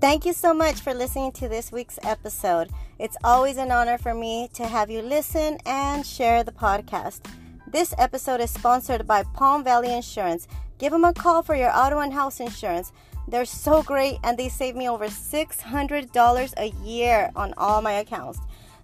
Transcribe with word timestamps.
Thank 0.00 0.24
you 0.24 0.32
so 0.32 0.54
much 0.54 0.80
for 0.80 0.94
listening 0.94 1.30
to 1.32 1.46
this 1.46 1.70
week's 1.70 1.98
episode. 2.04 2.70
It's 2.98 3.18
always 3.22 3.58
an 3.58 3.70
honor 3.70 3.98
for 3.98 4.14
me 4.14 4.48
to 4.54 4.66
have 4.66 4.90
you 4.90 5.02
listen 5.02 5.58
and 5.66 6.06
share 6.06 6.42
the 6.42 6.52
podcast. 6.52 7.26
This 7.66 7.94
episode 7.98 8.40
is 8.40 8.50
sponsored 8.50 9.06
by 9.06 9.24
Palm 9.34 9.62
Valley 9.62 9.92
Insurance. 9.92 10.48
Give 10.78 10.90
them 10.90 11.04
a 11.04 11.12
call 11.12 11.42
for 11.42 11.54
your 11.54 11.70
auto 11.76 11.98
and 11.98 12.14
house 12.14 12.40
insurance. 12.40 12.92
They're 13.28 13.44
so 13.44 13.82
great 13.82 14.16
and 14.24 14.38
they 14.38 14.48
save 14.48 14.74
me 14.74 14.88
over 14.88 15.04
$600 15.04 16.54
a 16.56 16.70
year 16.82 17.30
on 17.36 17.52
all 17.58 17.82
my 17.82 17.92
accounts. 17.92 18.38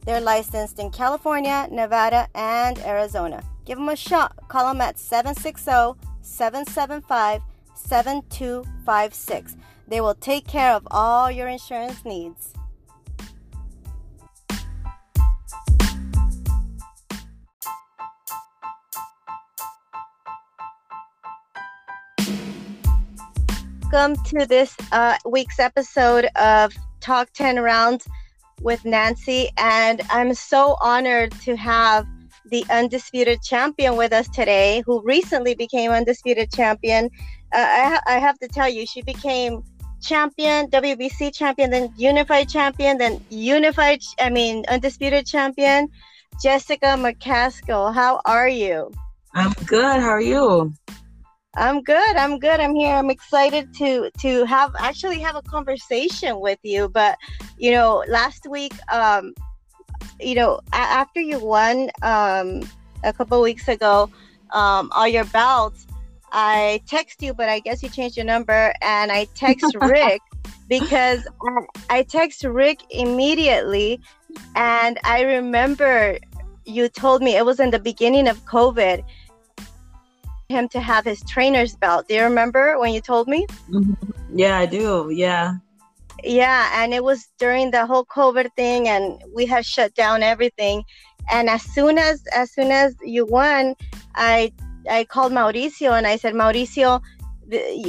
They're 0.05 0.21
licensed 0.21 0.79
in 0.79 0.91
California, 0.91 1.67
Nevada, 1.71 2.29
and 2.35 2.79
Arizona. 2.81 3.43
Give 3.65 3.79
them 3.79 3.89
a 3.89 3.97
shot. 3.97 4.37
Call 4.49 4.69
them 4.69 4.83
at 4.83 4.99
760 4.99 5.99
775 6.21 7.41
7256. 7.75 9.57
They 9.89 10.01
will 10.01 10.15
take 10.15 10.49
care 10.49 10.73
of 10.73 10.87
all 10.91 11.31
your 11.31 11.47
insurance 11.47 12.05
needs. 12.05 12.53
Welcome 23.93 24.17
to 24.25 24.45
this 24.47 24.77
uh, 24.91 25.17
week's 25.25 25.61
episode 25.61 26.27
of 26.35 26.73
Talk 27.01 27.31
10 27.33 27.61
Rounds 27.61 28.09
with 28.61 28.85
Nancy. 28.85 29.49
And 29.57 30.03
I'm 30.11 30.35
so 30.35 30.77
honored 30.83 31.31
to 31.43 31.57
have 31.57 32.05
the 32.51 32.65
undisputed 32.71 33.41
champion 33.43 33.97
with 33.97 34.13
us 34.13 34.29
today, 34.29 34.83
who 34.85 35.01
recently 35.03 35.55
became 35.55 35.93
undisputed 35.93 36.53
champion. 36.53 37.09
Uh, 37.55 37.59
I, 37.59 37.89
ha- 37.89 38.03
I 38.07 38.19
have 38.19 38.37
to 38.41 38.49
tell 38.49 38.69
you, 38.69 38.85
she 38.85 39.03
became 39.03 39.63
champion, 40.07 40.71
WBC 40.71 41.35
champion, 41.35 41.71
then 41.71 41.93
unified 41.97 42.49
champion, 42.49 42.99
then 42.99 43.25
unified, 43.31 44.01
I 44.21 44.31
mean, 44.31 44.65
undisputed 44.69 45.27
champion. 45.27 45.89
Jessica 46.43 46.97
McCaskill, 46.99 47.95
how 47.95 48.21
are 48.25 48.49
you? 48.49 48.93
I'm 49.35 49.53
good. 49.67 50.01
How 50.01 50.11
are 50.11 50.21
you? 50.21 50.73
I'm 51.57 51.83
good. 51.83 52.17
I'm 52.17 52.39
good. 52.39 52.61
I'm 52.61 52.75
here. 52.75 52.95
I'm 52.95 53.11
excited 53.11 53.73
to 53.75 54.11
to 54.21 54.45
have 54.45 54.73
actually 54.79 55.21
have 55.21 55.37
a 55.37 55.43
conversation 55.43 56.41
with 56.41 56.59
you. 56.63 56.89
But 56.89 57.17
you 57.57 57.71
know, 57.71 58.05
last 58.09 58.47
week, 58.47 58.75
um, 58.93 59.35
you 60.21 60.35
know, 60.35 60.61
a- 60.73 60.77
after 61.01 61.21
you 61.21 61.39
won 61.39 61.91
um, 62.03 62.63
a 63.05 63.13
couple 63.13 63.41
weeks 63.41 63.69
ago, 63.69 64.11
um, 64.53 64.91
all 64.95 65.09
your 65.09 65.25
belts, 65.25 65.87
I 66.39 66.83
text 66.87 67.23
you, 67.23 67.33
but 67.33 67.49
I 67.49 67.61
guess 67.61 67.83
you 67.83 67.89
changed 67.89 68.15
your 68.19 68.27
number, 68.27 68.75
and 68.83 69.11
I 69.11 69.27
text 69.35 69.75
Rick 69.81 70.21
because 70.69 71.27
I 71.89 72.03
text 72.03 72.45
Rick 72.45 72.83
immediately, 72.91 74.01
and 74.55 74.99
I 75.03 75.23
remember 75.23 76.19
you 76.67 76.91
told 76.91 77.23
me 77.23 77.39
it 77.39 77.47
was 77.47 77.59
in 77.59 77.71
the 77.71 77.79
beginning 77.79 78.29
of 78.29 78.45
COVID 78.45 79.03
him 80.51 80.69
to 80.69 80.79
have 80.81 81.07
his 81.07 81.23
trainer's 81.25 81.75
belt. 81.75 82.07
Do 82.07 82.15
you 82.15 82.23
remember 82.23 82.79
when 82.79 82.93
you 82.93 83.01
told 83.01 83.29
me? 83.29 83.47
Mm-hmm. 83.71 84.39
Yeah, 84.39 84.59
I 84.59 84.67
do. 84.67 85.09
Yeah. 85.11 85.55
Yeah, 86.23 86.71
and 86.75 86.93
it 86.93 87.03
was 87.03 87.29
during 87.39 87.71
the 87.71 87.87
whole 87.87 88.05
COVID 88.05 88.51
thing, 88.57 88.89
and 88.89 89.23
we 89.35 89.47
had 89.47 89.65
shut 89.65 89.95
down 89.95 90.23
everything. 90.23 90.85
And 91.33 91.49
as 91.49 91.63
soon 91.63 91.97
as 91.97 92.23
as 92.35 92.53
soon 92.53 92.71
as 92.71 92.95
you 93.03 93.25
won, 93.25 93.75
I 94.15 94.53
I 94.89 95.05
called 95.05 95.33
Mauricio 95.33 95.97
and 95.97 96.07
I 96.07 96.17
said, 96.17 96.35
Mauricio, 96.35 97.01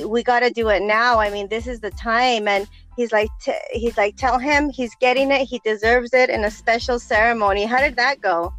we 0.05 0.23
got 0.23 0.41
to 0.41 0.49
do 0.51 0.69
it 0.69 0.81
now. 0.81 1.19
I 1.19 1.29
mean, 1.29 1.47
this 1.47 1.67
is 1.67 1.79
the 1.79 1.91
time. 1.91 2.47
And 2.47 2.67
he's 2.95 3.11
like, 3.11 3.29
t- 3.41 3.53
he's 3.71 3.97
like, 3.97 4.15
tell 4.15 4.39
him 4.39 4.69
he's 4.69 4.93
getting 4.95 5.31
it. 5.31 5.45
He 5.45 5.59
deserves 5.59 6.13
it 6.13 6.29
in 6.29 6.43
a 6.43 6.51
special 6.51 6.99
ceremony. 6.99 7.65
How 7.65 7.79
did 7.79 7.95
that 7.95 8.21
go? 8.21 8.53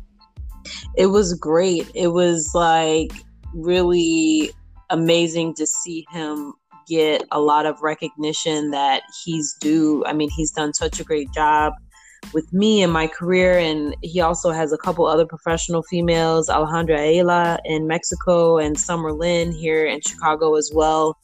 It 0.96 1.06
was 1.06 1.34
great. 1.34 1.90
It 1.94 2.08
was 2.08 2.50
like 2.54 3.12
really 3.54 4.50
amazing 4.90 5.54
to 5.54 5.66
see 5.66 6.06
him 6.10 6.54
get 6.88 7.22
a 7.30 7.40
lot 7.40 7.66
of 7.66 7.80
recognition 7.82 8.70
that 8.70 9.02
he's 9.24 9.54
due. 9.60 10.04
I 10.06 10.12
mean, 10.12 10.30
he's 10.30 10.50
done 10.50 10.72
such 10.72 11.00
a 11.00 11.04
great 11.04 11.30
job 11.32 11.74
with 12.32 12.52
me 12.52 12.82
in 12.82 12.90
my 12.90 13.06
career, 13.06 13.58
and 13.58 13.96
he 14.02 14.20
also 14.20 14.50
has 14.50 14.72
a 14.72 14.78
couple 14.78 15.06
other 15.06 15.26
professional 15.26 15.82
females, 15.82 16.48
Alejandra 16.48 16.98
Ayala 16.98 17.58
in 17.64 17.86
Mexico 17.86 18.58
and 18.58 18.78
Summer 18.78 19.12
Lynn 19.12 19.52
here 19.52 19.86
in 19.86 20.00
Chicago 20.00 20.54
as 20.56 20.70
well. 20.74 21.18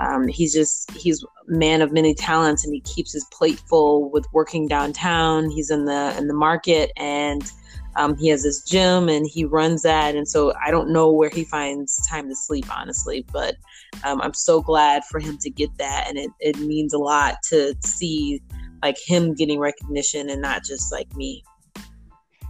Um, 0.00 0.28
he's 0.28 0.52
just 0.52 0.90
he's 0.92 1.24
man 1.46 1.82
of 1.82 1.92
many 1.92 2.14
talents, 2.14 2.64
and 2.64 2.74
he 2.74 2.80
keeps 2.80 3.12
his 3.12 3.24
plate 3.32 3.60
full 3.68 4.10
with 4.10 4.26
working 4.32 4.68
downtown. 4.68 5.50
He's 5.50 5.70
in 5.70 5.84
the 5.84 6.14
in 6.16 6.28
the 6.28 6.34
market 6.34 6.92
and 6.96 7.50
um, 7.96 8.16
he 8.16 8.28
has 8.28 8.44
his 8.44 8.62
gym 8.62 9.08
and 9.08 9.26
he 9.26 9.44
runs 9.44 9.82
that. 9.82 10.14
And 10.14 10.28
so 10.28 10.52
I 10.64 10.70
don't 10.70 10.90
know 10.90 11.10
where 11.10 11.30
he 11.30 11.44
finds 11.44 11.96
time 12.06 12.28
to 12.28 12.36
sleep, 12.36 12.66
honestly. 12.74 13.26
But 13.32 13.56
um, 14.04 14.20
I'm 14.20 14.34
so 14.34 14.60
glad 14.60 15.04
for 15.04 15.18
him 15.18 15.38
to 15.38 15.50
get 15.50 15.76
that. 15.78 16.06
And 16.08 16.18
it, 16.18 16.30
it 16.40 16.58
means 16.60 16.92
a 16.92 16.98
lot 16.98 17.36
to 17.48 17.74
see 17.80 18.40
like 18.82 18.96
him 18.98 19.34
getting 19.34 19.58
recognition 19.58 20.30
and 20.30 20.40
not 20.40 20.64
just 20.64 20.92
like 20.92 21.14
me. 21.16 21.42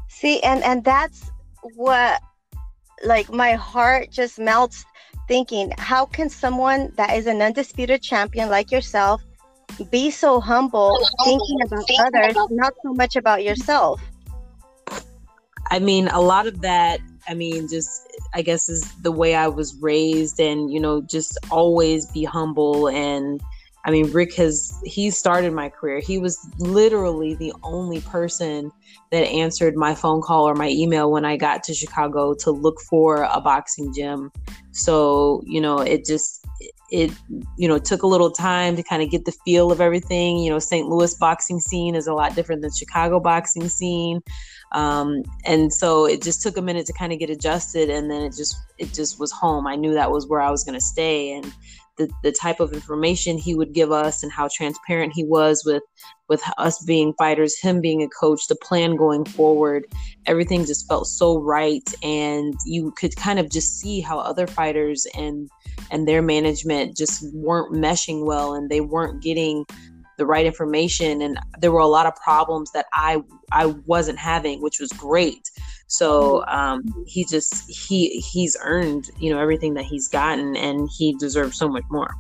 See, 0.09 0.41
and, 0.43 0.63
and 0.63 0.85
that's 0.85 1.31
what 1.77 2.21
like 3.05 3.33
my 3.33 3.53
heart 3.53 4.11
just 4.11 4.39
melts 4.39 4.85
thinking 5.27 5.73
how 5.79 6.05
can 6.05 6.29
someone 6.29 6.93
that 6.97 7.17
is 7.17 7.27
an 7.27 7.41
undisputed 7.41 8.03
champion 8.03 8.51
like 8.51 8.71
yourself 8.71 9.23
be 9.91 10.11
so 10.11 10.39
humble 10.41 10.99
thinking 11.25 11.59
about 11.65 11.85
others 12.01 12.37
not 12.51 12.75
so 12.83 12.93
much 12.93 13.17
about 13.17 13.43
yourself 13.43 14.03
I 15.71 15.79
mean, 15.79 16.09
a 16.09 16.21
lot 16.21 16.47
of 16.49 16.63
that, 16.63 17.01
I 17.29 17.35
mean, 17.35 17.69
just 17.69 18.03
I 18.35 18.43
guess 18.43 18.69
is 18.69 18.93
the 19.03 19.13
way 19.13 19.37
I 19.37 19.47
was 19.47 19.77
raised 19.81 20.41
and, 20.41 20.71
you 20.71 20.81
know, 20.81 21.01
just 21.01 21.39
always 21.51 22.07
be 22.07 22.25
humble. 22.25 22.89
And 22.89 23.41
I 23.85 23.91
mean, 23.91 24.11
Rick 24.13 24.35
has, 24.35 24.79
he 24.85 25.11
started 25.11 25.53
my 25.53 25.69
career. 25.69 26.01
He 26.01 26.19
was 26.19 26.39
literally 26.59 27.35
the 27.35 27.53
only 27.63 28.01
person 28.01 28.71
that 29.11 29.27
answered 29.27 29.75
my 29.77 29.95
phone 29.95 30.21
call 30.21 30.49
or 30.49 30.55
my 30.55 30.69
email 30.69 31.11
when 31.11 31.25
I 31.25 31.37
got 31.37 31.63
to 31.65 31.75
Chicago 31.75 32.35
to 32.41 32.51
look 32.51 32.81
for 32.81 33.23
a 33.23 33.41
boxing 33.41 33.93
gym. 33.95 34.31
So, 34.73 35.43
you 35.47 35.61
know, 35.61 35.79
it 35.79 36.05
just, 36.05 36.45
it 36.91 37.13
you 37.57 37.69
know 37.69 37.79
took 37.79 38.03
a 38.03 38.07
little 38.07 38.31
time 38.31 38.77
to 38.77 38.83
kind 38.83 39.03
of 39.03 39.11
get 39.11 39.25
the 39.25 39.33
feel 39.45 39.71
of 39.71 39.81
everything 39.81 40.39
you 40.39 40.51
know 40.51 40.59
st 40.59 40.89
louis 40.89 41.15
boxing 41.15 41.61
scene 41.61 41.95
is 41.95 42.07
a 42.07 42.13
lot 42.13 42.35
different 42.35 42.63
than 42.63 42.71
chicago 42.73 43.21
boxing 43.21 43.69
scene 43.69 44.21
um, 44.73 45.23
and 45.47 45.73
so 45.73 46.07
it 46.07 46.23
just 46.23 46.43
took 46.43 46.57
a 46.57 46.63
minute 46.63 46.87
to 46.87 46.93
kind 46.93 47.13
of 47.13 47.19
get 47.19 47.29
adjusted 47.29 47.91
and 47.91 48.09
then 48.11 48.23
it 48.23 48.35
just 48.37 48.57
it 48.79 48.93
just 48.93 49.19
was 49.19 49.33
home 49.33 49.67
i 49.67 49.75
knew 49.75 49.95
that 49.95 50.11
was 50.11 50.27
where 50.27 50.41
i 50.41 50.51
was 50.51 50.65
going 50.65 50.79
to 50.79 50.85
stay 50.85 51.33
and 51.33 51.53
the, 51.99 52.11
the 52.23 52.33
type 52.33 52.61
of 52.61 52.73
information 52.73 53.39
he 53.39 53.55
would 53.55 53.73
give 53.73 53.93
us 53.93 54.23
and 54.23 54.33
how 54.33 54.49
transparent 54.53 55.13
he 55.15 55.25
was 55.25 55.63
with 55.65 55.83
with 56.29 56.43
us 56.59 56.83
being 56.85 57.13
fighters 57.15 57.59
him 57.59 57.81
being 57.81 58.03
a 58.03 58.09
coach 58.09 58.47
the 58.47 58.55
plan 58.55 58.95
going 58.97 59.25
forward. 59.25 59.85
Everything 60.27 60.65
just 60.65 60.87
felt 60.87 61.07
so 61.07 61.39
right. 61.39 61.93
And 62.03 62.55
you 62.65 62.93
could 62.93 63.17
kind 63.17 63.39
of 63.39 63.51
just 63.51 63.81
see 63.81 64.01
how 64.01 64.19
other 64.19 64.47
fighters 64.47 65.07
and 65.15 65.49
and 65.91 66.07
their 66.07 66.23
management 66.23 66.97
just 66.97 67.25
weren't 67.35 67.75
meshing 67.75 68.25
well 68.25 68.55
and 68.55 68.71
they 68.71 68.81
weren't 68.81 69.23
getting 69.23 69.65
the 70.19 70.27
right 70.27 70.47
information. 70.47 71.21
And 71.21 71.39
there 71.59 71.73
were 71.73 71.81
a 71.81 71.87
lot 71.87 72.07
of 72.07 72.15
problems 72.17 72.71
that 72.73 72.87
i 72.93 73.23
i 73.53 73.67
wasn't 73.87 74.19
having 74.19 74.63
which 74.63 74.79
was 74.81 74.91
great 74.93 75.51
so 75.91 76.47
um, 76.47 76.83
he 77.05 77.25
just 77.25 77.69
he 77.69 78.21
he's 78.21 78.57
earned 78.63 79.11
you 79.19 79.33
know 79.33 79.41
everything 79.41 79.75
that 79.75 79.85
he's 79.85 80.07
gotten 80.07 80.57
and 80.57 80.89
he 80.97 81.15
deserves 81.17 81.59
so 81.59 81.69
much 81.69 81.83
more. 81.91 82.11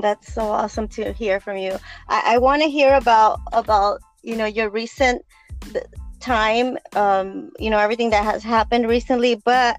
That's 0.00 0.34
so 0.34 0.42
awesome 0.42 0.88
to 0.88 1.12
hear 1.12 1.38
from 1.40 1.56
you. 1.56 1.78
I, 2.08 2.34
I 2.34 2.38
want 2.38 2.62
to 2.62 2.68
hear 2.68 2.94
about 2.94 3.40
about 3.52 4.00
you 4.22 4.36
know 4.36 4.46
your 4.46 4.70
recent 4.70 5.22
time 6.18 6.76
um, 6.94 7.52
you 7.60 7.70
know 7.70 7.78
everything 7.78 8.10
that 8.10 8.24
has 8.24 8.42
happened 8.42 8.88
recently 8.88 9.36
but 9.44 9.76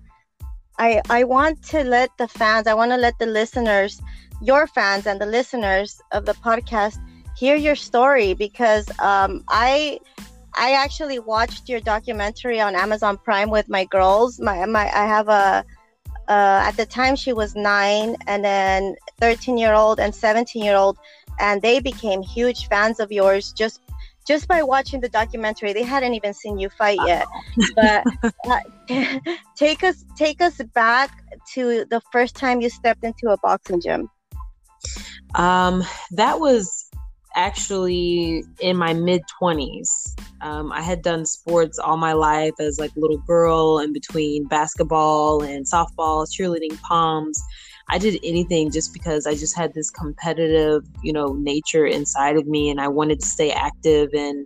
i 0.78 1.02
i 1.10 1.24
want 1.24 1.62
to 1.64 1.84
let 1.84 2.10
the 2.20 2.28
fans 2.28 2.68
i 2.68 2.74
want 2.74 2.92
to 2.92 2.98
let 2.98 3.18
the 3.18 3.26
listeners 3.26 4.00
your 4.42 4.68
fans 4.68 5.08
and 5.08 5.20
the 5.20 5.26
listeners 5.26 6.00
of 6.12 6.26
the 6.26 6.34
podcast 6.36 7.00
hear 7.36 7.56
your 7.56 7.76
story 7.76 8.34
because 8.34 8.90
um, 9.00 9.44
I 9.48 10.00
I 10.57 10.74
actually 10.74 11.19
watched 11.19 11.69
your 11.69 11.80
documentary 11.80 12.59
on 12.59 12.75
Amazon 12.75 13.18
Prime 13.18 13.50
with 13.50 13.69
my 13.69 13.86
girls. 13.86 14.39
My 14.39 14.65
my 14.65 14.86
I 14.86 15.06
have 15.06 15.30
a 15.30 15.63
uh, 16.27 16.62
at 16.68 16.75
the 16.75 16.86
time 16.86 17.15
she 17.15 17.31
was 17.31 17.56
nine 17.56 18.15
and 18.27 18.44
then 18.44 18.95
13 19.21 19.57
year 19.57 19.74
old 19.74 20.00
and 20.00 20.13
17 20.13 20.63
year 20.63 20.75
old 20.75 20.98
and 21.39 21.62
they 21.62 21.80
became 21.80 22.21
huge 22.21 22.68
fans 22.68 23.00
of 23.00 23.12
yours 23.12 23.54
just 23.54 23.81
just 24.27 24.48
by 24.50 24.62
watching 24.62 25.00
the 25.00 25.07
documentary. 25.07 25.71
They 25.71 25.83
hadn't 25.83 26.13
even 26.13 26.33
seen 26.33 26.59
you 26.59 26.69
fight 26.69 27.00
yet. 27.06 27.25
But 27.75 28.04
uh, 28.50 29.19
take 29.56 29.83
us 29.83 30.04
take 30.18 30.42
us 30.42 30.57
back 30.74 31.24
to 31.54 31.86
the 31.86 32.01
first 32.12 32.36
time 32.36 32.59
you 32.62 32.69
stepped 32.69 33.04
into 33.04 33.30
a 33.30 33.38
boxing 33.38 33.80
gym. 33.80 34.09
Um, 35.36 35.83
that 36.12 36.39
was 36.39 36.87
actually 37.38 38.44
in 38.60 38.75
my 38.75 38.94
mid 38.94 39.22
20s. 39.42 40.19
Um, 40.42 40.72
I 40.72 40.81
had 40.81 41.01
done 41.01 41.25
sports 41.25 41.80
all 41.80 41.95
my 41.98 42.13
life 42.13 42.54
as 42.60 42.80
like 42.80 42.92
a 42.95 43.00
little 43.00 43.19
girl 43.19 43.80
in 43.80 43.94
between 43.94 44.45
basketball 44.45 45.44
and 45.44 45.66
softball, 45.66 46.28
cheerleading, 46.28 46.80
poms. 46.81 47.42
I 47.89 47.98
did 48.00 48.19
anything 48.24 48.69
just 48.72 48.92
because 48.92 49.25
I 49.25 49.36
just 49.36 49.56
had 49.56 49.74
this 49.74 49.89
competitive, 49.89 50.84
you 51.04 51.13
know, 51.13 51.34
nature 51.39 51.86
inside 51.86 52.36
of 52.36 52.45
me 52.45 52.69
and 52.69 52.81
I 52.81 52.89
wanted 52.89 53.22
to 53.22 53.25
stay 53.25 53.51
active 53.51 54.10
and 54.13 54.45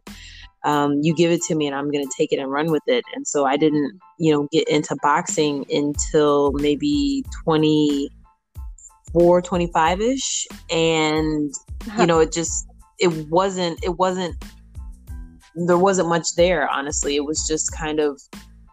um, 0.63 0.99
you 1.01 1.15
give 1.15 1.31
it 1.31 1.41
to 1.43 1.55
me 1.55 1.65
and 1.65 1.75
I'm 1.75 1.89
going 1.89 2.05
to 2.05 2.13
take 2.15 2.31
it 2.31 2.37
and 2.37 2.51
run 2.51 2.71
with 2.71 2.83
it. 2.85 3.03
And 3.15 3.25
so 3.25 3.45
I 3.45 3.57
didn't, 3.57 3.99
you 4.19 4.31
know, 4.31 4.47
get 4.51 4.69
into 4.69 4.95
boxing 5.01 5.65
until 5.71 6.51
maybe 6.51 7.23
24, 7.45 9.41
25 9.41 10.01
ish. 10.01 10.45
And, 10.69 11.51
you 11.97 12.05
know, 12.05 12.19
it 12.19 12.31
just, 12.31 12.67
it 13.01 13.29
wasn't, 13.29 13.83
it 13.83 13.97
wasn't, 13.97 14.35
there 15.55 15.77
wasn't 15.77 16.07
much 16.09 16.35
there, 16.35 16.69
honestly. 16.69 17.15
It 17.15 17.25
was 17.25 17.47
just 17.47 17.75
kind 17.75 17.99
of, 17.99 18.21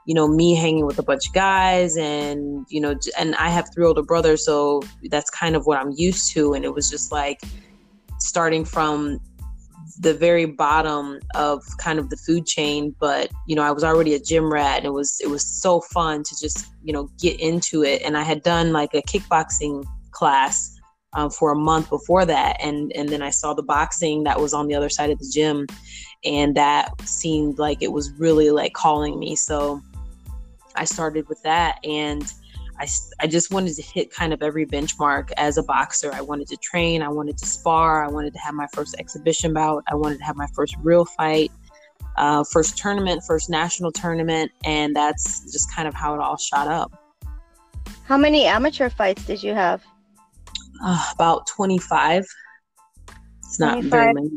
you 0.06 0.14
know, 0.14 0.28
me 0.28 0.54
hanging 0.54 0.86
with 0.86 0.98
a 0.98 1.02
bunch 1.02 1.26
of 1.28 1.34
guys 1.34 1.96
and, 1.96 2.66
you 2.68 2.80
know, 2.80 2.94
and 3.18 3.34
I 3.36 3.48
have 3.48 3.68
three 3.74 3.84
older 3.84 4.02
brothers. 4.02 4.44
So 4.44 4.82
that's 5.10 5.30
kind 5.30 5.56
of 5.56 5.66
what 5.66 5.78
I'm 5.78 5.92
used 5.96 6.32
to. 6.32 6.54
And 6.54 6.64
it 6.64 6.72
was 6.72 6.88
just 6.88 7.10
like, 7.10 7.40
starting 8.18 8.64
from 8.64 9.20
the 10.00 10.14
very 10.14 10.44
bottom 10.44 11.18
of 11.34 11.62
kind 11.78 11.98
of 11.98 12.08
the 12.10 12.16
food 12.16 12.46
chain 12.46 12.94
but 13.00 13.30
you 13.46 13.56
know 13.56 13.62
i 13.62 13.70
was 13.70 13.82
already 13.82 14.14
a 14.14 14.20
gym 14.20 14.52
rat 14.52 14.78
and 14.78 14.86
it 14.86 14.92
was 14.92 15.20
it 15.22 15.28
was 15.28 15.44
so 15.44 15.80
fun 15.80 16.22
to 16.22 16.36
just 16.40 16.66
you 16.84 16.92
know 16.92 17.08
get 17.20 17.38
into 17.40 17.82
it 17.82 18.00
and 18.02 18.16
i 18.16 18.22
had 18.22 18.42
done 18.42 18.72
like 18.72 18.94
a 18.94 19.02
kickboxing 19.02 19.84
class 20.12 20.77
um, 21.18 21.30
for 21.30 21.50
a 21.50 21.56
month 21.56 21.90
before 21.90 22.24
that 22.24 22.56
and 22.60 22.92
and 22.94 23.08
then 23.08 23.22
i 23.22 23.30
saw 23.30 23.52
the 23.52 23.62
boxing 23.62 24.22
that 24.22 24.40
was 24.40 24.54
on 24.54 24.68
the 24.68 24.74
other 24.74 24.88
side 24.88 25.10
of 25.10 25.18
the 25.18 25.28
gym 25.32 25.66
and 26.24 26.54
that 26.54 26.92
seemed 27.02 27.58
like 27.58 27.82
it 27.82 27.92
was 27.92 28.12
really 28.12 28.50
like 28.50 28.72
calling 28.72 29.18
me 29.18 29.34
so 29.34 29.80
i 30.76 30.84
started 30.84 31.28
with 31.28 31.42
that 31.42 31.78
and 31.84 32.32
I, 32.80 32.86
I 33.18 33.26
just 33.26 33.50
wanted 33.50 33.74
to 33.74 33.82
hit 33.82 34.12
kind 34.12 34.32
of 34.32 34.40
every 34.40 34.64
benchmark 34.64 35.32
as 35.36 35.58
a 35.58 35.64
boxer. 35.64 36.12
I 36.14 36.20
wanted 36.20 36.46
to 36.46 36.56
train, 36.58 37.02
I 37.02 37.08
wanted 37.08 37.36
to 37.38 37.44
spar, 37.44 38.04
I 38.04 38.06
wanted 38.06 38.32
to 38.34 38.38
have 38.38 38.54
my 38.54 38.68
first 38.72 38.94
exhibition 39.00 39.52
bout, 39.52 39.82
I 39.88 39.96
wanted 39.96 40.18
to 40.18 40.24
have 40.24 40.36
my 40.36 40.46
first 40.54 40.76
real 40.84 41.04
fight, 41.04 41.50
uh, 42.16 42.44
first 42.44 42.78
tournament, 42.78 43.24
first 43.26 43.50
national 43.50 43.90
tournament, 43.90 44.52
and 44.64 44.94
that's 44.94 45.40
just 45.50 45.74
kind 45.74 45.88
of 45.88 45.94
how 45.94 46.14
it 46.14 46.20
all 46.20 46.36
shot 46.36 46.68
up. 46.68 46.92
How 48.04 48.16
many 48.16 48.44
amateur 48.44 48.90
fights 48.90 49.24
did 49.24 49.42
you 49.42 49.54
have? 49.54 49.82
Uh, 50.82 51.10
about 51.14 51.46
25. 51.46 52.26
It's 53.48 53.58
not 53.58 53.80
25. 53.80 53.90
very 53.90 54.14
many. 54.14 54.30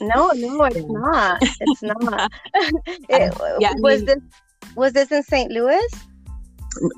no, 0.00 0.30
no, 0.34 0.64
it's 0.64 0.84
not. 0.88 1.38
It's 1.42 1.82
not. 1.82 2.32
it, 3.08 3.40
I, 3.40 3.56
yeah, 3.60 3.72
was 3.76 4.02
I 4.02 4.04
mean, 4.04 4.06
this 4.06 4.18
was 4.76 4.92
this 4.92 5.12
in 5.12 5.22
St. 5.22 5.50
Louis? 5.50 5.88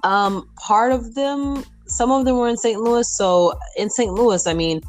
Um, 0.02 0.48
part 0.56 0.92
of 0.92 1.14
them, 1.14 1.64
some 1.86 2.10
of 2.10 2.24
them 2.24 2.36
were 2.36 2.48
in 2.48 2.56
St. 2.56 2.80
Louis. 2.80 3.08
So 3.08 3.54
in 3.76 3.90
St. 3.90 4.12
Louis, 4.12 4.46
I 4.46 4.54
mean, 4.54 4.80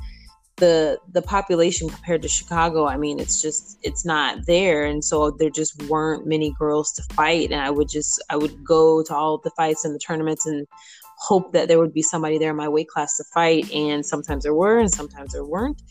the 0.58 1.00
the 1.12 1.22
population 1.22 1.90
compared 1.90 2.22
to 2.22 2.28
Chicago, 2.28 2.88
I 2.88 2.98
mean, 2.98 3.20
it's 3.20 3.42
just 3.42 3.78
it's 3.84 4.06
not 4.06 4.46
there, 4.46 4.86
and 4.86 5.04
so 5.04 5.32
there 5.32 5.50
just 5.50 5.82
weren't 5.84 6.28
many 6.28 6.54
girls 6.60 6.92
to 6.94 7.04
fight. 7.14 7.52
And 7.52 7.62
I 7.62 7.70
would 7.70 7.90
just 7.90 8.24
I 8.30 8.38
would 8.38 8.64
go 8.64 9.04
to 9.04 9.16
all 9.16 9.40
the 9.40 9.52
fights 9.52 9.84
and 9.84 9.94
the 9.94 10.00
tournaments 10.00 10.46
and 10.46 10.68
hope 11.24 11.54
that 11.54 11.70
there 11.70 11.80
would 11.80 11.94
be 11.94 12.02
somebody 12.02 12.38
there 12.38 12.52
in 12.52 12.58
my 12.58 12.68
weight 12.68 12.90
class 12.90 13.16
to 13.18 13.24
fight. 13.34 13.72
And 13.72 14.06
sometimes 14.06 14.44
there 14.44 14.54
were, 14.54 14.78
and 14.78 14.92
sometimes 14.92 15.32
there 15.32 15.46
weren't. 15.46 15.82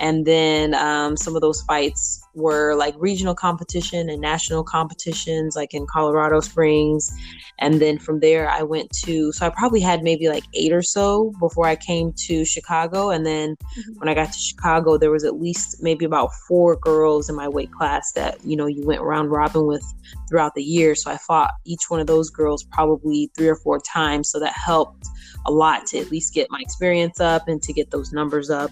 And 0.00 0.26
then 0.26 0.74
um, 0.74 1.16
some 1.16 1.36
of 1.36 1.42
those 1.42 1.62
fights 1.62 2.19
were 2.34 2.74
like 2.74 2.94
regional 2.98 3.34
competition 3.34 4.08
and 4.08 4.20
national 4.20 4.64
competitions, 4.64 5.56
like 5.56 5.74
in 5.74 5.86
Colorado 5.86 6.40
Springs. 6.40 7.12
And 7.58 7.80
then 7.80 7.98
from 7.98 8.20
there, 8.20 8.48
I 8.48 8.62
went 8.62 8.90
to, 9.04 9.32
so 9.32 9.46
I 9.46 9.50
probably 9.50 9.80
had 9.80 10.02
maybe 10.02 10.28
like 10.28 10.44
eight 10.54 10.72
or 10.72 10.82
so 10.82 11.32
before 11.40 11.66
I 11.66 11.76
came 11.76 12.12
to 12.26 12.44
Chicago. 12.44 13.10
And 13.10 13.26
then 13.26 13.56
mm-hmm. 13.56 13.98
when 13.98 14.08
I 14.08 14.14
got 14.14 14.32
to 14.32 14.38
Chicago, 14.38 14.96
there 14.96 15.10
was 15.10 15.24
at 15.24 15.40
least 15.40 15.82
maybe 15.82 16.04
about 16.04 16.30
four 16.48 16.76
girls 16.76 17.28
in 17.28 17.36
my 17.36 17.48
weight 17.48 17.72
class 17.72 18.12
that, 18.12 18.44
you 18.44 18.56
know, 18.56 18.66
you 18.66 18.86
went 18.86 19.02
round 19.02 19.30
robin 19.30 19.66
with 19.66 19.84
throughout 20.28 20.54
the 20.54 20.62
year. 20.62 20.94
So 20.94 21.10
I 21.10 21.16
fought 21.16 21.52
each 21.64 21.88
one 21.88 22.00
of 22.00 22.06
those 22.06 22.30
girls 22.30 22.64
probably 22.64 23.30
three 23.36 23.48
or 23.48 23.56
four 23.56 23.80
times. 23.80 24.30
So 24.30 24.38
that 24.40 24.52
helped 24.52 25.06
a 25.46 25.50
lot 25.50 25.86
to 25.86 25.98
at 25.98 26.10
least 26.10 26.34
get 26.34 26.50
my 26.50 26.60
experience 26.60 27.20
up 27.20 27.48
and 27.48 27.62
to 27.62 27.72
get 27.72 27.90
those 27.90 28.12
numbers 28.12 28.50
up. 28.50 28.70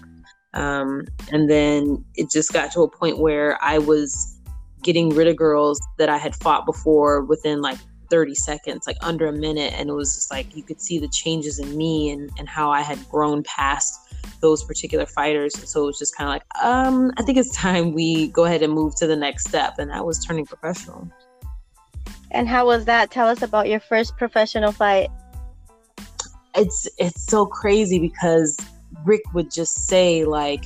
Um, 0.53 1.05
and 1.31 1.49
then 1.49 2.03
it 2.15 2.31
just 2.31 2.51
got 2.51 2.71
to 2.73 2.81
a 2.81 2.89
point 2.89 3.19
where 3.19 3.61
I 3.63 3.77
was 3.77 4.35
getting 4.81 5.09
rid 5.09 5.27
of 5.27 5.35
girls 5.35 5.79
that 5.97 6.09
I 6.09 6.17
had 6.17 6.35
fought 6.35 6.65
before 6.65 7.21
within 7.21 7.61
like 7.61 7.77
30 8.09 8.35
seconds, 8.35 8.87
like 8.87 8.97
under 9.01 9.27
a 9.27 9.33
minute. 9.33 9.73
And 9.75 9.89
it 9.89 9.93
was 9.93 10.15
just 10.15 10.31
like 10.31 10.55
you 10.55 10.63
could 10.63 10.81
see 10.81 10.99
the 10.99 11.09
changes 11.09 11.59
in 11.59 11.77
me 11.77 12.11
and, 12.11 12.31
and 12.39 12.49
how 12.49 12.71
I 12.71 12.81
had 12.81 12.97
grown 13.09 13.43
past 13.43 13.99
those 14.41 14.63
particular 14.63 15.05
fighters. 15.05 15.53
And 15.55 15.67
so 15.67 15.83
it 15.83 15.85
was 15.85 15.99
just 15.99 16.15
kind 16.15 16.29
of 16.29 16.33
like, 16.33 16.63
um, 16.63 17.11
I 17.17 17.23
think 17.23 17.37
it's 17.37 17.55
time 17.55 17.93
we 17.93 18.29
go 18.29 18.45
ahead 18.45 18.63
and 18.63 18.73
move 18.73 18.95
to 18.95 19.07
the 19.07 19.15
next 19.15 19.47
step. 19.47 19.77
And 19.77 19.91
that 19.91 20.05
was 20.05 20.23
turning 20.25 20.45
professional. 20.45 21.09
And 22.31 22.47
how 22.47 22.65
was 22.65 22.85
that? 22.85 23.11
Tell 23.11 23.27
us 23.27 23.41
about 23.41 23.67
your 23.67 23.79
first 23.79 24.15
professional 24.17 24.71
fight. 24.71 25.09
It's 26.55 26.87
it's 26.97 27.23
so 27.25 27.45
crazy 27.45 27.99
because 27.99 28.57
Rick 29.05 29.21
would 29.33 29.51
just 29.51 29.87
say 29.87 30.25
like, 30.25 30.65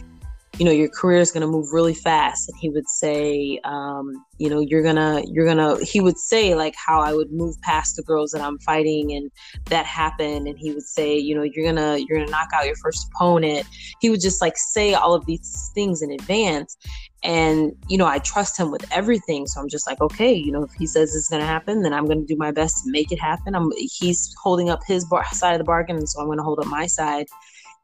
you 0.60 0.66
know, 0.66 0.72
your 0.72 0.90
career 0.90 1.18
is 1.18 1.32
going 1.32 1.42
to 1.42 1.48
move 1.48 1.74
really 1.74 1.96
fast, 1.96 2.48
and 2.48 2.58
he 2.60 2.70
would 2.70 2.88
say, 2.88 3.60
um, 3.64 4.24
you 4.38 4.50
know, 4.52 4.60
you're 4.60 4.84
gonna, 4.84 5.24
you're 5.26 5.48
gonna. 5.48 5.84
He 5.84 6.00
would 6.00 6.18
say 6.18 6.54
like 6.54 6.76
how 6.76 7.02
I 7.02 7.14
would 7.14 7.32
move 7.32 7.60
past 7.62 7.96
the 7.96 8.04
girls 8.04 8.32
that 8.32 8.42
I'm 8.42 8.60
fighting, 8.60 9.14
and 9.14 9.32
that 9.66 9.88
happened. 9.88 10.48
And 10.48 10.58
he 10.60 10.72
would 10.72 10.84
say, 10.84 11.18
you 11.18 11.34
know, 11.34 11.42
you're 11.42 11.66
gonna, 11.66 11.98
you're 11.98 12.20
gonna 12.20 12.30
knock 12.30 12.50
out 12.54 12.68
your 12.68 12.76
first 12.76 13.08
opponent. 13.16 13.66
He 14.00 14.12
would 14.12 14.22
just 14.22 14.42
like 14.42 14.56
say 14.56 14.94
all 14.94 15.16
of 15.16 15.26
these 15.26 15.72
things 15.74 16.04
in 16.04 16.12
advance, 16.12 16.78
and 17.24 17.72
you 17.88 17.98
know, 17.98 18.06
I 18.06 18.20
trust 18.20 18.56
him 18.60 18.70
with 18.70 18.86
everything. 18.92 19.48
So 19.48 19.60
I'm 19.60 19.70
just 19.70 19.88
like, 19.88 20.02
okay, 20.02 20.34
you 20.34 20.52
know, 20.52 20.64
if 20.64 20.72
he 20.74 20.86
says 20.86 21.16
it's 21.16 21.30
gonna 21.30 21.48
happen, 21.48 21.82
then 21.82 21.94
I'm 21.94 22.06
gonna 22.06 22.26
do 22.26 22.36
my 22.38 22.52
best 22.52 22.84
to 22.84 22.92
make 22.92 23.12
it 23.12 23.20
happen. 23.20 23.56
I'm 23.56 23.72
he's 23.76 24.36
holding 24.44 24.70
up 24.70 24.82
his 24.86 25.04
bar- 25.06 25.26
side 25.34 25.54
of 25.54 25.58
the 25.58 25.64
bargain, 25.64 26.06
so 26.06 26.22
I'm 26.22 26.28
gonna 26.28 26.44
hold 26.44 26.60
up 26.60 26.68
my 26.68 26.86
side 26.86 27.26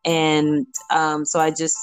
and 0.06 0.65
um, 0.91 1.25
so 1.25 1.39
I 1.39 1.51
just 1.51 1.77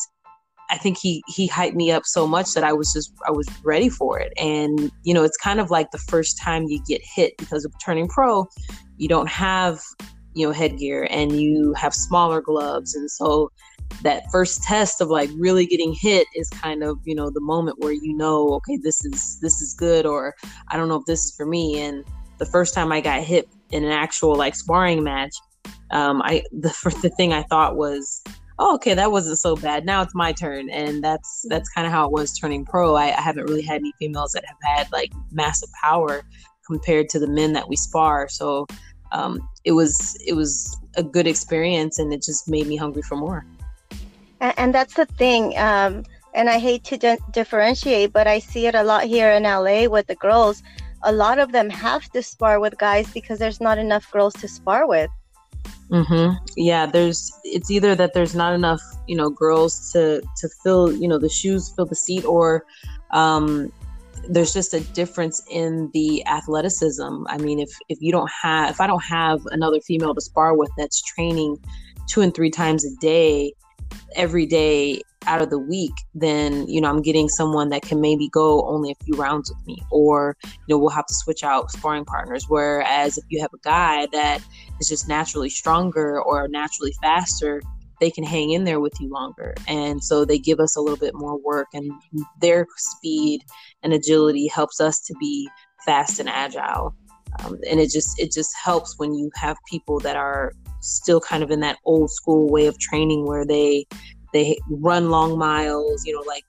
I 0.70 0.76
think 0.76 0.98
he 0.98 1.22
he 1.28 1.48
hyped 1.48 1.74
me 1.74 1.90
up 1.90 2.04
so 2.06 2.26
much 2.26 2.54
that 2.54 2.64
I 2.64 2.72
was 2.72 2.92
just 2.92 3.12
I 3.26 3.30
was 3.30 3.48
ready 3.64 3.88
for 3.88 4.18
it. 4.18 4.32
And 4.36 4.90
you 5.04 5.14
know, 5.14 5.22
it's 5.22 5.36
kind 5.36 5.60
of 5.60 5.70
like 5.70 5.90
the 5.90 5.98
first 5.98 6.40
time 6.42 6.64
you 6.64 6.82
get 6.86 7.00
hit 7.14 7.36
because 7.38 7.64
of 7.64 7.72
turning 7.84 8.08
pro, 8.08 8.46
you 8.96 9.08
don't 9.08 9.28
have 9.28 9.80
you 10.34 10.46
know 10.46 10.52
headgear 10.52 11.06
and 11.10 11.40
you 11.40 11.72
have 11.74 11.94
smaller 11.94 12.40
gloves, 12.40 12.94
and 12.94 13.10
so 13.10 13.50
that 14.02 14.24
first 14.32 14.62
test 14.64 15.00
of 15.00 15.08
like 15.08 15.30
really 15.36 15.66
getting 15.66 15.94
hit 15.98 16.26
is 16.34 16.50
kind 16.50 16.82
of 16.82 16.98
you 17.04 17.14
know 17.14 17.30
the 17.30 17.40
moment 17.40 17.78
where 17.78 17.92
you 17.92 18.14
know 18.14 18.54
okay 18.54 18.76
this 18.82 19.04
is 19.04 19.38
this 19.40 19.60
is 19.60 19.74
good 19.74 20.04
or 20.04 20.34
I 20.68 20.76
don't 20.76 20.88
know 20.88 20.96
if 20.96 21.04
this 21.06 21.24
is 21.24 21.34
for 21.36 21.46
me. 21.46 21.80
And 21.80 22.04
the 22.38 22.46
first 22.46 22.74
time 22.74 22.92
I 22.92 23.00
got 23.00 23.22
hit 23.22 23.48
in 23.70 23.84
an 23.84 23.92
actual 23.92 24.34
like 24.34 24.54
sparring 24.54 25.04
match, 25.04 25.34
um, 25.90 26.22
I 26.22 26.42
the 26.52 26.68
the 27.02 27.10
thing 27.10 27.32
I 27.32 27.42
thought 27.44 27.76
was, 27.76 28.22
oh, 28.58 28.74
okay, 28.76 28.94
that 28.94 29.12
wasn't 29.12 29.38
so 29.38 29.56
bad. 29.56 29.84
Now 29.84 30.02
it's 30.02 30.14
my 30.14 30.32
turn, 30.32 30.70
and 30.70 31.02
that's 31.02 31.46
that's 31.48 31.68
kind 31.70 31.86
of 31.86 31.92
how 31.92 32.06
it 32.06 32.12
was 32.12 32.36
turning 32.38 32.64
pro. 32.64 32.94
I, 32.94 33.16
I 33.16 33.20
haven't 33.20 33.44
really 33.44 33.62
had 33.62 33.80
any 33.80 33.92
females 33.98 34.32
that 34.32 34.44
have 34.46 34.58
had 34.62 34.90
like 34.92 35.12
massive 35.32 35.70
power 35.80 36.22
compared 36.66 37.08
to 37.10 37.18
the 37.18 37.28
men 37.28 37.52
that 37.52 37.68
we 37.68 37.76
spar. 37.76 38.28
So 38.28 38.66
um, 39.12 39.48
it 39.64 39.72
was 39.72 40.16
it 40.26 40.34
was 40.34 40.78
a 40.96 41.02
good 41.02 41.26
experience, 41.26 41.98
and 41.98 42.12
it 42.12 42.22
just 42.22 42.48
made 42.48 42.66
me 42.66 42.76
hungry 42.76 43.02
for 43.02 43.16
more. 43.16 43.46
And, 44.40 44.54
and 44.56 44.74
that's 44.74 44.94
the 44.94 45.06
thing. 45.06 45.56
Um, 45.58 46.04
and 46.34 46.50
I 46.50 46.58
hate 46.58 46.84
to 46.84 46.98
di- 46.98 47.18
differentiate, 47.32 48.12
but 48.12 48.26
I 48.26 48.40
see 48.40 48.66
it 48.66 48.74
a 48.74 48.82
lot 48.82 49.04
here 49.04 49.30
in 49.30 49.44
LA 49.44 49.88
with 49.88 50.06
the 50.06 50.16
girls. 50.16 50.62
A 51.02 51.12
lot 51.12 51.38
of 51.38 51.52
them 51.52 51.70
have 51.70 52.10
to 52.12 52.22
spar 52.22 52.60
with 52.60 52.76
guys 52.76 53.10
because 53.12 53.38
there's 53.38 53.60
not 53.60 53.78
enough 53.78 54.10
girls 54.10 54.34
to 54.34 54.48
spar 54.48 54.86
with. 54.86 55.10
Mm-hmm. 55.90 56.36
Yeah, 56.56 56.86
there's. 56.86 57.32
It's 57.44 57.70
either 57.70 57.94
that 57.94 58.12
there's 58.12 58.34
not 58.34 58.54
enough, 58.54 58.80
you 59.06 59.16
know, 59.16 59.30
girls 59.30 59.92
to 59.92 60.20
to 60.20 60.48
fill, 60.62 60.92
you 60.92 61.06
know, 61.06 61.18
the 61.18 61.28
shoes, 61.28 61.72
fill 61.74 61.86
the 61.86 61.94
seat, 61.94 62.24
or 62.24 62.64
um, 63.12 63.72
there's 64.28 64.52
just 64.52 64.74
a 64.74 64.80
difference 64.80 65.42
in 65.48 65.90
the 65.92 66.26
athleticism. 66.26 67.24
I 67.28 67.38
mean, 67.38 67.60
if 67.60 67.70
if 67.88 67.98
you 68.00 68.10
don't 68.10 68.30
have, 68.42 68.70
if 68.70 68.80
I 68.80 68.86
don't 68.86 69.04
have 69.04 69.40
another 69.52 69.80
female 69.80 70.14
to 70.14 70.20
spar 70.20 70.56
with 70.56 70.70
that's 70.76 71.00
training 71.02 71.56
two 72.08 72.20
and 72.20 72.34
three 72.34 72.50
times 72.50 72.84
a 72.84 72.94
day, 73.00 73.52
every 74.16 74.46
day 74.46 75.02
out 75.26 75.42
of 75.42 75.50
the 75.50 75.58
week, 75.58 75.92
then 76.14 76.66
you 76.68 76.80
know 76.80 76.88
I'm 76.88 77.02
getting 77.02 77.28
someone 77.28 77.68
that 77.70 77.82
can 77.82 78.00
maybe 78.00 78.28
go 78.28 78.66
only 78.66 78.90
a 78.90 79.04
few 79.04 79.14
rounds 79.14 79.50
with 79.50 79.66
me, 79.66 79.82
or 79.90 80.36
you 80.44 80.74
know 80.74 80.78
we'll 80.78 80.90
have 80.90 81.06
to 81.06 81.14
switch 81.14 81.42
out 81.42 81.70
sparring 81.70 82.04
partners. 82.04 82.46
Whereas 82.48 83.18
if 83.18 83.24
you 83.28 83.40
have 83.40 83.52
a 83.54 83.58
guy 83.62 84.06
that 84.12 84.40
is 84.80 84.88
just 84.88 85.08
naturally 85.08 85.50
stronger 85.50 86.20
or 86.20 86.48
naturally 86.48 86.94
faster, 87.02 87.62
they 88.00 88.10
can 88.10 88.24
hang 88.24 88.50
in 88.50 88.64
there 88.64 88.80
with 88.80 88.94
you 89.00 89.08
longer. 89.08 89.54
And 89.66 90.02
so 90.02 90.24
they 90.24 90.38
give 90.38 90.60
us 90.60 90.76
a 90.76 90.80
little 90.80 90.98
bit 90.98 91.14
more 91.14 91.38
work, 91.38 91.68
and 91.74 91.90
their 92.40 92.66
speed 92.76 93.42
and 93.82 93.92
agility 93.92 94.48
helps 94.48 94.80
us 94.80 95.00
to 95.00 95.14
be 95.18 95.48
fast 95.84 96.18
and 96.18 96.28
agile. 96.28 96.94
Um, 97.44 97.58
and 97.68 97.80
it 97.80 97.90
just 97.90 98.18
it 98.18 98.32
just 98.32 98.54
helps 98.62 98.98
when 98.98 99.14
you 99.14 99.30
have 99.34 99.56
people 99.68 99.98
that 100.00 100.16
are 100.16 100.52
still 100.80 101.20
kind 101.20 101.42
of 101.42 101.50
in 101.50 101.60
that 101.60 101.78
old 101.84 102.10
school 102.10 102.48
way 102.48 102.66
of 102.66 102.78
training 102.78 103.26
where 103.26 103.44
they 103.44 103.86
they 104.32 104.58
run 104.70 105.10
long 105.10 105.38
miles, 105.38 106.04
you 106.04 106.14
know, 106.14 106.22
like 106.26 106.44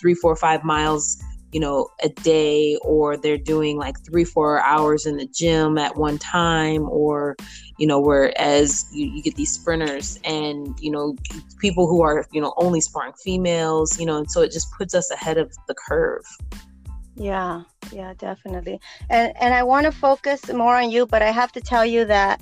three, 0.00 0.14
four, 0.14 0.36
five 0.36 0.64
miles 0.64 1.22
you 1.52 1.58
know, 1.58 1.88
a 2.02 2.08
day, 2.08 2.76
or 2.82 3.16
they're 3.16 3.38
doing 3.38 3.76
like 3.76 3.96
three, 4.04 4.24
four 4.24 4.60
hours 4.60 5.04
in 5.04 5.16
the 5.16 5.26
gym 5.26 5.78
at 5.78 5.96
one 5.96 6.18
time, 6.18 6.88
or, 6.88 7.36
you 7.78 7.86
know, 7.86 8.00
whereas 8.00 8.86
you, 8.92 9.06
you 9.06 9.22
get 9.22 9.34
these 9.34 9.52
sprinters 9.52 10.18
and, 10.24 10.78
you 10.80 10.90
know, 10.90 11.16
people 11.58 11.88
who 11.88 12.02
are, 12.02 12.24
you 12.32 12.40
know, 12.40 12.54
only 12.56 12.80
sparring 12.80 13.12
females, 13.24 13.98
you 13.98 14.06
know, 14.06 14.18
and 14.18 14.30
so 14.30 14.42
it 14.42 14.52
just 14.52 14.70
puts 14.78 14.94
us 14.94 15.10
ahead 15.10 15.38
of 15.38 15.52
the 15.66 15.74
curve. 15.74 16.22
Yeah, 17.16 17.62
yeah, 17.90 18.14
definitely. 18.16 18.80
And 19.10 19.32
and 19.40 19.52
I 19.52 19.64
want 19.64 19.86
to 19.86 19.92
focus 19.92 20.50
more 20.52 20.76
on 20.76 20.90
you, 20.90 21.04
but 21.04 21.20
I 21.20 21.32
have 21.32 21.52
to 21.52 21.60
tell 21.60 21.84
you 21.84 22.04
that 22.04 22.40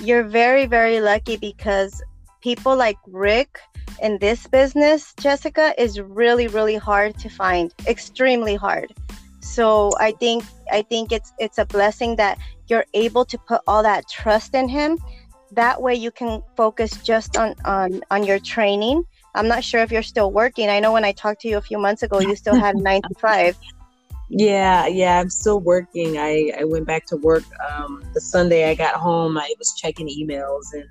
you're 0.00 0.24
very, 0.24 0.66
very 0.66 1.00
lucky 1.00 1.36
because 1.36 2.02
people 2.40 2.76
like 2.76 2.98
Rick 3.06 3.60
in 4.00 4.18
this 4.18 4.46
business, 4.46 5.14
Jessica, 5.20 5.74
is 5.76 6.00
really, 6.00 6.48
really 6.48 6.76
hard 6.76 7.18
to 7.18 7.28
find. 7.28 7.72
Extremely 7.86 8.54
hard. 8.54 8.92
So 9.40 9.92
I 9.98 10.12
think 10.12 10.44
I 10.70 10.82
think 10.82 11.12
it's 11.12 11.32
it's 11.38 11.58
a 11.58 11.66
blessing 11.66 12.16
that 12.16 12.38
you're 12.68 12.86
able 12.94 13.24
to 13.26 13.38
put 13.38 13.60
all 13.66 13.82
that 13.82 14.08
trust 14.08 14.54
in 14.54 14.68
him. 14.68 14.98
That 15.50 15.82
way 15.82 15.94
you 15.94 16.10
can 16.10 16.42
focus 16.56 16.90
just 17.02 17.36
on 17.36 17.54
on 17.64 18.02
on 18.10 18.24
your 18.24 18.38
training. 18.38 19.04
I'm 19.34 19.48
not 19.48 19.64
sure 19.64 19.80
if 19.80 19.90
you're 19.90 20.02
still 20.02 20.30
working. 20.30 20.68
I 20.68 20.78
know 20.80 20.92
when 20.92 21.04
I 21.04 21.12
talked 21.12 21.40
to 21.42 21.48
you 21.48 21.56
a 21.56 21.60
few 21.60 21.78
months 21.78 22.02
ago, 22.02 22.20
you 22.20 22.36
still 22.36 22.54
had 22.54 22.76
nine 22.88 23.02
to 23.02 23.14
five. 23.20 23.56
Yeah, 24.28 24.86
yeah, 24.86 25.20
I'm 25.20 25.28
still 25.28 25.60
working. 25.60 26.16
I, 26.18 26.52
I 26.58 26.64
went 26.64 26.86
back 26.86 27.04
to 27.06 27.16
work 27.16 27.44
um, 27.70 28.02
the 28.14 28.20
Sunday 28.20 28.70
I 28.70 28.74
got 28.74 28.94
home. 28.94 29.36
I 29.36 29.52
was 29.58 29.74
checking 29.74 30.08
emails 30.08 30.72
and 30.72 30.88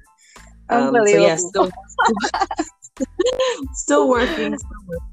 um, 0.70 0.96
so 1.08 1.18
yeah, 1.18 1.36
still 1.36 1.70
still 3.74 4.10
working. 4.10 4.58
Still 4.58 4.70
working. 4.88 5.08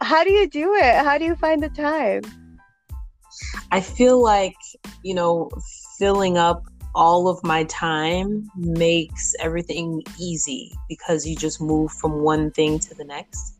How 0.00 0.24
do 0.24 0.30
you 0.30 0.48
do 0.48 0.74
it? 0.74 1.04
How 1.04 1.18
do 1.18 1.24
you 1.24 1.34
find 1.36 1.62
the 1.62 1.68
time? 1.70 2.22
I 3.72 3.80
feel 3.80 4.22
like, 4.22 4.56
you 5.02 5.14
know, 5.14 5.50
filling 5.98 6.38
up 6.38 6.62
all 6.94 7.28
of 7.28 7.42
my 7.44 7.64
time 7.64 8.48
makes 8.56 9.34
everything 9.40 10.02
easy 10.18 10.72
because 10.88 11.26
you 11.26 11.36
just 11.36 11.60
move 11.60 11.92
from 11.92 12.22
one 12.22 12.50
thing 12.52 12.78
to 12.78 12.94
the 12.94 13.04
next. 13.04 13.54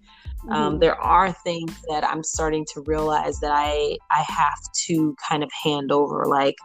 Um, 0.44 0.48
mm-hmm. 0.48 0.52
Um, 0.52 0.78
there 0.78 1.00
are 1.00 1.32
things 1.32 1.72
that 1.88 2.04
I'm 2.04 2.22
starting 2.22 2.64
to 2.72 2.82
realize 2.82 3.40
that 3.40 3.52
I 3.52 3.98
I 4.10 4.24
have 4.28 4.58
to 4.86 5.16
kind 5.28 5.42
of 5.42 5.50
hand 5.62 5.92
over. 5.92 6.24
Like 6.26 6.56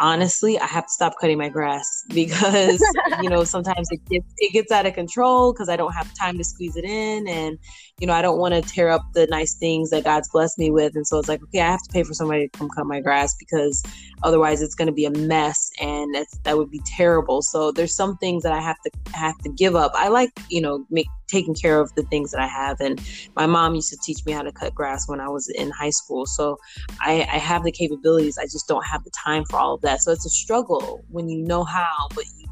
honestly, 0.00 0.58
I 0.58 0.66
have 0.66 0.86
to 0.86 0.92
stop 0.92 1.14
cutting 1.20 1.38
my 1.38 1.48
grass 1.48 2.04
because 2.14 2.82
you 3.22 3.28
know 3.28 3.44
sometimes 3.44 3.88
it 3.90 4.04
gets 4.08 4.32
it 4.38 4.52
gets 4.52 4.72
out 4.72 4.86
of 4.86 4.94
control 4.94 5.52
because 5.52 5.68
I 5.68 5.76
don't 5.76 5.92
have 5.92 6.12
time 6.14 6.38
to 6.38 6.44
squeeze 6.44 6.76
it 6.76 6.84
in, 6.84 7.26
and 7.28 7.58
you 8.00 8.06
know 8.06 8.12
I 8.12 8.22
don't 8.22 8.38
want 8.38 8.54
to 8.54 8.62
tear 8.62 8.90
up 8.90 9.02
the 9.14 9.26
nice 9.28 9.54
things 9.54 9.90
that 9.90 10.04
God's 10.04 10.28
blessed 10.28 10.58
me 10.58 10.70
with, 10.70 10.96
and 10.96 11.06
so 11.06 11.18
it's 11.18 11.28
like 11.28 11.42
okay, 11.42 11.60
I 11.60 11.70
have 11.70 11.82
to 11.82 11.92
pay 11.92 12.02
for 12.02 12.14
somebody 12.14 12.48
to 12.48 12.58
come 12.58 12.68
cut 12.68 12.86
my 12.86 13.00
grass 13.00 13.34
because 13.38 13.82
otherwise 14.22 14.62
it's 14.62 14.74
going 14.74 14.86
to 14.86 14.92
be 14.92 15.04
a 15.04 15.10
mess, 15.10 15.70
and 15.80 16.14
that 16.44 16.56
would 16.56 16.70
be 16.70 16.80
terrible. 16.86 17.42
So 17.42 17.72
there's 17.72 17.94
some 17.94 18.16
things 18.18 18.42
that 18.42 18.52
I 18.52 18.60
have 18.60 18.76
to 18.82 18.90
have 19.12 19.36
to 19.38 19.50
give 19.50 19.74
up. 19.74 19.92
I 19.94 20.08
like 20.08 20.30
you 20.50 20.60
know 20.60 20.84
make 20.90 21.06
taking 21.28 21.54
care 21.54 21.80
of 21.80 21.94
the 21.94 22.02
things 22.04 22.30
that 22.30 22.40
I 22.40 22.46
have. 22.46 22.80
And 22.80 23.00
my 23.34 23.46
mom 23.46 23.74
used 23.74 23.90
to 23.90 23.98
teach 24.04 24.24
me 24.24 24.32
how 24.32 24.42
to 24.42 24.52
cut 24.52 24.74
grass 24.74 25.08
when 25.08 25.20
I 25.20 25.28
was 25.28 25.48
in 25.48 25.70
high 25.70 25.90
school. 25.90 26.26
So 26.26 26.58
I, 27.00 27.26
I 27.32 27.38
have 27.38 27.64
the 27.64 27.72
capabilities. 27.72 28.38
I 28.38 28.44
just 28.44 28.68
don't 28.68 28.86
have 28.86 29.04
the 29.04 29.10
time 29.10 29.44
for 29.44 29.58
all 29.58 29.74
of 29.74 29.80
that. 29.82 30.02
So 30.02 30.12
it's 30.12 30.26
a 30.26 30.30
struggle 30.30 31.04
when 31.10 31.28
you 31.28 31.42
know 31.42 31.64
how, 31.64 32.08
but 32.14 32.24
you 32.38 32.46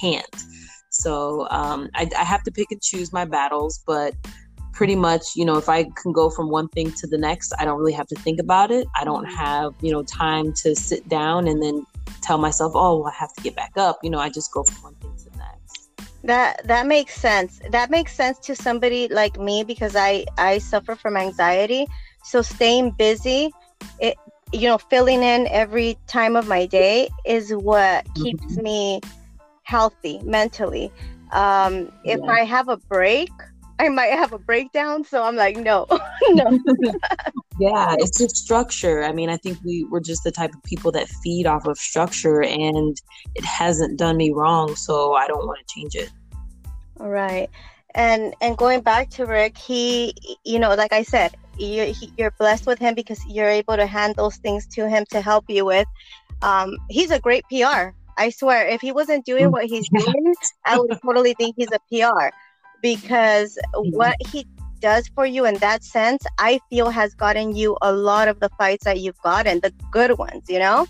can't. 0.00 0.44
So 0.90 1.46
um, 1.50 1.88
I, 1.94 2.10
I 2.18 2.24
have 2.24 2.42
to 2.44 2.50
pick 2.50 2.68
and 2.70 2.82
choose 2.82 3.12
my 3.12 3.24
battles, 3.24 3.82
but 3.86 4.14
pretty 4.78 4.94
much, 4.94 5.34
you 5.34 5.44
know, 5.44 5.56
if 5.56 5.68
I 5.68 5.82
can 6.00 6.12
go 6.12 6.30
from 6.30 6.50
one 6.50 6.68
thing 6.68 6.92
to 6.92 7.06
the 7.08 7.18
next, 7.18 7.52
I 7.58 7.64
don't 7.64 7.80
really 7.80 7.92
have 7.94 8.06
to 8.06 8.14
think 8.14 8.38
about 8.38 8.70
it. 8.70 8.86
I 8.94 9.02
don't 9.02 9.26
mm-hmm. 9.26 9.34
have, 9.34 9.74
you 9.80 9.90
know, 9.90 10.04
time 10.04 10.52
to 10.62 10.76
sit 10.76 11.08
down 11.08 11.48
and 11.48 11.60
then 11.60 11.84
tell 12.22 12.38
myself, 12.38 12.74
oh, 12.76 13.00
well, 13.00 13.08
I 13.08 13.14
have 13.18 13.32
to 13.32 13.42
get 13.42 13.56
back 13.56 13.72
up. 13.76 13.98
You 14.04 14.10
know, 14.10 14.20
I 14.20 14.28
just 14.30 14.52
go 14.52 14.62
from 14.62 14.84
one 14.84 14.94
thing 14.94 15.12
to 15.16 15.30
the 15.30 15.38
next. 15.38 15.90
That 16.22 16.64
that 16.68 16.86
makes 16.86 17.16
sense. 17.16 17.60
That 17.72 17.90
makes 17.90 18.14
sense 18.14 18.38
to 18.46 18.54
somebody 18.54 19.08
like 19.08 19.36
me 19.36 19.64
because 19.64 19.96
I 19.96 20.24
I 20.38 20.58
suffer 20.58 20.94
from 20.94 21.16
anxiety. 21.16 21.88
So 22.22 22.40
staying 22.40 22.92
busy, 22.92 23.50
it 23.98 24.16
you 24.52 24.68
know, 24.68 24.78
filling 24.78 25.24
in 25.24 25.48
every 25.48 25.98
time 26.06 26.36
of 26.36 26.46
my 26.46 26.66
day 26.66 27.10
is 27.26 27.52
what 27.52 28.04
mm-hmm. 28.04 28.22
keeps 28.22 28.56
me 28.58 29.00
healthy 29.64 30.20
mentally. 30.22 30.92
Um, 31.32 31.90
if 32.04 32.20
yeah. 32.22 32.30
I 32.30 32.44
have 32.44 32.68
a 32.68 32.76
break, 32.76 33.30
I 33.78 33.88
might 33.88 34.12
have 34.12 34.32
a 34.32 34.38
breakdown. 34.38 35.04
So 35.04 35.22
I'm 35.22 35.36
like, 35.36 35.56
no, 35.56 35.86
no. 36.30 36.44
yeah, 37.60 37.94
it's 37.98 38.18
just 38.18 38.36
structure. 38.36 39.04
I 39.04 39.12
mean, 39.12 39.30
I 39.30 39.36
think 39.36 39.58
we 39.64 39.84
we're 39.84 40.00
just 40.00 40.24
the 40.24 40.32
type 40.32 40.54
of 40.54 40.62
people 40.64 40.92
that 40.92 41.08
feed 41.08 41.46
off 41.46 41.66
of 41.66 41.78
structure, 41.78 42.42
and 42.42 43.00
it 43.34 43.44
hasn't 43.44 43.98
done 43.98 44.16
me 44.16 44.32
wrong, 44.32 44.74
so 44.74 45.14
I 45.14 45.26
don't 45.26 45.46
want 45.46 45.58
to 45.66 45.74
change 45.74 45.94
it. 45.94 46.10
All 47.00 47.08
right, 47.08 47.48
and 47.94 48.34
and 48.40 48.56
going 48.56 48.80
back 48.80 49.10
to 49.10 49.26
Rick, 49.26 49.56
he, 49.56 50.14
you 50.44 50.58
know, 50.58 50.74
like 50.74 50.92
I 50.92 51.02
said, 51.02 51.36
you're, 51.58 51.92
you're 52.16 52.32
blessed 52.32 52.66
with 52.66 52.78
him 52.78 52.94
because 52.94 53.20
you're 53.26 53.48
able 53.48 53.76
to 53.76 53.86
hand 53.86 54.16
those 54.16 54.36
things 54.36 54.66
to 54.68 54.88
him 54.88 55.04
to 55.10 55.20
help 55.20 55.44
you 55.48 55.64
with. 55.64 55.86
Um, 56.42 56.76
he's 56.88 57.10
a 57.10 57.20
great 57.20 57.44
PR. 57.50 57.90
I 58.16 58.30
swear, 58.30 58.66
if 58.66 58.80
he 58.80 58.90
wasn't 58.90 59.24
doing 59.24 59.46
mm. 59.46 59.52
what 59.52 59.66
he's 59.66 59.88
doing, 59.96 60.34
I 60.64 60.78
would 60.78 60.98
totally 61.04 61.34
think 61.34 61.54
he's 61.56 61.68
a 61.72 61.78
PR 61.88 62.34
because 62.82 63.58
what 63.74 64.16
he 64.30 64.46
does 64.80 65.08
for 65.08 65.26
you 65.26 65.44
in 65.44 65.56
that 65.56 65.82
sense, 65.82 66.24
I 66.38 66.60
feel 66.70 66.90
has 66.90 67.14
gotten 67.14 67.54
you 67.54 67.76
a 67.82 67.92
lot 67.92 68.28
of 68.28 68.40
the 68.40 68.48
fights 68.58 68.84
that 68.84 69.00
you've 69.00 69.20
gotten, 69.22 69.60
the 69.60 69.72
good 69.90 70.18
ones, 70.18 70.44
you 70.48 70.58
know? 70.58 70.86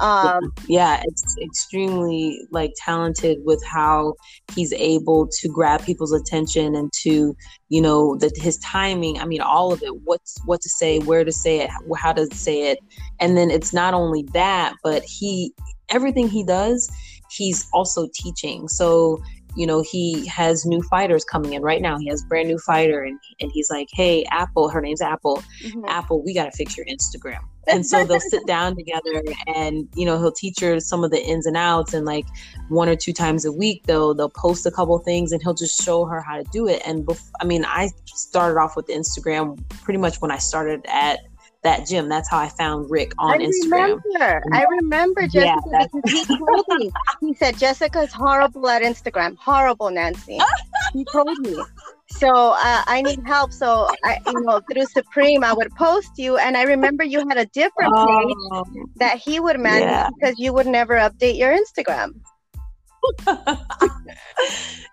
Um, 0.00 0.52
yeah, 0.68 1.02
it's 1.04 1.36
extremely 1.42 2.46
like 2.52 2.72
talented 2.76 3.38
with 3.44 3.62
how 3.64 4.14
he's 4.54 4.72
able 4.72 5.26
to 5.26 5.48
grab 5.48 5.84
people's 5.84 6.12
attention 6.12 6.76
and 6.76 6.92
to, 7.02 7.34
you 7.68 7.82
know, 7.82 8.16
that 8.18 8.36
his 8.36 8.58
timing. 8.58 9.18
I 9.18 9.24
mean, 9.24 9.40
all 9.40 9.72
of 9.72 9.82
it. 9.82 9.92
What's 10.04 10.40
what 10.44 10.60
to 10.60 10.68
say, 10.68 11.00
where 11.00 11.24
to 11.24 11.32
say 11.32 11.62
it, 11.62 11.70
how 11.96 12.12
to 12.12 12.26
say 12.32 12.70
it, 12.70 12.78
and 13.18 13.36
then 13.36 13.50
it's 13.50 13.72
not 13.72 13.92
only 13.92 14.22
that, 14.34 14.74
but 14.84 15.02
he 15.02 15.52
everything 15.88 16.28
he 16.28 16.44
does, 16.44 16.88
he's 17.30 17.68
also 17.72 18.08
teaching. 18.14 18.68
So 18.68 19.20
you 19.58 19.66
know 19.66 19.82
he 19.82 20.24
has 20.26 20.64
new 20.64 20.80
fighters 20.82 21.24
coming 21.24 21.52
in 21.52 21.62
right 21.62 21.82
now. 21.82 21.98
He 21.98 22.06
has 22.08 22.22
brand 22.22 22.48
new 22.48 22.58
fighter 22.58 23.02
and, 23.02 23.18
and 23.40 23.50
he's 23.52 23.68
like 23.70 23.88
hey 23.92 24.24
apple 24.30 24.68
her 24.68 24.80
name's 24.80 25.02
apple. 25.02 25.42
Mm-hmm. 25.62 25.84
apple 25.86 26.22
we 26.22 26.32
got 26.32 26.44
to 26.44 26.52
fix 26.52 26.76
your 26.76 26.86
instagram. 26.86 27.40
And 27.66 27.84
so 27.84 28.04
they'll 28.04 28.20
sit 28.20 28.46
down 28.46 28.76
together 28.76 29.22
and 29.54 29.88
you 29.94 30.06
know 30.06 30.16
he'll 30.18 30.32
teach 30.32 30.60
her 30.60 30.78
some 30.78 31.02
of 31.02 31.10
the 31.10 31.20
ins 31.20 31.44
and 31.44 31.56
outs 31.56 31.92
and 31.92 32.06
like 32.06 32.24
one 32.68 32.88
or 32.88 32.96
two 32.96 33.12
times 33.12 33.44
a 33.44 33.52
week 33.52 33.82
they'll 33.84 34.14
they'll 34.14 34.30
post 34.30 34.64
a 34.64 34.70
couple 34.70 34.96
things 35.00 35.32
and 35.32 35.42
he'll 35.42 35.54
just 35.54 35.82
show 35.82 36.04
her 36.04 36.20
how 36.20 36.36
to 36.36 36.44
do 36.52 36.68
it. 36.68 36.80
And 36.86 37.04
bef- 37.04 37.30
i 37.40 37.44
mean 37.44 37.64
i 37.64 37.90
started 38.06 38.58
off 38.58 38.76
with 38.76 38.86
instagram 38.86 39.58
pretty 39.82 39.98
much 39.98 40.20
when 40.20 40.30
i 40.30 40.38
started 40.38 40.86
at 40.86 41.20
that 41.62 41.86
gym. 41.86 42.08
That's 42.08 42.28
how 42.28 42.38
I 42.38 42.48
found 42.48 42.90
Rick 42.90 43.12
on 43.18 43.40
I 43.40 43.44
Instagram. 43.44 44.00
Remember. 44.04 44.42
I 44.52 44.64
remember 44.64 45.22
Jessica 45.22 45.62
yeah, 45.70 45.86
because 45.92 46.10
he 46.10 46.36
told 46.36 46.64
me. 46.78 46.90
He 47.20 47.34
said 47.34 47.58
Jessica's 47.58 48.12
horrible 48.12 48.68
at 48.68 48.82
Instagram. 48.82 49.36
Horrible, 49.36 49.90
Nancy. 49.90 50.38
he 50.92 51.04
told 51.04 51.36
me. 51.38 51.56
So 52.10 52.28
uh, 52.28 52.82
I 52.86 53.02
need 53.02 53.20
help. 53.26 53.52
So 53.52 53.88
I, 54.04 54.18
you 54.26 54.40
know, 54.42 54.60
through 54.72 54.86
Supreme, 54.86 55.44
I 55.44 55.52
would 55.52 55.70
post 55.72 56.12
you, 56.16 56.38
and 56.38 56.56
I 56.56 56.62
remember 56.62 57.04
you 57.04 57.26
had 57.28 57.38
a 57.38 57.46
different 57.46 57.94
page 57.94 58.36
oh, 58.52 58.64
that 58.96 59.18
he 59.18 59.40
would 59.40 59.60
manage 59.60 59.82
yeah. 59.82 60.08
because 60.18 60.38
you 60.38 60.52
would 60.52 60.66
never 60.66 60.94
update 60.94 61.36
your 61.36 61.56
Instagram. 61.56 62.14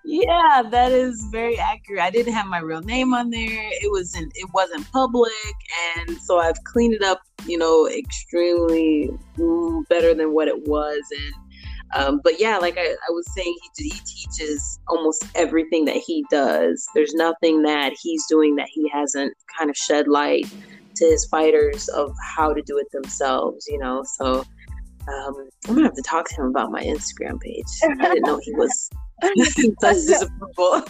Yeah, 0.04 0.64
that 0.70 0.92
is 0.92 1.28
very 1.32 1.58
accurate. 1.58 2.02
I 2.02 2.10
didn't 2.10 2.34
have 2.34 2.48
my 2.48 2.60
real 2.60 2.82
name 2.82 3.14
on 3.14 3.30
there. 3.30 3.70
It 3.72 3.92
wasn't 3.92 4.32
it 4.36 4.50
wasn't 4.54 4.90
public 4.92 5.32
and 5.98 6.18
so 6.22 6.40
I've 6.40 6.64
cleaned 6.64 6.94
it 6.94 7.04
up, 7.04 7.22
you 7.46 7.58
know, 7.58 7.88
extremely 7.88 9.10
better 9.90 10.14
than 10.14 10.34
what 10.34 10.48
it 10.48 10.68
was 10.68 11.02
and 11.12 11.34
um, 11.96 12.20
but 12.24 12.40
yeah, 12.40 12.58
like 12.58 12.78
I, 12.78 12.96
I 13.08 13.12
was 13.12 13.26
saying, 13.34 13.56
he, 13.78 13.90
he 13.90 14.00
teaches 14.06 14.80
almost 14.88 15.26
everything 15.36 15.86
that 15.86 15.98
he 15.98 16.26
does. 16.30 16.86
There's 16.94 17.14
nothing 17.14 17.62
that 17.62 17.94
he's 18.02 18.26
doing 18.28 18.56
that 18.56 18.68
he 18.70 18.90
hasn't 18.90 19.34
kind 19.58 19.70
of 19.70 19.78
shed 19.78 20.08
light 20.08 20.46
to 20.96 21.06
his 21.06 21.26
fighters 21.26 21.88
of 21.90 22.14
how 22.36 22.54
to 22.54 22.62
do 22.62 22.78
it 22.78 22.88
themselves, 22.92 23.66
you 23.70 23.78
know. 23.78 24.04
So 24.18 24.46
um, 25.08 25.50
I'm 25.68 25.76
gonna 25.76 25.84
have 25.84 25.96
to 25.96 26.02
talk 26.02 26.28
to 26.30 26.36
him 26.36 26.48
about 26.48 26.72
my 26.72 26.84
Instagram 26.84 27.40
page. 27.40 27.66
I 27.84 27.96
didn't 27.96 28.24
know 28.24 28.40
he 28.42 28.54
was. 28.54 28.90
such 29.80 29.96
disapproval. 29.96 30.84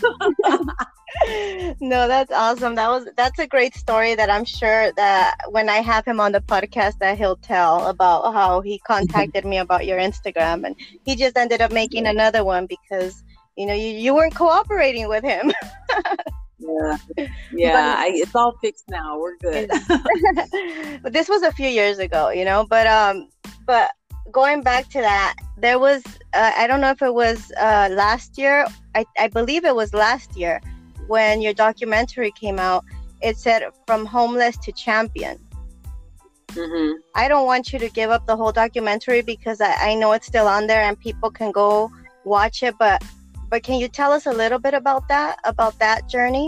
no, 1.79 2.07
that's 2.07 2.31
awesome. 2.31 2.75
That 2.75 2.89
was 2.89 3.07
that's 3.15 3.39
a 3.39 3.47
great 3.47 3.75
story 3.75 4.15
that 4.15 4.29
I'm 4.29 4.45
sure 4.45 4.91
that 4.93 5.37
when 5.49 5.69
I 5.69 5.77
have 5.77 6.05
him 6.05 6.19
on 6.19 6.31
the 6.31 6.41
podcast 6.41 6.97
that 6.99 7.17
he'll 7.17 7.37
tell 7.37 7.87
about 7.87 8.33
how 8.33 8.61
he 8.61 8.79
contacted 8.79 9.45
me 9.45 9.57
about 9.57 9.85
your 9.85 9.99
Instagram 9.99 10.65
and 10.65 10.75
he 11.03 11.15
just 11.15 11.37
ended 11.37 11.61
up 11.61 11.71
making 11.71 12.07
another 12.07 12.43
one 12.43 12.65
because 12.65 13.23
you 13.55 13.65
know 13.65 13.73
you, 13.73 13.87
you 13.87 14.15
weren't 14.15 14.35
cooperating 14.35 15.07
with 15.07 15.23
him. 15.23 15.51
yeah, 16.59 16.97
yeah, 17.51 17.95
I, 17.97 18.11
it's 18.13 18.35
all 18.35 18.57
fixed 18.61 18.89
now. 18.89 19.19
We're 19.19 19.37
good. 19.37 19.69
but 21.01 21.13
this 21.13 21.29
was 21.29 21.43
a 21.43 21.51
few 21.51 21.69
years 21.69 21.99
ago, 21.99 22.29
you 22.29 22.45
know. 22.45 22.65
But 22.67 22.87
um, 22.87 23.29
but 23.65 23.91
going 24.31 24.61
back 24.61 24.89
to 24.89 24.99
that, 24.99 25.35
there 25.57 25.79
was 25.79 26.03
uh, 26.33 26.51
I 26.57 26.67
don't 26.67 26.81
know 26.81 26.91
if 26.91 27.01
it 27.01 27.13
was 27.13 27.51
uh, 27.57 27.89
last 27.91 28.37
year. 28.37 28.67
I 28.93 29.05
I 29.17 29.27
believe 29.27 29.65
it 29.65 29.75
was 29.75 29.93
last 29.93 30.35
year 30.37 30.61
when 31.07 31.41
your 31.41 31.53
documentary 31.53 32.31
came 32.31 32.59
out, 32.59 32.83
it 33.21 33.37
said 33.37 33.63
from 33.85 34.05
homeless 34.05 34.57
to 34.57 34.71
champion. 34.71 35.39
Mm-hmm. 36.49 36.99
I 37.15 37.27
don't 37.27 37.45
want 37.45 37.73
you 37.73 37.79
to 37.79 37.89
give 37.89 38.09
up 38.09 38.25
the 38.27 38.37
whole 38.37 38.51
documentary 38.51 39.21
because 39.21 39.59
I, 39.59 39.91
I 39.91 39.95
know 39.95 40.13
it's 40.13 40.27
still 40.27 40.47
on 40.47 40.67
there 40.67 40.81
and 40.81 40.97
people 40.99 41.29
can 41.29 41.51
go 41.51 41.91
watch 42.23 42.63
it. 42.63 42.75
But 42.79 43.03
but 43.49 43.63
can 43.63 43.75
you 43.79 43.87
tell 43.87 44.11
us 44.11 44.25
a 44.25 44.31
little 44.31 44.59
bit 44.59 44.73
about 44.73 45.07
that 45.09 45.37
about 45.43 45.77
that 45.79 46.07
journey? 46.09 46.47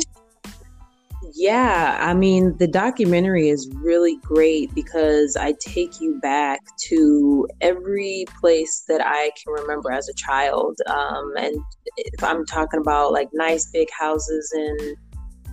Yeah, 1.33 1.97
I 1.99 2.13
mean, 2.13 2.55
the 2.57 2.67
documentary 2.67 3.49
is 3.49 3.67
really 3.75 4.17
great 4.17 4.73
because 4.75 5.35
I 5.35 5.55
take 5.59 5.99
you 5.99 6.19
back 6.21 6.59
to 6.89 7.47
every 7.61 8.25
place 8.39 8.83
that 8.87 9.01
I 9.03 9.31
can 9.41 9.53
remember 9.53 9.91
as 9.91 10.07
a 10.07 10.13
child. 10.13 10.77
Um, 10.87 11.33
and 11.37 11.55
if 11.97 12.23
I'm 12.23 12.45
talking 12.45 12.79
about 12.79 13.13
like 13.13 13.29
nice 13.33 13.69
big 13.71 13.87
houses 13.97 14.53
in, 14.55 14.95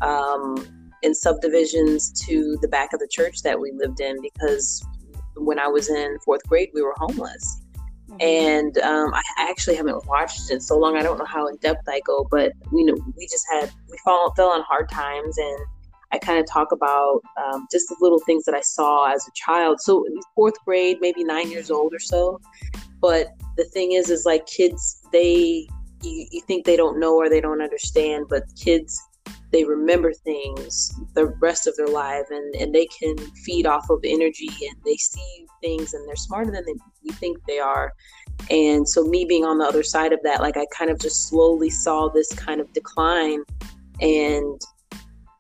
um, 0.03 0.91
in 1.03 1.15
subdivisions 1.15 2.13
to 2.27 2.59
the 2.61 2.69
back 2.69 2.93
of 2.93 3.01
the 3.01 3.09
church 3.11 3.43
that 3.43 3.59
we 3.59 3.73
lived 3.73 4.01
in, 4.01 4.21
because 4.21 4.85
when 5.37 5.59
I 5.59 5.69
was 5.69 5.89
in 5.89 6.19
fourth 6.25 6.43
grade, 6.47 6.71
we 6.75 6.83
were 6.83 6.95
homeless. 6.99 7.64
And 8.21 8.79
um, 8.79 9.13
I 9.15 9.23
actually 9.39 9.77
haven't 9.77 10.07
watched 10.07 10.51
it 10.51 10.63
so 10.63 10.79
long. 10.79 10.97
I 10.97 11.03
don't 11.03 11.19
know 11.19 11.25
how 11.25 11.47
in 11.49 11.57
depth 11.57 11.89
I 11.89 12.01
go, 12.07 12.27
but 12.31 12.53
you 12.73 12.85
know, 12.85 12.97
we 13.17 13.27
just 13.27 13.45
had 13.53 13.71
we 13.91 13.99
fall, 14.05 14.33
fell 14.35 14.49
on 14.49 14.63
hard 14.63 14.89
times, 14.89 15.37
and 15.39 15.59
I 16.13 16.19
kind 16.19 16.39
of 16.39 16.47
talk 16.47 16.71
about 16.71 17.21
um, 17.45 17.67
just 17.73 17.89
the 17.89 17.97
little 18.01 18.21
things 18.21 18.45
that 18.45 18.55
I 18.55 18.61
saw 18.61 19.13
as 19.13 19.27
a 19.27 19.33
child. 19.35 19.81
So 19.81 20.07
fourth 20.35 20.55
grade, 20.65 20.99
maybe 21.01 21.25
nine 21.25 21.51
years 21.51 21.71
old 21.71 21.93
or 21.93 21.99
so. 21.99 22.41
But 23.01 23.29
the 23.57 23.65
thing 23.65 23.93
is, 23.93 24.11
is 24.11 24.25
like 24.25 24.47
kids, 24.47 25.03
they 25.13 25.69
you, 26.03 26.27
you 26.31 26.41
think 26.43 26.65
they 26.65 26.77
don't 26.77 27.01
know 27.01 27.17
or 27.17 27.29
they 27.29 27.41
don't 27.41 27.63
understand, 27.63 28.27
but 28.29 28.45
kids 28.57 29.01
they 29.55 29.63
remember 29.63 30.13
things 30.13 30.93
the 31.15 31.27
rest 31.41 31.69
of 31.69 31.77
their 31.77 31.87
life 31.87 32.25
and, 32.31 32.57
and 32.57 32.75
they 32.75 32.87
can 32.87 33.17
feed 33.45 33.67
off 33.67 33.89
of 33.89 34.01
energy 34.03 34.49
and 34.49 34.77
they 34.85 34.97
see 34.97 35.47
things 35.63 35.95
and 35.95 36.07
they're 36.09 36.17
smarter 36.17 36.51
than 36.51 36.65
they, 36.67 36.75
you 37.03 37.13
think 37.13 37.39
they 37.47 37.61
are. 37.61 37.93
And 38.51 38.87
so 38.87 39.05
me 39.05 39.25
being 39.25 39.45
on 39.45 39.59
the 39.59 39.65
other 39.65 39.85
side 39.85 40.13
of 40.13 40.19
that 40.25 40.41
like 40.41 40.57
i 40.57 40.67
kind 40.77 40.91
of 40.91 40.99
just 40.99 41.29
slowly 41.29 41.71
saw 41.71 42.09
this 42.09 42.33
kind 42.35 42.61
of 42.61 42.73
decline. 42.73 43.45
And 44.01 44.61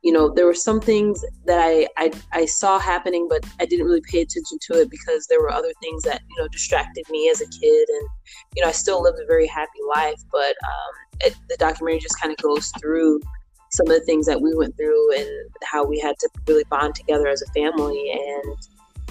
you 0.04 0.12
know 0.12 0.28
there 0.32 0.46
were 0.46 0.54
some 0.54 0.80
things 0.80 1.24
that 1.46 1.58
I, 1.58 1.88
I 1.96 2.12
i 2.32 2.44
saw 2.44 2.78
happening 2.78 3.26
but 3.26 3.42
i 3.58 3.64
didn't 3.64 3.86
really 3.86 4.02
pay 4.02 4.20
attention 4.20 4.58
to 4.66 4.82
it 4.82 4.90
because 4.90 5.26
there 5.26 5.40
were 5.40 5.50
other 5.50 5.72
things 5.82 6.02
that 6.02 6.20
you 6.28 6.42
know 6.42 6.48
distracted 6.48 7.04
me 7.10 7.30
as 7.30 7.40
a 7.40 7.48
kid. 7.48 7.88
And 7.88 8.08
you 8.54 8.62
know 8.62 8.68
i 8.68 8.72
still 8.72 9.02
lived 9.02 9.18
a 9.18 9.26
very 9.26 9.46
happy 9.46 9.80
life 9.96 10.20
but 10.30 10.54
um, 10.72 10.92
it, 11.20 11.34
the 11.48 11.56
documentary 11.56 12.00
just 12.00 12.20
kind 12.20 12.32
of 12.32 12.36
goes 12.36 12.70
through 12.78 13.18
some 13.74 13.86
of 13.86 13.92
the 13.92 14.04
things 14.04 14.26
that 14.26 14.40
we 14.40 14.54
went 14.54 14.76
through 14.76 15.16
and 15.16 15.28
how 15.64 15.84
we 15.84 15.98
had 15.98 16.16
to 16.18 16.28
really 16.46 16.64
bond 16.70 16.94
together 16.94 17.28
as 17.28 17.42
a 17.42 17.46
family 17.52 18.12
and 18.12 18.56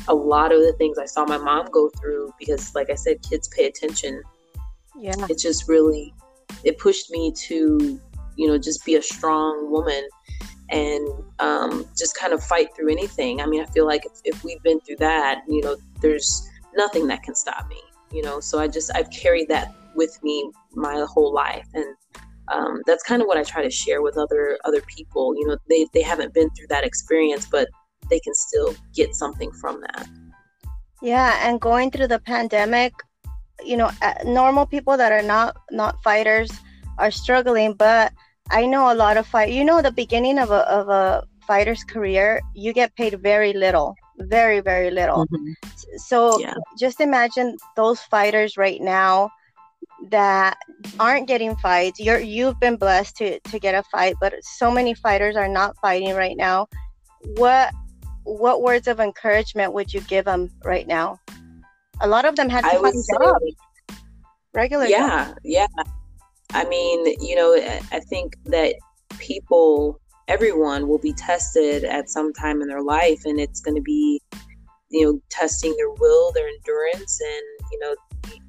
a 0.07 0.13
lot 0.13 0.51
of 0.51 0.61
the 0.61 0.73
things 0.73 0.97
I 0.97 1.05
saw 1.05 1.25
my 1.25 1.37
mom 1.37 1.67
go 1.71 1.89
through 1.99 2.33
because 2.39 2.73
like 2.75 2.89
I 2.89 2.95
said 2.95 3.21
kids 3.29 3.47
pay 3.49 3.65
attention. 3.65 4.21
Yeah. 4.99 5.13
It 5.29 5.37
just 5.37 5.67
really 5.67 6.13
it 6.63 6.77
pushed 6.77 7.11
me 7.11 7.31
to, 7.31 7.99
you 8.35 8.47
know, 8.47 8.57
just 8.57 8.85
be 8.85 8.95
a 8.95 9.01
strong 9.01 9.71
woman 9.71 10.07
and 10.69 11.07
um, 11.39 11.85
just 11.97 12.15
kind 12.17 12.33
of 12.33 12.43
fight 12.43 12.75
through 12.75 12.91
anything. 12.91 13.41
I 13.41 13.45
mean, 13.45 13.61
I 13.61 13.65
feel 13.65 13.85
like 13.85 14.05
if, 14.05 14.13
if 14.23 14.43
we've 14.43 14.61
been 14.63 14.79
through 14.81 14.97
that, 14.97 15.43
you 15.47 15.61
know, 15.61 15.75
there's 16.01 16.47
nothing 16.75 17.07
that 17.07 17.23
can 17.23 17.35
stop 17.35 17.67
me, 17.69 17.79
you 18.11 18.21
know. 18.21 18.39
So 18.39 18.59
I 18.59 18.67
just 18.67 18.91
I've 18.95 19.09
carried 19.09 19.49
that 19.49 19.73
with 19.95 20.21
me 20.23 20.51
my 20.73 21.05
whole 21.07 21.33
life 21.33 21.67
and 21.73 21.85
um, 22.49 22.81
that's 22.85 23.03
kind 23.03 23.21
of 23.21 23.27
what 23.27 23.37
I 23.37 23.43
try 23.43 23.63
to 23.63 23.69
share 23.69 24.01
with 24.01 24.17
other 24.17 24.57
other 24.65 24.81
people. 24.81 25.35
You 25.35 25.47
know, 25.47 25.57
they 25.69 25.87
they 25.93 26.01
haven't 26.01 26.33
been 26.33 26.49
through 26.51 26.67
that 26.69 26.83
experience, 26.83 27.47
but 27.49 27.67
they 28.09 28.19
can 28.19 28.33
still 28.33 28.75
get 28.93 29.15
something 29.15 29.51
from 29.51 29.81
that. 29.81 30.07
Yeah, 31.01 31.47
and 31.47 31.59
going 31.59 31.91
through 31.91 32.07
the 32.07 32.19
pandemic, 32.19 32.93
you 33.63 33.77
know, 33.77 33.91
uh, 34.01 34.13
normal 34.25 34.65
people 34.65 34.97
that 34.97 35.11
are 35.11 35.21
not 35.21 35.57
not 35.71 36.01
fighters 36.03 36.51
are 36.97 37.11
struggling, 37.11 37.73
but 37.73 38.13
I 38.51 38.65
know 38.65 38.91
a 38.91 38.95
lot 38.95 39.17
of 39.17 39.25
fight. 39.27 39.51
You 39.51 39.63
know, 39.63 39.81
the 39.81 39.91
beginning 39.91 40.37
of 40.39 40.51
a 40.51 40.69
of 40.69 40.89
a 40.89 41.23
fighter's 41.47 41.83
career, 41.83 42.41
you 42.53 42.73
get 42.73 42.95
paid 42.95 43.21
very 43.21 43.53
little, 43.53 43.95
very 44.19 44.59
very 44.59 44.91
little. 44.91 45.25
Mm-hmm. 45.27 45.53
So 45.97 46.39
yeah. 46.39 46.55
just 46.77 46.99
imagine 46.99 47.57
those 47.75 48.01
fighters 48.01 48.57
right 48.57 48.81
now 48.81 49.29
that 50.09 50.57
aren't 50.99 51.27
getting 51.27 51.55
fights. 51.57 51.99
You're 51.99 52.19
you've 52.19 52.59
been 52.59 52.75
blessed 52.75 53.17
to 53.17 53.39
to 53.39 53.59
get 53.59 53.75
a 53.75 53.83
fight, 53.83 54.15
but 54.19 54.33
so 54.41 54.71
many 54.71 54.93
fighters 54.93 55.35
are 55.35 55.47
not 55.47 55.75
fighting 55.81 56.15
right 56.15 56.37
now. 56.37 56.67
What 57.35 57.73
what 58.23 58.61
words 58.61 58.87
of 58.87 58.99
encouragement 58.99 59.73
would 59.73 59.93
you 59.93 60.01
give 60.01 60.25
them 60.25 60.49
right 60.63 60.87
now? 60.87 61.19
A 62.01 62.07
lot 62.07 62.25
of 62.25 62.35
them 62.35 62.49
had 62.49 62.63
to 62.63 62.79
find 62.79 63.03
jobs. 63.21 63.99
Regular. 64.53 64.85
Yeah, 64.85 65.33
yeah. 65.43 65.67
I 66.53 66.65
mean, 66.65 67.05
you 67.21 67.35
know, 67.35 67.55
I 67.91 67.99
think 68.01 68.35
that 68.45 68.75
people, 69.17 69.99
everyone, 70.27 70.87
will 70.87 70.99
be 70.99 71.13
tested 71.13 71.83
at 71.83 72.09
some 72.09 72.31
time 72.33 72.61
in 72.61 72.67
their 72.67 72.83
life, 72.83 73.21
and 73.25 73.39
it's 73.39 73.61
going 73.61 73.75
to 73.75 73.81
be, 73.81 74.21
you 74.89 75.05
know, 75.05 75.19
testing 75.31 75.75
their 75.77 75.89
will, 75.89 76.31
their 76.33 76.47
endurance, 76.47 77.19
and 77.19 77.71
you 77.71 77.79
know, 77.79 77.95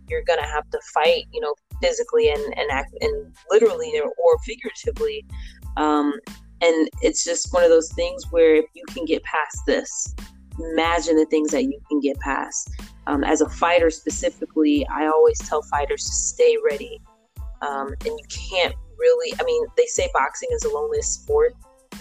you're 0.08 0.22
gonna 0.22 0.46
have 0.46 0.68
to 0.70 0.80
fight, 0.92 1.24
you 1.32 1.40
know, 1.40 1.54
physically 1.82 2.30
and 2.30 2.42
and 2.56 2.70
act 2.70 2.94
and 3.00 3.34
literally 3.50 3.92
or, 3.98 4.10
or 4.18 4.38
figuratively. 4.44 5.24
Um, 5.76 6.12
and 6.60 6.88
it's 7.02 7.24
just 7.24 7.52
one 7.52 7.64
of 7.64 7.70
those 7.70 7.92
things 7.92 8.24
where 8.30 8.56
if 8.56 8.66
you 8.74 8.84
can 8.88 9.04
get 9.04 9.22
past 9.24 9.58
this, 9.66 10.14
imagine 10.58 11.16
the 11.16 11.26
things 11.26 11.50
that 11.50 11.64
you 11.64 11.78
can 11.88 12.00
get 12.00 12.18
past. 12.20 12.70
Um, 13.06 13.22
as 13.22 13.40
a 13.40 13.48
fighter 13.48 13.90
specifically, 13.90 14.86
I 14.88 15.06
always 15.06 15.38
tell 15.40 15.62
fighters 15.62 16.04
to 16.04 16.12
stay 16.12 16.56
ready. 16.64 17.00
Um, 17.60 17.88
and 17.88 18.06
you 18.06 18.24
can't 18.28 18.74
really, 18.98 19.34
I 19.38 19.44
mean, 19.44 19.66
they 19.76 19.86
say 19.86 20.08
boxing 20.14 20.48
is 20.52 20.64
a 20.64 20.68
loneliest 20.68 21.22
sport, 21.22 21.54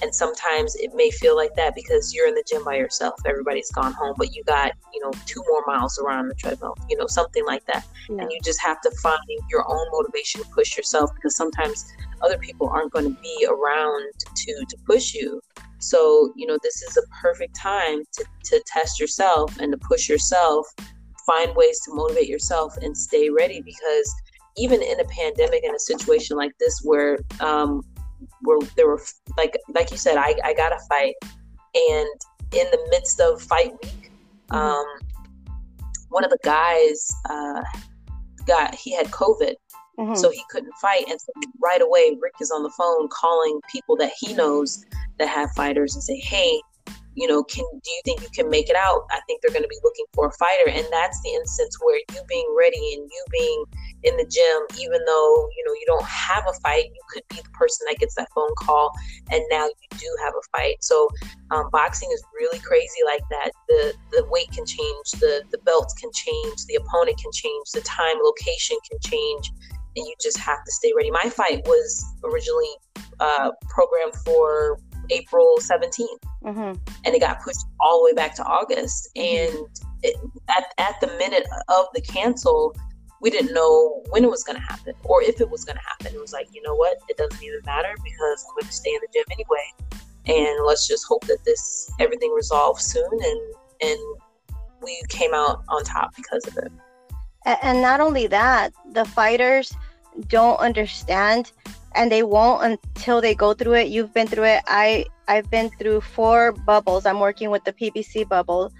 and 0.03 0.13
sometimes 0.13 0.75
it 0.75 0.91
may 0.93 1.09
feel 1.09 1.35
like 1.35 1.55
that 1.55 1.73
because 1.73 2.13
you're 2.13 2.27
in 2.27 2.35
the 2.35 2.43
gym 2.45 2.63
by 2.63 2.75
yourself 2.75 3.15
everybody's 3.25 3.71
gone 3.71 3.93
home 3.93 4.13
but 4.17 4.35
you 4.35 4.43
got 4.43 4.73
you 4.93 4.99
know 5.01 5.11
two 5.25 5.41
more 5.47 5.63
miles 5.65 5.97
around 5.97 6.27
the 6.27 6.35
treadmill 6.35 6.75
you 6.89 6.97
know 6.97 7.07
something 7.07 7.45
like 7.45 7.65
that 7.65 7.85
yeah. 8.09 8.21
and 8.21 8.29
you 8.29 8.37
just 8.43 8.61
have 8.61 8.81
to 8.81 8.91
find 9.01 9.17
your 9.49 9.63
own 9.71 9.87
motivation 9.91 10.41
to 10.43 10.49
push 10.49 10.75
yourself 10.75 11.09
because 11.15 11.35
sometimes 11.35 11.89
other 12.21 12.37
people 12.37 12.67
aren't 12.69 12.91
going 12.91 13.05
to 13.05 13.21
be 13.21 13.47
around 13.49 14.11
to 14.35 14.65
to 14.67 14.77
push 14.85 15.13
you 15.13 15.41
so 15.79 16.33
you 16.35 16.45
know 16.45 16.57
this 16.61 16.81
is 16.81 16.97
a 16.97 17.21
perfect 17.21 17.55
time 17.55 18.03
to, 18.11 18.25
to 18.43 18.61
test 18.67 18.99
yourself 18.99 19.57
and 19.59 19.71
to 19.71 19.77
push 19.77 20.09
yourself 20.09 20.67
find 21.25 21.55
ways 21.55 21.79
to 21.85 21.93
motivate 21.93 22.27
yourself 22.27 22.75
and 22.81 22.97
stay 22.97 23.29
ready 23.29 23.61
because 23.61 24.13
even 24.57 24.81
in 24.81 24.99
a 24.99 25.05
pandemic 25.05 25.63
in 25.63 25.73
a 25.73 25.79
situation 25.79 26.35
like 26.37 26.51
this 26.59 26.81
where 26.83 27.17
um, 27.39 27.81
were 28.43 28.60
there 28.75 28.88
were 28.88 29.01
like 29.38 29.58
like 29.73 29.91
you 29.91 29.97
said, 29.97 30.17
I, 30.17 30.36
I 30.43 30.53
got 30.53 30.73
a 30.73 30.79
fight, 30.89 31.15
and 31.75 32.08
in 32.51 32.67
the 32.71 32.88
midst 32.91 33.19
of 33.19 33.41
fight 33.41 33.71
week, 33.84 34.12
mm-hmm. 34.51 34.56
um, 34.56 34.86
one 36.10 36.23
of 36.23 36.29
the 36.29 36.39
guys 36.43 37.12
uh, 37.29 37.62
got 38.45 38.75
he 38.75 38.93
had 38.93 39.08
COVID, 39.08 39.56
mm-hmm. 39.99 40.15
so 40.15 40.29
he 40.29 40.43
couldn't 40.49 40.73
fight, 40.82 41.06
and 41.10 41.19
so 41.19 41.32
right 41.62 41.82
away 41.82 42.17
Rick 42.21 42.36
is 42.41 42.51
on 42.51 42.63
the 42.63 42.71
phone 42.77 43.08
calling 43.10 43.60
people 43.71 43.95
that 43.97 44.12
he 44.19 44.34
knows 44.34 44.86
that 45.19 45.29
have 45.29 45.51
fighters 45.51 45.95
and 45.95 46.03
say, 46.03 46.17
hey, 46.17 46.60
you 47.15 47.28
know, 47.28 47.43
can 47.43 47.65
do 47.84 47.91
you 47.91 48.02
think 48.06 48.21
you 48.21 48.30
can 48.34 48.49
make 48.49 48.69
it 48.69 48.76
out? 48.76 49.06
I 49.12 49.19
think 49.28 49.41
they're 49.41 49.52
going 49.52 49.63
to 49.63 49.69
be 49.69 49.80
looking 49.84 50.06
for 50.13 50.28
a 50.28 50.32
fighter, 50.34 50.69
and 50.69 50.86
that's 50.91 51.21
the 51.21 51.30
instance 51.30 51.78
where 51.82 51.97
you 51.97 52.21
being 52.28 52.56
ready 52.58 52.93
and 52.95 53.04
you 53.04 53.26
being 53.32 53.65
in 54.04 54.17
the 54.17 54.26
gym, 54.26 54.82
even 54.82 54.99
though 55.06 55.47
you 55.56 55.63
know 55.65 55.73
you 55.73 55.86
don't 55.86 56.06
have 56.06 56.43
a 56.47 56.54
fight, 56.62 56.86
you 56.86 57.02
could 57.10 57.23
be 57.30 57.38
the 57.38 57.49
person 57.54 57.86
that 57.89 57.99
gets 57.99 58.15
that 58.15 58.28
phone 58.34 58.54
call, 58.58 58.91
and 59.32 59.43
now 59.49 59.65
you 59.65 59.88
do 59.97 60.10
have 60.23 60.34
a 60.34 60.58
fight. 60.58 60.84
So 60.84 61.08
um, 61.52 61.69
boxing 61.71 62.10
is 62.12 62.23
really 62.34 62.60
crazy 62.60 63.02
like 63.06 63.23
that. 63.30 63.52
The 63.67 63.93
the 64.12 64.26
weight 64.30 64.52
can 64.52 64.65
change, 64.65 65.12
the 65.19 65.43
the 65.52 65.60
belts 65.60 65.93
can 65.93 66.12
change, 66.13 66.65
the 66.67 66.76
opponent 66.76 67.17
can 67.21 67.32
change, 67.32 67.71
the 67.73 67.82
time, 67.82 68.17
location 68.23 68.78
can 68.89 68.99
change. 68.99 69.52
and 69.95 70.06
you 70.06 70.15
just 70.21 70.39
have 70.39 70.63
to 70.65 70.71
stay 70.71 70.91
ready. 70.95 71.12
My 71.12 71.30
fight 71.30 71.63
was 71.65 72.06
originally 72.23 72.73
uh, 73.19 73.52
programmed 73.69 74.15
for 74.26 74.80
April 75.09 75.57
17th, 75.59 76.05
mm-hmm. 76.43 76.73
and 77.05 77.15
it 77.15 77.19
got 77.19 77.41
pushed 77.41 77.65
all 77.79 77.99
the 77.99 78.05
way 78.05 78.13
back 78.13 78.35
to 78.35 78.43
August. 78.43 79.09
And 79.15 79.67
it, 80.03 80.15
at 80.49 80.73
at 80.77 80.99
the 81.01 81.07
minute 81.17 81.47
of 81.69 81.85
the 81.93 82.01
cancel, 82.01 82.75
we 83.21 83.29
didn't 83.29 83.53
know 83.53 84.03
when 84.09 84.23
it 84.23 84.29
was 84.29 84.43
going 84.43 84.57
to 84.57 84.61
happen 84.61 84.93
or 85.03 85.23
if 85.23 85.39
it 85.39 85.49
was 85.49 85.63
going 85.63 85.77
to 85.77 85.83
happen. 85.87 86.13
It 86.13 86.19
was 86.19 86.33
like, 86.33 86.47
you 86.51 86.61
know 86.61 86.75
what? 86.75 86.97
It 87.07 87.17
doesn't 87.17 87.41
even 87.41 87.61
matter 87.65 87.95
because 88.03 88.45
I'm 88.49 88.55
going 88.55 88.67
to 88.67 88.73
stay 88.73 88.91
in 88.91 88.99
the 89.01 89.07
gym 89.13 89.23
anyway. 89.31 89.93
And 90.25 90.65
let's 90.65 90.87
just 90.87 91.05
hope 91.07 91.25
that 91.27 91.39
this 91.45 91.89
everything 91.99 92.31
resolves 92.31 92.85
soon 92.85 93.09
and 93.11 93.53
and 93.81 93.99
we 94.81 95.01
came 95.09 95.33
out 95.33 95.63
on 95.69 95.83
top 95.83 96.15
because 96.15 96.45
of 96.47 96.57
it. 96.57 96.71
And 97.45 97.81
not 97.81 97.99
only 97.99 98.27
that, 98.27 98.73
the 98.91 99.05
fighters 99.05 99.73
don't 100.27 100.59
understand 100.59 101.51
and 101.95 102.12
they 102.12 102.23
won't 102.23 102.63
until 102.63 103.21
they 103.21 103.36
go 103.36 103.53
through 103.53 103.73
it. 103.73 103.88
You've 103.89 104.13
been 104.13 104.27
through 104.27 104.45
it. 104.45 104.63
I 104.67 105.06
I've 105.27 105.49
been 105.49 105.69
through 105.79 106.01
four 106.01 106.51
bubbles. 106.51 107.06
I'm 107.06 107.19
working 107.19 107.49
with 107.49 107.63
the 107.63 107.73
PBC 107.73 108.27
bubble 108.27 108.71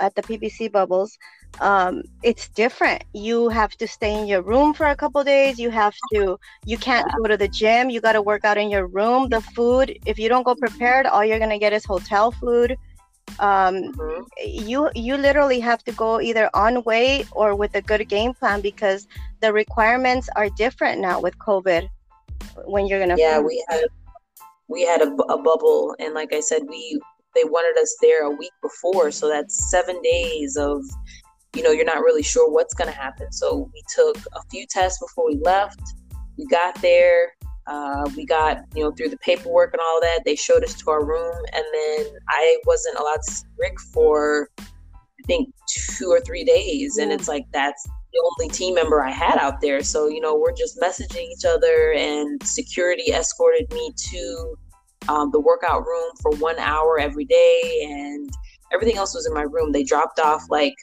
at 0.00 0.14
the 0.14 0.22
PBC 0.22 0.70
bubbles. 0.70 1.18
Um, 1.60 2.02
it's 2.22 2.48
different. 2.50 3.02
You 3.14 3.48
have 3.48 3.72
to 3.78 3.88
stay 3.88 4.14
in 4.14 4.26
your 4.26 4.42
room 4.42 4.74
for 4.74 4.86
a 4.86 4.94
couple 4.94 5.24
days. 5.24 5.58
You 5.58 5.70
have 5.70 5.94
to. 6.12 6.38
You 6.64 6.78
can't 6.78 7.10
go 7.18 7.26
to 7.26 7.36
the 7.36 7.48
gym. 7.48 7.90
You 7.90 8.00
got 8.00 8.12
to 8.12 8.22
work 8.22 8.44
out 8.44 8.58
in 8.58 8.70
your 8.70 8.86
room. 8.86 9.28
The 9.28 9.40
food. 9.40 9.98
If 10.06 10.18
you 10.18 10.28
don't 10.28 10.44
go 10.44 10.54
prepared, 10.54 11.06
all 11.06 11.24
you're 11.24 11.38
gonna 11.38 11.58
get 11.58 11.72
is 11.72 11.84
hotel 11.84 12.30
food 12.30 12.76
um, 13.38 13.92
mm-hmm. 13.92 14.22
you 14.44 14.90
you 14.94 15.16
literally 15.16 15.60
have 15.60 15.82
to 15.84 15.92
go 15.92 16.20
either 16.20 16.50
on 16.54 16.82
weight 16.84 17.26
or 17.32 17.54
with 17.54 17.74
a 17.74 17.82
good 17.82 18.08
game 18.08 18.34
plan 18.34 18.60
because 18.60 19.06
the 19.40 19.52
requirements 19.52 20.28
are 20.36 20.48
different 20.50 21.00
now 21.00 21.20
with 21.20 21.38
covid 21.38 21.88
when 22.66 22.86
you're 22.86 23.00
gonna 23.00 23.16
yeah 23.18 23.38
we 23.38 23.64
had 23.68 23.84
we 24.68 24.84
had 24.84 25.00
a, 25.02 25.10
a 25.24 25.42
bubble 25.42 25.94
and 25.98 26.14
like 26.14 26.32
i 26.32 26.40
said 26.40 26.62
we 26.68 27.00
they 27.34 27.44
wanted 27.44 27.80
us 27.80 27.96
there 28.00 28.24
a 28.24 28.30
week 28.30 28.52
before 28.62 29.10
so 29.10 29.28
that's 29.28 29.70
seven 29.70 30.00
days 30.02 30.56
of 30.56 30.82
you 31.54 31.62
know 31.62 31.70
you're 31.70 31.84
not 31.84 32.00
really 32.00 32.22
sure 32.22 32.50
what's 32.50 32.74
going 32.74 32.90
to 32.90 32.96
happen 32.96 33.30
so 33.32 33.70
we 33.72 33.82
took 33.94 34.16
a 34.34 34.42
few 34.50 34.66
tests 34.66 34.98
before 35.00 35.26
we 35.26 35.38
left 35.42 35.80
we 36.36 36.46
got 36.46 36.74
there 36.82 37.32
uh, 37.68 38.08
we 38.16 38.24
got, 38.24 38.64
you 38.74 38.82
know, 38.82 38.90
through 38.92 39.10
the 39.10 39.18
paperwork 39.18 39.74
and 39.74 39.80
all 39.80 40.00
that. 40.00 40.20
They 40.24 40.34
showed 40.34 40.64
us 40.64 40.74
to 40.74 40.90
our 40.90 41.04
room, 41.04 41.36
and 41.52 41.64
then 41.72 42.06
I 42.30 42.56
wasn't 42.64 42.98
allowed 42.98 43.20
to 43.26 43.30
see 43.30 43.46
Rick 43.58 43.78
for, 43.78 44.48
I 44.58 45.22
think, 45.26 45.52
two 45.68 46.06
or 46.06 46.20
three 46.20 46.44
days. 46.44 46.96
And 46.96 47.12
it's 47.12 47.28
like 47.28 47.44
that's 47.52 47.86
the 48.12 48.32
only 48.38 48.52
team 48.52 48.74
member 48.74 49.02
I 49.02 49.10
had 49.10 49.38
out 49.38 49.60
there. 49.60 49.82
So 49.82 50.08
you 50.08 50.20
know, 50.20 50.36
we're 50.36 50.52
just 50.52 50.80
messaging 50.80 51.28
each 51.30 51.44
other, 51.44 51.92
and 51.92 52.42
security 52.42 53.12
escorted 53.12 53.72
me 53.72 53.92
to 54.10 54.58
um, 55.08 55.30
the 55.30 55.40
workout 55.40 55.86
room 55.86 56.12
for 56.20 56.32
one 56.36 56.58
hour 56.58 56.98
every 56.98 57.24
day, 57.24 57.88
and 57.90 58.30
everything 58.72 58.96
else 58.96 59.14
was 59.14 59.26
in 59.26 59.34
my 59.34 59.42
room. 59.42 59.72
They 59.72 59.84
dropped 59.84 60.18
off 60.18 60.44
like 60.50 60.74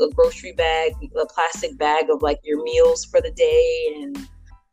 a 0.00 0.08
grocery 0.10 0.52
bag, 0.52 0.92
a 1.20 1.26
plastic 1.26 1.76
bag 1.78 2.10
of 2.10 2.22
like 2.22 2.38
your 2.44 2.62
meals 2.62 3.04
for 3.04 3.20
the 3.20 3.32
day, 3.32 3.94
and 3.96 4.28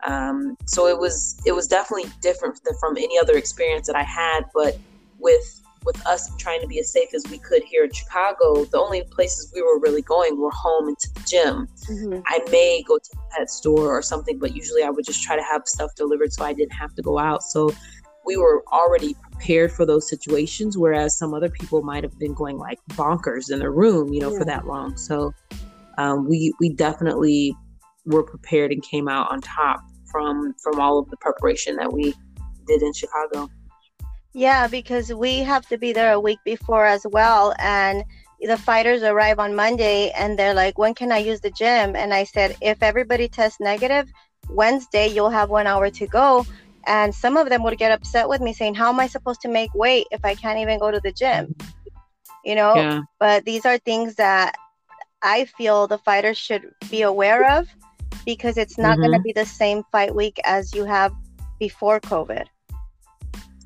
um, 0.05 0.57
so 0.65 0.87
it 0.87 0.97
was 0.97 1.39
it 1.45 1.53
was 1.53 1.67
definitely 1.67 2.11
different 2.21 2.59
from 2.79 2.97
any 2.97 3.17
other 3.19 3.37
experience 3.37 3.87
that 3.87 3.95
I 3.95 4.03
had. 4.03 4.41
But 4.53 4.77
with 5.19 5.61
with 5.85 6.05
us 6.07 6.35
trying 6.37 6.61
to 6.61 6.67
be 6.67 6.79
as 6.79 6.91
safe 6.91 7.13
as 7.13 7.23
we 7.29 7.37
could 7.37 7.63
here 7.63 7.83
in 7.83 7.91
Chicago, 7.91 8.65
the 8.65 8.79
only 8.79 9.03
places 9.11 9.51
we 9.53 9.61
were 9.61 9.79
really 9.79 10.01
going 10.01 10.39
were 10.39 10.51
home 10.51 10.87
and 10.87 10.99
to 10.99 11.13
the 11.13 11.19
gym. 11.21 11.67
Mm-hmm. 11.89 12.19
I 12.25 12.39
may 12.51 12.83
go 12.87 12.97
to 12.97 13.09
the 13.11 13.21
pet 13.31 13.49
store 13.49 13.95
or 13.95 14.01
something, 14.01 14.39
but 14.39 14.55
usually 14.55 14.83
I 14.83 14.89
would 14.89 15.05
just 15.05 15.23
try 15.23 15.35
to 15.35 15.43
have 15.43 15.67
stuff 15.67 15.91
delivered 15.95 16.33
so 16.33 16.43
I 16.43 16.53
didn't 16.53 16.73
have 16.73 16.93
to 16.95 17.01
go 17.01 17.19
out. 17.19 17.43
So 17.43 17.71
we 18.25 18.37
were 18.37 18.63
already 18.71 19.15
prepared 19.31 19.71
for 19.71 19.85
those 19.85 20.09
situations, 20.09 20.77
whereas 20.77 21.17
some 21.17 21.33
other 21.33 21.49
people 21.49 21.83
might 21.83 22.03
have 22.03 22.17
been 22.17 22.33
going 22.33 22.57
like 22.57 22.79
bonkers 22.91 23.51
in 23.51 23.59
their 23.59 23.71
room, 23.71 24.13
you 24.13 24.19
know, 24.19 24.31
yeah. 24.31 24.39
for 24.39 24.45
that 24.45 24.65
long. 24.65 24.97
So 24.97 25.33
um, 25.97 26.27
we 26.27 26.53
we 26.59 26.69
definitely 26.69 27.55
were 28.05 28.23
prepared 28.23 28.71
and 28.71 28.81
came 28.83 29.07
out 29.07 29.31
on 29.31 29.41
top 29.41 29.81
from 30.11 30.53
from 30.63 30.79
all 30.79 30.99
of 30.99 31.09
the 31.09 31.17
preparation 31.17 31.75
that 31.75 31.91
we 31.91 32.13
did 32.67 32.81
in 32.81 32.93
Chicago. 32.93 33.49
Yeah, 34.35 34.67
because 34.67 35.13
we 35.13 35.39
have 35.39 35.65
to 35.69 35.77
be 35.77 35.93
there 35.93 36.11
a 36.11 36.19
week 36.19 36.39
before 36.43 36.85
as 36.85 37.07
well 37.09 37.55
and 37.57 38.03
the 38.41 38.57
fighters 38.57 39.01
arrive 39.01 39.39
on 39.39 39.55
Monday 39.55 40.11
and 40.11 40.37
they're 40.37 40.53
like, 40.53 40.77
"When 40.77 40.93
can 40.93 41.09
I 41.13 41.19
use 41.19 41.39
the 41.39 41.51
gym?" 41.51 41.95
And 41.95 42.13
I 42.13 42.25
said, 42.25 42.57
"If 42.59 42.83
everybody 42.83 43.29
tests 43.29 43.61
negative, 43.61 44.11
Wednesday 44.49 45.07
you'll 45.07 45.29
have 45.29 45.49
1 45.49 45.67
hour 45.67 45.89
to 45.89 46.05
go." 46.05 46.45
And 46.85 47.15
some 47.15 47.37
of 47.37 47.47
them 47.47 47.63
would 47.63 47.77
get 47.77 47.93
upset 47.93 48.27
with 48.27 48.41
me 48.41 48.51
saying, 48.51 48.75
"How 48.75 48.89
am 48.89 48.99
I 48.99 49.07
supposed 49.07 49.39
to 49.41 49.47
make 49.47 49.73
weight 49.73 50.07
if 50.11 50.25
I 50.25 50.35
can't 50.35 50.59
even 50.59 50.79
go 50.79 50.91
to 50.91 50.99
the 50.99 51.13
gym?" 51.13 51.55
You 52.43 52.55
know? 52.55 52.75
Yeah. 52.75 52.99
But 53.19 53.45
these 53.45 53.65
are 53.65 53.77
things 53.77 54.15
that 54.15 54.55
I 55.21 55.45
feel 55.45 55.87
the 55.87 55.97
fighters 56.09 56.37
should 56.37 56.63
be 56.91 57.03
aware 57.03 57.57
of 57.57 57.69
because 58.25 58.57
it's 58.57 58.77
not 58.77 58.97
mm-hmm. 58.97 59.01
going 59.01 59.17
to 59.17 59.23
be 59.23 59.31
the 59.31 59.45
same 59.45 59.83
fight 59.93 60.13
week 60.13 60.41
as 60.43 60.73
you 60.75 60.83
have 60.83 61.13
before 61.57 62.01
COVID. 62.01 62.47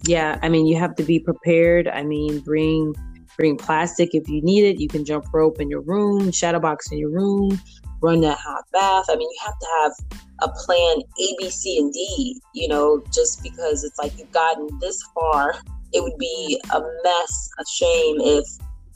Yeah, 0.04 0.40
I 0.42 0.50
mean, 0.50 0.66
you 0.66 0.78
have 0.78 0.96
to 0.96 1.04
be 1.04 1.20
prepared. 1.20 1.88
I 1.88 2.04
mean, 2.04 2.40
bring 2.40 2.96
bring 3.38 3.58
plastic 3.58 4.14
if 4.14 4.28
you 4.28 4.42
need 4.42 4.64
it. 4.64 4.80
You 4.80 4.88
can 4.88 5.06
jump 5.06 5.26
rope 5.34 5.60
in 5.62 5.70
your 5.70 5.82
room, 5.82 6.32
shadow 6.32 6.60
box 6.60 6.92
in 6.92 6.98
your 6.98 7.10
room, 7.10 7.60
run 8.02 8.22
that 8.22 8.38
hot 8.38 8.66
bath. 8.72 9.06
I 9.10 9.16
mean, 9.16 9.30
you 9.30 9.38
have 9.46 9.60
to 9.60 9.68
have 9.82 10.20
a 10.42 10.50
plan 10.50 10.98
A, 11.00 11.36
B, 11.38 11.50
C, 11.50 11.78
and 11.78 11.94
D. 11.94 12.42
You 12.54 12.68
know, 12.68 13.04
just 13.14 13.44
because 13.44 13.84
it's 13.84 13.98
like 13.98 14.18
you've 14.18 14.32
gotten 14.32 14.68
this 14.80 15.02
far, 15.14 15.56
it 15.94 16.02
would 16.02 16.18
be 16.18 16.62
a 16.74 16.82
mess, 17.04 17.50
a 17.60 17.64
shame 17.72 18.18
if 18.22 18.46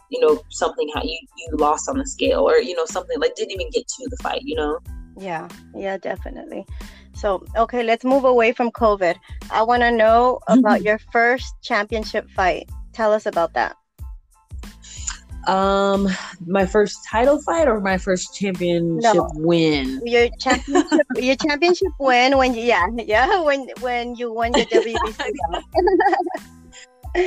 you 0.10 0.20
know 0.20 0.42
something 0.50 0.90
how 0.94 1.02
you 1.04 1.18
you 1.38 1.58
lost 1.58 1.90
on 1.90 1.98
the 1.98 2.06
scale 2.06 2.48
or 2.48 2.58
you 2.58 2.76
know 2.76 2.86
something 2.86 3.20
like 3.20 3.36
didn't 3.36 3.52
even 3.52 3.70
get 3.72 3.88
to 3.88 4.08
the 4.10 4.18
fight. 4.18 4.42
You 4.44 4.56
know. 4.56 4.80
Yeah, 5.18 5.48
yeah, 5.76 5.98
definitely. 5.98 6.66
So, 7.14 7.46
okay, 7.56 7.84
let's 7.84 8.04
move 8.04 8.26
away 8.26 8.52
from 8.52 8.72
COVID. 8.72 9.16
I 9.52 9.64
want 9.64 9.82
to 9.82 9.92
know 9.92 10.40
about 10.48 10.78
mm-hmm. 10.78 10.86
your 10.86 11.00
first 11.12 11.54
championship 11.62 12.30
fight. 12.32 12.70
Tell 12.92 13.14
us 13.14 13.26
about 13.26 13.54
that. 13.54 13.76
Um, 15.48 16.08
my 16.46 16.66
first 16.66 17.06
title 17.10 17.42
fight 17.42 17.68
or 17.68 17.82
my 17.82 17.98
first 17.98 18.34
championship 18.34 19.14
no. 19.14 19.30
win? 19.34 20.02
Your 20.06 20.30
championship, 20.40 21.02
your 21.18 21.36
championship 21.36 21.92
win 22.00 22.38
when 22.38 22.54
you, 22.54 22.62
yeah, 22.64 22.88
yeah, 22.98 23.42
when 23.42 23.68
when 23.82 24.16
you 24.16 24.32
won 24.32 24.54
your 24.54 24.66
WBC. 24.72 25.36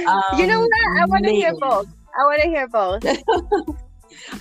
um, 0.07 0.39
you 0.39 0.47
know 0.47 0.61
what? 0.61 0.71
I 1.01 1.05
want 1.07 1.25
to 1.25 1.31
hear 1.31 1.55
both. 1.55 1.89
I 2.19 2.25
want 2.25 2.43
to 2.43 2.49
hear 2.49 2.69
both. 2.69 3.77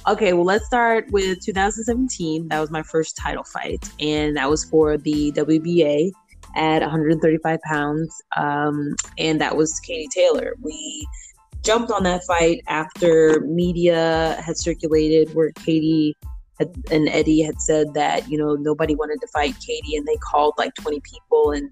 Okay, 0.08 0.34
well, 0.34 0.46
let's 0.46 0.66
start 0.66 1.10
with 1.12 1.44
2017. 1.44 2.48
That 2.50 2.60
was 2.60 2.72
my 2.72 2.84
first 2.84 3.18
title 3.18 3.44
fight, 3.44 3.90
and 4.00 4.36
that 4.38 4.50
was 4.50 4.64
for 4.64 4.98
the 4.98 5.32
WBA 5.34 6.12
at 6.56 6.82
135 6.82 7.60
pounds. 7.62 8.22
Um, 8.38 8.96
and 9.18 9.40
that 9.42 9.56
was 9.56 9.80
Katie 9.82 10.08
Taylor. 10.14 10.56
We 10.62 11.08
jumped 11.64 11.92
on 11.92 12.04
that 12.04 12.24
fight 12.26 12.62
after 12.68 13.42
media 13.42 14.42
had 14.46 14.58
circulated 14.58 15.34
where 15.34 15.52
Katie 15.52 16.16
had, 16.60 16.74
and 16.92 17.10
Eddie 17.10 17.42
had 17.42 17.60
said 17.60 17.94
that, 17.96 18.30
you 18.30 18.38
know, 18.38 18.56
nobody 18.56 18.96
wanted 18.96 19.20
to 19.22 19.28
fight 19.28 19.56
Katie, 19.66 19.96
and 19.98 20.06
they 20.08 20.18
called 20.18 20.54
like 20.58 20.74
20 20.76 21.02
people 21.02 21.52
and 21.52 21.72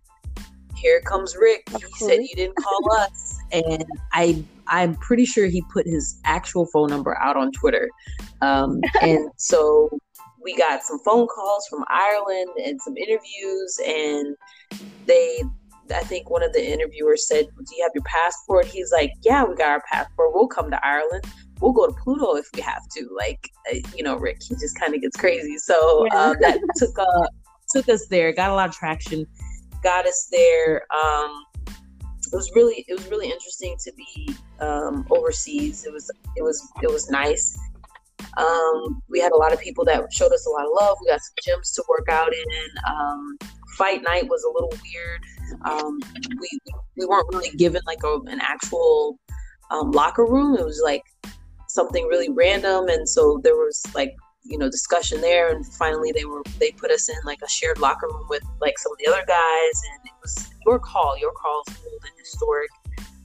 here 0.76 1.00
comes 1.02 1.36
Rick. 1.38 1.70
He 1.70 2.06
said 2.06 2.20
you 2.22 2.36
didn't 2.36 2.58
call 2.58 2.94
us. 3.00 3.33
And 3.54 3.86
I 4.12 4.44
I'm 4.68 4.96
pretty 4.96 5.26
sure 5.26 5.48
he 5.48 5.64
put 5.72 5.86
his 5.86 6.20
actual 6.26 6.66
phone 6.68 6.90
number 6.90 7.18
out 7.22 7.38
on 7.38 7.52
Twitter. 7.52 7.90
Um, 8.42 8.82
and 9.02 9.30
so 9.38 9.90
we 10.42 10.56
got 10.58 10.84
some 10.84 11.00
phone 11.00 11.28
calls 11.28 11.68
from 11.70 11.86
Ireland 11.88 12.50
and 12.64 12.82
some 12.82 12.98
interviews 12.98 13.80
and 13.86 14.36
they 15.06 15.44
I 15.94 16.02
think 16.02 16.30
one 16.30 16.44
of 16.44 16.54
the 16.54 16.66
interviewers 16.66 17.28
said, 17.28 17.46
"Do 17.46 17.76
you 17.76 17.84
have 17.84 17.92
your 17.94 18.06
passport?" 18.06 18.66
He's 18.66 18.92
like, 18.94 19.12
"Yeah, 19.22 19.44
we 19.44 19.54
got 19.54 19.68
our 19.68 19.84
passport. 19.92 20.34
We'll 20.34 20.48
come 20.48 20.72
to 20.72 20.84
Ireland. 20.84 21.26
We'll 21.60 21.74
go 21.74 21.86
to 21.86 21.94
Pluto 21.94 22.36
if 22.36 22.48
we 22.56 22.62
have 22.62 22.88
to." 22.96 23.10
Like, 23.16 23.50
uh, 23.70 23.80
you 23.94 24.02
know, 24.02 24.16
Rick, 24.16 24.38
he 24.48 24.56
just 24.56 24.80
kind 24.80 24.96
of 24.96 25.02
gets 25.02 25.18
crazy. 25.18 25.58
So 25.58 26.08
uh, 26.14 26.36
that 26.40 26.62
took 26.78 26.98
uh, 26.98 27.28
took 27.70 27.90
us 27.90 28.08
there. 28.08 28.32
Got 28.32 28.52
a 28.52 28.56
lot 28.56 28.70
of 28.70 28.76
traction 28.76 29.28
got 29.84 30.08
us 30.08 30.30
there. 30.32 30.88
Um, 30.92 31.44
it 32.34 32.36
was 32.36 32.52
really 32.56 32.84
it 32.88 32.94
was 32.98 33.08
really 33.10 33.30
interesting 33.30 33.76
to 33.84 33.94
be 33.94 34.36
um, 34.60 35.06
overseas. 35.12 35.86
It 35.86 35.94
was 35.94 36.10
it 36.36 36.42
was 36.42 36.68
it 36.82 36.92
was 36.92 37.10
nice. 37.10 37.58
Um, 38.38 39.04
we 39.08 39.20
had 39.20 39.32
a 39.32 39.36
lot 39.36 39.54
of 39.54 39.60
people 39.60 39.86
that 39.86 40.12
showed 40.12 40.32
us 40.32 40.48
a 40.48 40.50
lot 40.50 40.66
of 40.66 40.72
love. 40.80 40.98
We 41.00 41.12
got 41.12 41.20
some 41.22 41.36
gyms 41.46 41.76
to 41.76 41.84
work 41.88 42.10
out 42.10 42.34
in. 42.34 42.68
Um, 42.90 43.38
fight 43.78 44.02
night 44.02 44.28
was 44.28 44.44
a 44.44 44.50
little 44.50 44.72
weird. 44.72 45.22
Um, 45.66 46.00
we 46.40 46.60
we 46.98 47.06
weren't 47.06 47.28
really 47.32 47.52
given 47.52 47.82
like 47.86 48.04
a, 48.04 48.20
an 48.26 48.40
actual 48.42 49.20
um, 49.70 49.92
locker 49.92 50.26
room. 50.26 50.58
It 50.58 50.66
was 50.66 50.82
like 50.84 51.04
something 51.68 52.08
really 52.08 52.30
random, 52.30 52.88
and 52.88 53.08
so 53.08 53.40
there 53.44 53.56
was 53.56 53.84
like 53.94 54.16
you 54.46 54.58
know 54.58 54.70
discussion 54.70 55.22
there 55.22 55.54
and 55.56 55.66
finally 55.66 56.12
they 56.12 56.26
were 56.26 56.44
they 56.60 56.72
put 56.72 56.92
us 56.92 57.10
in 57.10 57.16
like 57.26 57.40
a 57.44 57.50
shared 57.50 57.80
locker 57.80 58.08
room 58.08 58.26
with 58.30 58.44
like 58.60 58.78
some 58.78 58.92
of 58.92 58.98
the 58.98 59.08
other 59.08 59.24
guys 59.28 59.82
and 59.92 60.06
it 60.06 60.12
was 60.22 60.50
York 60.66 60.86
Hall 60.86 61.18
York 61.18 61.36
Hall 61.42 61.64
is 61.68 61.78
old 61.86 62.02
and 62.04 62.20
historic. 62.20 62.70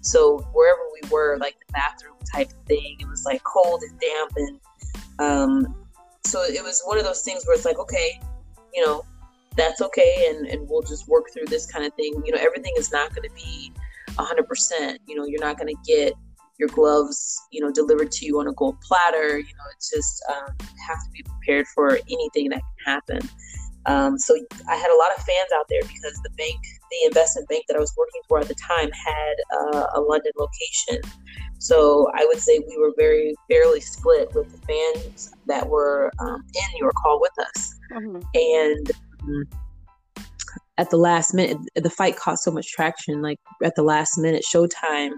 So 0.01 0.39
wherever 0.53 0.81
we 0.93 1.09
were 1.11 1.37
like 1.39 1.57
the 1.67 1.73
bathroom 1.73 2.15
type 2.33 2.53
thing 2.67 2.97
it 3.01 3.09
was 3.09 3.25
like 3.25 3.43
cold 3.43 3.83
and 3.83 4.01
damp 4.01 4.33
and 4.37 4.61
um 5.19 5.75
so 6.25 6.43
it 6.43 6.63
was 6.63 6.83
one 6.85 6.99
of 6.99 7.05
those 7.05 7.23
things 7.23 7.45
where 7.47 7.57
it's 7.57 7.65
like 7.65 7.79
okay 7.79 8.21
you 8.73 8.85
know 8.85 9.05
that's 9.57 9.81
okay 9.81 10.29
and 10.31 10.47
and 10.47 10.69
we'll 10.69 10.83
just 10.83 11.09
work 11.09 11.25
through 11.35 11.47
this 11.47 11.67
kind 11.67 11.85
of 11.85 11.93
thing. 11.95 12.23
You 12.25 12.33
know 12.33 12.39
everything 12.41 12.73
is 12.79 12.93
not 12.93 13.15
going 13.15 13.29
to 13.29 13.35
be 13.35 13.73
100% 14.11 14.99
you 15.07 15.17
know 15.17 15.27
you're 15.27 15.41
not 15.41 15.59
going 15.59 15.75
to 15.75 15.81
get 15.87 16.15
your 16.59 16.69
gloves, 16.69 17.41
you 17.51 17.61
know, 17.61 17.71
delivered 17.71 18.11
to 18.13 18.27
you 18.27 18.41
on 18.41 18.49
a 18.49 18.53
gold 18.53 18.81
platter. 18.81 19.39
You 19.39 19.45
know, 19.45 19.65
it's 19.75 19.91
just 19.91 20.25
um, 20.29 20.55
have 20.87 20.99
to 20.99 21.11
be 21.13 21.23
prepared 21.23 21.67
for 21.75 21.99
anything 22.11 22.51
that 22.51 22.61
can 22.61 22.85
happen. 22.85 23.29
Um, 23.87 24.19
so 24.19 24.37
I 24.69 24.77
had 24.77 24.91
a 24.91 24.97
lot 24.97 25.11
of 25.17 25.25
fans 25.25 25.51
out 25.55 25.67
there 25.71 25.81
because 25.83 26.21
the 26.23 26.31
bank, 26.37 26.59
the 26.91 27.07
investment 27.07 27.49
bank 27.49 27.65
that 27.69 27.77
I 27.77 27.81
was 27.81 27.93
working 27.97 28.21
for 28.29 28.39
at 28.39 28.49
the 28.49 28.55
time, 28.55 28.91
had 28.91 29.35
uh, 29.57 29.87
a 29.95 30.01
London 30.01 30.33
location. 30.39 31.01
So 31.59 32.11
I 32.15 32.25
would 32.27 32.39
say 32.39 32.59
we 32.69 32.77
were 32.77 32.93
very 32.99 33.35
fairly 33.51 33.81
split 33.81 34.35
with 34.35 34.51
the 34.53 34.59
fans 34.67 35.33
that 35.47 35.69
were 35.69 36.13
um, 36.19 36.45
in 36.55 36.79
York 36.79 36.95
Hall 36.99 37.21
with 37.21 37.33
us. 37.39 37.75
Mm-hmm. 37.93 38.21
And 38.35 38.91
um, 39.23 39.45
at 40.77 40.91
the 40.91 40.97
last 40.97 41.35
minute, 41.35 41.57
the 41.75 41.91
fight 41.91 42.17
caught 42.17 42.39
so 42.39 42.51
much 42.51 42.71
traction. 42.71 43.23
Like 43.23 43.39
at 43.65 43.75
the 43.75 43.83
last 43.83 44.19
minute, 44.19 44.45
Showtime 44.45 45.13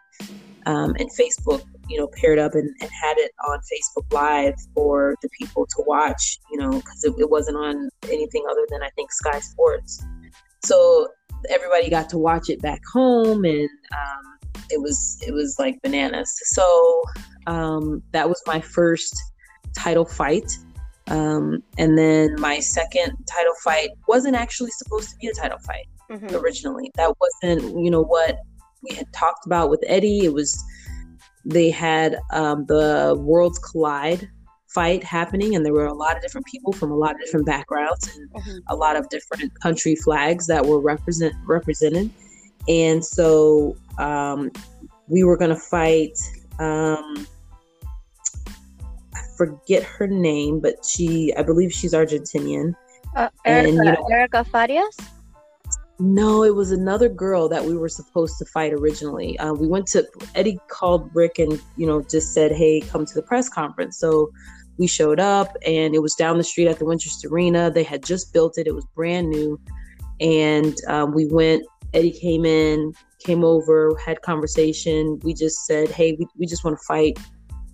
um, 0.66 0.94
and 0.98 1.10
Facebook, 1.18 1.62
you 1.88 1.98
know, 1.98 2.08
paired 2.20 2.38
up 2.38 2.54
and, 2.54 2.68
and, 2.80 2.90
had 2.90 3.16
it 3.16 3.32
on 3.48 3.58
Facebook 3.60 4.12
Live 4.12 4.54
for 4.74 5.14
the 5.22 5.28
people 5.38 5.66
to 5.66 5.84
watch, 5.86 6.38
you 6.50 6.58
know, 6.58 6.70
because 6.70 7.04
it, 7.04 7.14
it, 7.18 7.30
wasn't 7.30 7.56
on 7.56 7.88
anything 8.04 8.44
other 8.50 8.66
than 8.70 8.82
I 8.82 8.90
think 8.90 9.10
Sky 9.12 9.40
Sports. 9.40 10.04
So 10.64 11.08
everybody 11.48 11.88
got 11.88 12.08
to 12.10 12.18
watch 12.18 12.50
it 12.50 12.60
back 12.60 12.80
home, 12.92 13.44
and 13.44 13.68
um, 13.92 14.50
it 14.70 14.80
was 14.80 15.18
it 15.26 15.32
was 15.32 15.56
like 15.58 15.80
bananas. 15.82 16.32
So 16.44 17.02
um, 17.46 18.02
that 18.12 18.28
was 18.28 18.40
my 18.46 18.60
first 18.60 19.16
title 19.76 20.04
fight. 20.04 20.50
Um, 21.08 21.62
and 21.76 21.98
then 21.98 22.36
my 22.38 22.60
second 22.60 23.12
title 23.28 23.54
fight 23.64 23.90
wasn't 24.06 24.36
actually 24.36 24.70
supposed 24.70 25.10
to 25.10 25.16
be 25.16 25.26
a 25.26 25.32
title 25.32 25.58
fight 25.58 25.86
mm-hmm. 26.10 26.36
originally. 26.36 26.90
That 26.94 27.14
wasn't, 27.20 27.82
you 27.82 27.90
know, 27.90 28.02
what 28.02 28.38
we 28.82 28.94
had 28.94 29.12
talked 29.12 29.46
about 29.46 29.70
with 29.70 29.82
Eddie. 29.86 30.24
It 30.24 30.32
was 30.32 30.62
they 31.44 31.70
had 31.70 32.18
um, 32.32 32.66
the 32.66 33.16
Worlds 33.18 33.58
Collide 33.58 34.28
fight 34.68 35.02
happening, 35.02 35.56
and 35.56 35.64
there 35.64 35.72
were 35.72 35.86
a 35.86 35.94
lot 35.94 36.16
of 36.16 36.22
different 36.22 36.46
people 36.46 36.72
from 36.72 36.90
a 36.90 36.96
lot 36.96 37.12
of 37.12 37.20
different 37.20 37.46
backgrounds 37.46 38.16
and 38.16 38.30
mm-hmm. 38.30 38.58
a 38.68 38.76
lot 38.76 38.96
of 38.96 39.08
different 39.08 39.58
country 39.60 39.94
flags 39.96 40.46
that 40.46 40.64
were 40.64 40.80
represent 40.80 41.34
represented. 41.46 42.10
And 42.68 43.04
so 43.04 43.76
um, 43.98 44.50
we 45.08 45.24
were 45.24 45.36
going 45.36 45.50
to 45.50 45.56
fight. 45.56 46.18
Um, 46.58 47.26
I 49.14 49.22
forget 49.36 49.82
her 49.82 50.06
name, 50.06 50.60
but 50.60 50.84
she, 50.84 51.34
I 51.36 51.42
believe 51.42 51.72
she's 51.72 51.94
Argentinian. 51.94 52.74
Uh, 53.16 53.28
Erica, 53.44 53.68
and, 53.68 53.76
you 53.76 53.84
know, 53.84 54.06
Erica 54.12 54.44
Farias. 54.44 54.96
No, 56.00 56.44
it 56.44 56.54
was 56.54 56.70
another 56.72 57.10
girl 57.10 57.46
that 57.50 57.62
we 57.62 57.76
were 57.76 57.90
supposed 57.90 58.38
to 58.38 58.46
fight 58.46 58.72
originally. 58.72 59.38
Uh, 59.38 59.52
we 59.52 59.66
went 59.66 59.86
to 59.88 60.08
Eddie 60.34 60.58
called 60.68 61.10
Rick 61.14 61.38
and 61.38 61.60
you 61.76 61.86
know 61.86 62.00
just 62.00 62.32
said, 62.32 62.52
"Hey, 62.52 62.80
come 62.80 63.04
to 63.04 63.14
the 63.14 63.22
press 63.22 63.50
conference." 63.50 63.98
So 63.98 64.30
we 64.78 64.86
showed 64.86 65.20
up, 65.20 65.54
and 65.66 65.94
it 65.94 66.00
was 66.00 66.14
down 66.14 66.38
the 66.38 66.44
street 66.44 66.68
at 66.68 66.78
the 66.78 66.86
Wintrust 66.86 67.30
Arena. 67.30 67.70
They 67.70 67.82
had 67.82 68.02
just 68.02 68.32
built 68.32 68.56
it; 68.56 68.66
it 68.66 68.74
was 68.74 68.86
brand 68.94 69.28
new, 69.28 69.60
and 70.20 70.74
um, 70.88 71.12
we 71.12 71.26
went. 71.26 71.64
Eddie 71.92 72.12
came 72.12 72.46
in, 72.46 72.94
came 73.18 73.44
over, 73.44 73.94
had 74.02 74.22
conversation. 74.22 75.18
We 75.22 75.34
just 75.34 75.66
said, 75.66 75.90
"Hey, 75.90 76.16
we, 76.18 76.26
we 76.38 76.46
just 76.46 76.64
want 76.64 76.78
to 76.78 76.84
fight. 76.86 77.18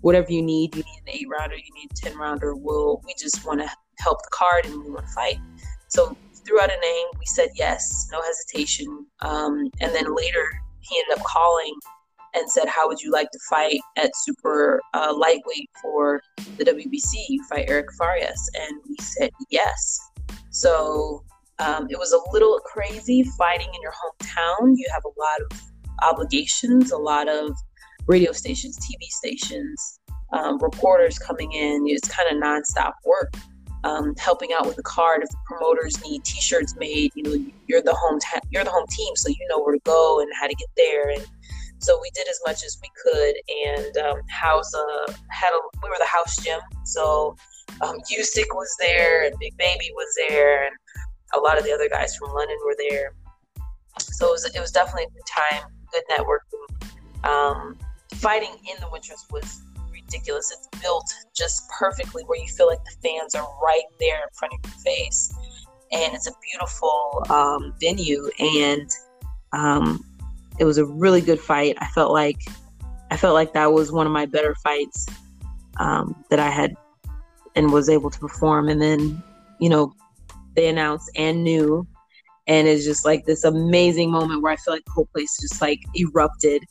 Whatever 0.00 0.32
you 0.32 0.42
need, 0.42 0.74
you 0.74 0.82
need 0.82 1.02
an 1.06 1.20
eight 1.20 1.28
rounder, 1.28 1.54
you 1.54 1.74
need 1.76 1.92
a 1.92 1.94
ten 1.94 2.18
rounder. 2.18 2.56
We'll 2.56 3.00
we 3.06 3.14
just 3.16 3.46
want 3.46 3.60
to 3.60 3.70
help 4.00 4.20
the 4.22 4.30
card 4.32 4.66
and 4.66 4.82
we 4.82 4.90
want 4.90 5.06
to 5.06 5.12
fight." 5.12 5.38
So 5.86 6.16
threw 6.46 6.61
out 6.61 6.70
a 6.70 6.80
name. 6.80 7.06
We 7.18 7.26
said 7.26 7.48
yes, 7.54 8.09
no 8.12 8.20
hesitation. 8.22 9.06
Um, 9.20 9.70
and 9.80 9.94
then 9.94 10.14
later, 10.14 10.48
he 10.80 10.98
ended 10.98 11.18
up 11.18 11.24
calling 11.24 11.74
and 12.35 12.50
said, 12.50 12.68
"How 12.68 12.87
would 12.88 13.00
you 13.00 13.11
like 13.11 13.30
to 13.30 13.38
fight 13.50 13.80
at 13.96 14.11
super 14.14 14.80
uh, 14.94 15.14
lightweight 15.16 15.70
for 15.82 16.20
the 16.56 16.64
WBC? 16.64 17.14
You 17.28 17.42
fight 17.44 17.66
Eric 17.68 17.88
Farias." 17.98 18.50
And 18.54 18.80
we 18.88 18.96
said 19.00 19.30
yes. 19.50 19.98
So 20.50 21.24
um, 21.59 21.87
it 21.90 21.98
was 21.98 22.12
a 22.12 22.32
little 22.32 22.61
crazy 22.64 23.24
fighting 23.38 23.68
in 23.74 23.82
your 23.82 23.92
hometown. 23.92 24.74
You 24.76 24.87
have 24.92 25.04
a 25.04 25.20
lot 25.20 25.40
of 25.50 25.62
obligations, 26.02 26.92
a 26.92 26.98
lot 26.98 27.28
of 27.28 27.50
radio 28.06 28.32
stations, 28.32 28.78
TV 28.78 29.06
stations, 29.09 30.00
um, 30.32 30.59
reporters 30.59 31.18
coming 31.18 31.52
in. 31.52 31.85
It's 31.87 32.09
kind 32.09 32.28
of 32.30 32.42
nonstop 32.42 32.92
work 33.04 33.35
um, 33.84 34.14
helping 34.16 34.50
out 34.52 34.66
with 34.66 34.76
the 34.76 34.82
card. 34.82 35.22
If 35.22 35.30
the 35.30 35.36
promoters 35.46 36.02
need 36.04 36.24
T-shirts 36.24 36.74
made, 36.76 37.12
you 37.14 37.22
know, 37.22 37.52
you're 37.66 37.82
the 37.82 37.94
home 37.94 38.18
ta- 38.20 38.40
you're 38.50 38.64
the 38.64 38.70
home 38.70 38.86
team, 38.88 39.14
so 39.16 39.28
you 39.28 39.46
know 39.48 39.60
where 39.60 39.74
to 39.74 39.80
go 39.84 40.20
and 40.20 40.30
how 40.38 40.46
to 40.46 40.54
get 40.54 40.68
there. 40.76 41.10
And 41.10 41.24
so 41.78 41.98
we 42.00 42.10
did 42.14 42.28
as 42.28 42.40
much 42.46 42.64
as 42.64 42.78
we 42.82 42.90
could. 43.02 43.34
And 43.66 43.96
um, 43.98 44.20
house 44.28 44.72
uh, 44.74 45.12
had 45.28 45.50
a 45.50 45.58
we 45.82 45.88
were 45.88 45.96
the 45.98 46.06
house 46.06 46.36
gym, 46.42 46.60
so 46.84 47.36
um, 47.82 47.96
Usyk 48.12 48.46
was 48.54 48.74
there, 48.80 49.24
and 49.24 49.34
Big 49.38 49.56
Baby 49.56 49.90
was 49.94 50.14
there, 50.28 50.66
and 50.66 50.74
a 51.34 51.40
lot 51.40 51.58
of 51.58 51.64
the 51.64 51.72
other 51.72 51.88
guys 51.88 52.16
from 52.16 52.32
London 52.32 52.56
were 52.64 52.76
there. 52.78 53.12
So 53.98 54.28
it 54.28 54.32
was, 54.32 54.44
it 54.54 54.60
was 54.60 54.70
definitely 54.70 55.04
a 55.04 55.10
good 55.10 55.26
time, 55.26 55.70
good 55.92 56.02
networking. 56.10 57.28
Um, 57.28 57.78
fighting 58.14 58.54
in 58.70 58.76
the 58.80 58.86
Wintrust 58.86 59.32
was 59.32 59.62
ridiculous. 60.06 60.52
It's 60.52 60.82
built 60.82 61.04
just 61.34 61.68
perfectly 61.78 62.22
where 62.24 62.38
you 62.38 62.48
feel 62.48 62.66
like 62.66 62.82
the 62.84 63.08
fans 63.08 63.34
are 63.34 63.46
right 63.62 63.84
there 64.00 64.16
in 64.16 64.28
front 64.34 64.54
of 64.54 64.70
your 64.70 64.80
face. 64.80 65.32
And 65.92 66.14
it's 66.14 66.26
a 66.26 66.32
beautiful 66.52 67.24
um, 67.30 67.74
venue. 67.80 68.28
And 68.38 68.90
um, 69.52 70.04
it 70.58 70.64
was 70.64 70.78
a 70.78 70.84
really 70.84 71.20
good 71.20 71.40
fight. 71.40 71.76
I 71.80 71.86
felt 71.88 72.12
like 72.12 72.40
I 73.10 73.16
felt 73.16 73.34
like 73.34 73.52
that 73.52 73.72
was 73.72 73.92
one 73.92 74.06
of 74.06 74.12
my 74.12 74.26
better 74.26 74.54
fights 74.56 75.06
um, 75.78 76.24
that 76.30 76.40
I 76.40 76.50
had 76.50 76.74
and 77.54 77.72
was 77.72 77.88
able 77.88 78.10
to 78.10 78.18
perform. 78.18 78.68
And 78.68 78.82
then, 78.82 79.22
you 79.60 79.68
know, 79.68 79.94
they 80.54 80.68
announced 80.68 81.10
and 81.14 81.44
knew 81.44 81.86
and 82.46 82.68
it's 82.68 82.84
just 82.84 83.04
like 83.04 83.24
this 83.24 83.44
amazing 83.44 84.10
moment 84.10 84.42
where 84.42 84.52
I 84.52 84.56
feel 84.56 84.74
like 84.74 84.84
the 84.84 84.92
whole 84.92 85.06
place 85.06 85.36
just 85.40 85.60
like 85.60 85.80
erupted. 85.94 86.62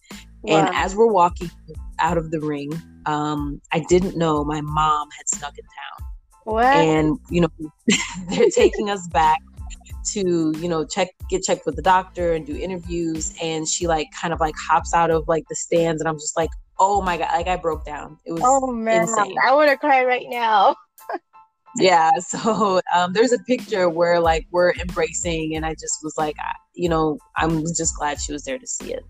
Wow. 0.44 0.58
And 0.58 0.76
as 0.76 0.96
we're 0.96 1.12
walking 1.12 1.52
out 2.00 2.18
of 2.18 2.32
the 2.32 2.40
ring, 2.40 2.72
um, 3.06 3.62
I 3.72 3.80
didn't 3.88 4.18
know 4.18 4.44
my 4.44 4.62
mom 4.62 5.10
had 5.18 5.28
snuck 5.28 5.54
in 5.58 5.64
town. 5.64 6.12
What? 6.46 6.66
And 6.66 7.18
you 7.30 7.42
know, 7.42 7.50
they're 8.30 8.50
taking 8.50 8.90
us 8.90 9.08
back 9.08 9.40
to 10.14 10.54
you 10.58 10.70
know 10.70 10.86
check 10.86 11.10
get 11.30 11.44
checked 11.44 11.66
with 11.66 11.76
the 11.76 11.82
doctor 11.82 12.34
and 12.34 12.46
do 12.46 12.56
interviews. 12.56 13.36
And 13.42 13.68
she 13.68 13.88
like 13.88 14.08
kind 14.20 14.34
of 14.34 14.40
like 14.40 14.56
hops 14.56 14.94
out 14.94 15.12
of 15.12 15.28
like 15.28 15.44
the 15.50 15.56
stands. 15.56 16.02
And 16.02 16.08
i'm 16.08 16.16
just 16.16 16.38
like 16.38 16.52
oh 16.80 17.02
my 17.02 17.18
god 17.18 17.30
like 17.34 17.48
i 17.48 17.56
broke 17.56 17.86
down. 17.86 18.18
It 18.26 18.34
was 18.34 18.42
oh 18.46 18.72
man. 18.72 19.04
insane. 19.04 19.36
i 19.46 19.54
want 19.54 19.70
to 19.72 19.78
cry 19.78 20.04
right 20.04 20.28
now. 20.30 20.76
Yeah. 21.78 22.12
So 22.20 22.80
um, 22.96 23.12
there's 23.12 23.34
a 23.34 23.40
picture 23.40 23.90
where 23.90 24.22
like 24.22 24.48
we're 24.50 24.72
embracing. 24.76 25.58
And 25.58 25.66
i 25.66 25.74
just 25.74 26.00
was 26.04 26.14
like 26.18 26.38
you 26.74 26.90
know 26.90 27.18
i'm 27.38 27.64
just 27.66 27.98
glad 27.98 28.20
she 28.20 28.32
was 28.32 28.44
there 28.44 28.60
to 28.60 28.68
see 28.68 28.94
it 28.94 29.04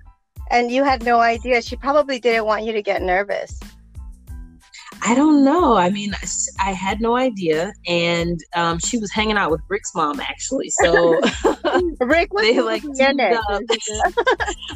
and 0.51 0.71
you 0.71 0.83
had 0.83 1.03
no 1.03 1.19
idea. 1.19 1.61
She 1.61 1.75
probably 1.75 2.19
didn't 2.19 2.45
want 2.45 2.63
you 2.63 2.73
to 2.73 2.81
get 2.81 3.01
nervous. 3.01 3.59
I 5.01 5.13
don't 5.13 5.43
know. 5.43 5.75
I 5.75 5.89
mean, 5.89 6.13
I 6.59 6.71
had 6.71 6.99
no 7.01 7.15
idea, 7.15 7.73
and 7.87 8.39
um, 8.55 8.79
she 8.79 8.97
was 8.97 9.11
hanging 9.11 9.37
out 9.37 9.51
with 9.51 9.61
Rick's 9.69 9.93
mom 9.93 10.19
actually. 10.19 10.69
So 10.69 11.21
Rick 11.99 12.33
was 12.33 12.43
they 12.43 12.59
like 12.61 12.83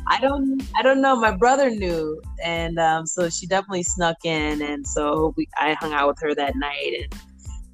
I 0.08 0.20
don't, 0.22 0.62
I 0.76 0.82
don't 0.84 1.02
know. 1.02 1.16
My 1.16 1.36
brother 1.36 1.70
knew, 1.70 2.22
and 2.44 2.78
um, 2.78 3.08
so 3.08 3.30
she 3.30 3.48
definitely 3.48 3.84
snuck 3.84 4.18
in, 4.24 4.62
and 4.62 4.86
so 4.86 5.34
we, 5.36 5.48
I 5.58 5.74
hung 5.74 5.94
out 5.94 6.08
with 6.10 6.20
her 6.22 6.36
that 6.36 6.56
night, 6.56 7.08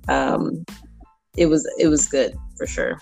and 0.07 0.09
um, 0.09 0.65
it 1.35 1.47
was, 1.47 1.67
it 1.79 1.87
was 1.87 2.07
good 2.07 2.35
for 2.57 2.67
sure. 2.67 3.01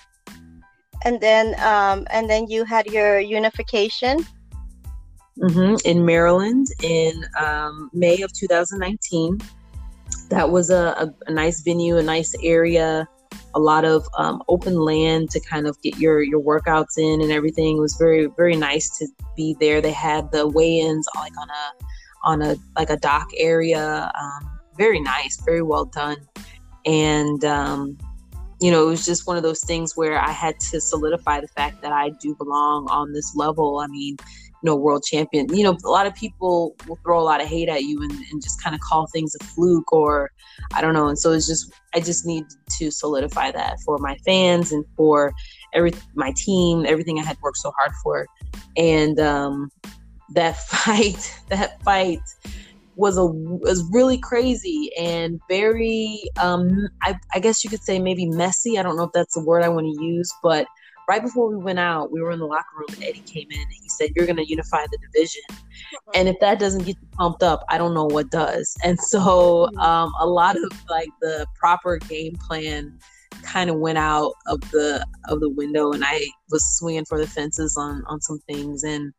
And 1.05 1.19
then, 1.19 1.53
um, 1.59 2.07
and 2.11 2.29
then 2.29 2.47
you 2.47 2.63
had 2.63 2.87
your 2.87 3.19
unification 3.19 4.25
mm-hmm, 5.39 5.75
in 5.85 6.05
Maryland 6.05 6.67
in 6.81 7.25
um, 7.39 7.89
May 7.93 8.21
of 8.21 8.33
2019. 8.33 9.39
That 10.29 10.49
was 10.49 10.69
a, 10.69 10.95
a, 10.97 11.13
a, 11.27 11.33
nice 11.33 11.61
venue, 11.61 11.97
a 11.97 12.03
nice 12.03 12.33
area, 12.41 13.07
a 13.53 13.59
lot 13.59 13.85
of 13.85 14.07
um, 14.17 14.41
open 14.47 14.75
land 14.75 15.29
to 15.31 15.39
kind 15.39 15.67
of 15.67 15.79
get 15.81 15.97
your 15.97 16.21
your 16.21 16.41
workouts 16.41 16.97
in 16.97 17.21
and 17.21 17.31
everything. 17.31 17.77
It 17.77 17.81
was 17.81 17.95
very 17.95 18.27
very 18.37 18.55
nice 18.55 18.97
to 18.99 19.07
be 19.35 19.55
there. 19.59 19.81
They 19.81 19.91
had 19.91 20.31
the 20.31 20.47
weigh-ins 20.47 21.07
like 21.15 21.33
on 21.37 21.49
a 21.49 21.85
on 22.23 22.41
a 22.41 22.55
like 22.75 22.89
a 22.89 22.97
dock 22.97 23.29
area. 23.37 24.11
Um, 24.19 24.59
very 24.77 24.99
nice, 24.99 25.39
very 25.45 25.61
well 25.61 25.85
done. 25.85 26.17
and 26.85 27.43
um, 27.45 27.97
you 28.63 28.71
know, 28.71 28.83
it 28.83 28.89
was 28.89 29.05
just 29.05 29.27
one 29.27 29.35
of 29.35 29.43
those 29.43 29.61
things 29.61 29.97
where 29.97 30.17
I 30.17 30.31
had 30.31 30.57
to 30.71 30.79
solidify 30.79 31.41
the 31.41 31.49
fact 31.49 31.81
that 31.81 31.91
I 31.91 32.11
do 32.21 32.33
belong 32.35 32.87
on 32.89 33.11
this 33.11 33.35
level. 33.35 33.79
I 33.79 33.87
mean, 33.87 34.15
know, 34.63 34.75
world 34.75 35.03
champion. 35.03 35.53
You 35.53 35.63
know, 35.63 35.77
a 35.83 35.89
lot 35.89 36.07
of 36.07 36.15
people 36.15 36.75
will 36.87 36.97
throw 37.03 37.19
a 37.19 37.23
lot 37.23 37.41
of 37.41 37.47
hate 37.47 37.69
at 37.69 37.83
you 37.83 38.01
and, 38.01 38.11
and 38.11 38.41
just 38.41 38.61
kind 38.63 38.75
of 38.75 38.81
call 38.81 39.07
things 39.07 39.35
a 39.39 39.43
fluke 39.43 39.91
or 39.91 40.31
I 40.73 40.81
don't 40.81 40.93
know. 40.93 41.07
And 41.07 41.19
so 41.19 41.31
it's 41.31 41.47
just 41.47 41.71
I 41.93 41.99
just 41.99 42.25
need 42.25 42.45
to 42.77 42.91
solidify 42.91 43.51
that 43.51 43.77
for 43.85 43.97
my 43.97 44.15
fans 44.25 44.71
and 44.71 44.85
for 44.95 45.33
every 45.73 45.93
my 46.15 46.33
team, 46.35 46.85
everything 46.85 47.19
I 47.19 47.23
had 47.23 47.37
worked 47.41 47.57
so 47.57 47.71
hard 47.77 47.91
for. 48.03 48.25
And 48.77 49.19
um 49.19 49.69
that 50.33 50.57
fight, 50.67 51.39
that 51.49 51.81
fight 51.83 52.19
was 52.95 53.17
a 53.17 53.25
was 53.25 53.83
really 53.91 54.19
crazy 54.19 54.91
and 54.99 55.39
very 55.49 56.21
um 56.39 56.87
I, 57.01 57.17
I 57.33 57.39
guess 57.39 57.63
you 57.63 57.69
could 57.69 57.83
say 57.83 57.99
maybe 57.99 58.27
messy. 58.27 58.77
I 58.77 58.83
don't 58.83 58.95
know 58.95 59.03
if 59.03 59.11
that's 59.13 59.33
the 59.33 59.43
word 59.43 59.63
I 59.63 59.69
want 59.69 59.87
to 59.87 60.05
use, 60.05 60.31
but 60.41 60.67
right 61.07 61.21
before 61.21 61.49
we 61.49 61.57
went 61.57 61.79
out, 61.79 62.11
we 62.11 62.21
were 62.21 62.31
in 62.31 62.39
the 62.39 62.45
locker 62.45 62.75
room 62.77 62.87
and 62.93 63.03
Eddie 63.03 63.23
came 63.25 63.49
in 63.51 63.59
and 63.59 63.71
he 63.71 63.89
said, 63.89 64.11
You're 64.15 64.25
gonna 64.25 64.43
unify 64.43 64.85
the 64.91 64.97
division. 64.97 65.41
And 66.15 66.27
if 66.27 66.39
that 66.39 66.59
doesn't 66.59 66.85
get 66.85 66.97
you 67.01 67.07
pumped 67.13 67.43
up, 67.43 67.63
I 67.69 67.77
don't 67.77 67.93
know 67.93 68.05
what 68.05 68.29
does. 68.29 68.75
And 68.83 68.99
so 68.99 69.19
mm-hmm. 69.19 69.79
um 69.79 70.13
a 70.19 70.25
lot 70.25 70.55
of 70.55 70.71
like 70.89 71.09
the 71.21 71.45
proper 71.55 71.97
game 71.97 72.35
plan 72.47 72.99
kind 73.41 73.69
of 73.69 73.77
went 73.77 73.97
out 73.97 74.33
of 74.47 74.61
the 74.71 75.05
of 75.27 75.39
the 75.39 75.49
window 75.49 75.91
and 75.91 76.03
I 76.05 76.27
was 76.51 76.77
swinging 76.77 77.05
for 77.05 77.19
the 77.19 77.27
fences 77.27 77.75
on 77.77 78.03
on 78.07 78.21
some 78.21 78.39
things 78.47 78.83
and 78.83 79.13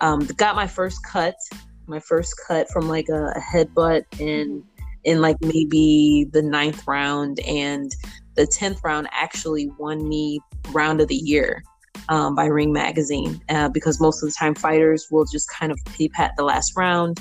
um 0.00 0.26
got 0.36 0.56
my 0.56 0.66
first 0.66 1.04
cut 1.04 1.36
my 1.86 2.00
first 2.00 2.34
cut 2.46 2.68
from 2.70 2.88
like 2.88 3.08
a, 3.08 3.32
a 3.36 3.40
headbutt 3.40 4.04
in 4.20 4.64
in 5.04 5.20
like 5.20 5.36
maybe 5.40 6.26
the 6.32 6.42
ninth 6.42 6.86
round 6.86 7.40
and 7.40 7.94
the 8.36 8.46
10th 8.46 8.82
round 8.84 9.08
actually 9.12 9.70
won 9.78 10.08
me 10.08 10.40
round 10.70 11.00
of 11.00 11.08
the 11.08 11.16
year 11.16 11.62
um, 12.08 12.34
by 12.34 12.46
ring 12.46 12.72
magazine 12.72 13.40
uh, 13.48 13.68
because 13.68 14.00
most 14.00 14.22
of 14.22 14.28
the 14.28 14.34
time 14.38 14.54
fighters 14.54 15.08
will 15.10 15.24
just 15.24 15.50
kind 15.50 15.72
of 15.72 15.78
pat 16.12 16.32
the 16.36 16.44
last 16.44 16.76
round 16.76 17.20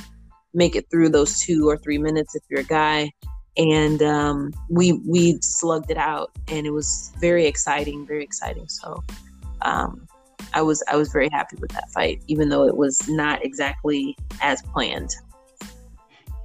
make 0.54 0.76
it 0.76 0.86
through 0.90 1.10
those 1.10 1.40
two 1.40 1.68
or 1.68 1.78
three 1.78 1.98
minutes 1.98 2.36
if 2.36 2.44
you're 2.50 2.62
a 2.62 2.64
guy 2.64 3.12
and 3.58 4.02
um, 4.02 4.54
we 4.70 4.94
we 5.08 5.38
slugged 5.42 5.92
it 5.92 5.98
out 5.98 6.32
and 6.48 6.66
it 6.66 6.72
was 6.72 7.12
very 7.20 7.46
exciting 7.46 8.06
very 8.06 8.24
exciting 8.24 8.68
so 8.68 9.04
um, 9.62 10.08
I 10.54 10.62
was 10.62 10.84
I 10.88 10.96
was 10.96 11.12
very 11.12 11.30
happy 11.32 11.58
with 11.60 11.72
that 11.72 11.90
fight, 11.92 12.22
even 12.28 12.50
though 12.50 12.66
it 12.66 12.76
was 12.76 13.08
not 13.08 13.44
exactly 13.44 14.18
as 14.42 14.62
planned. 14.62 15.12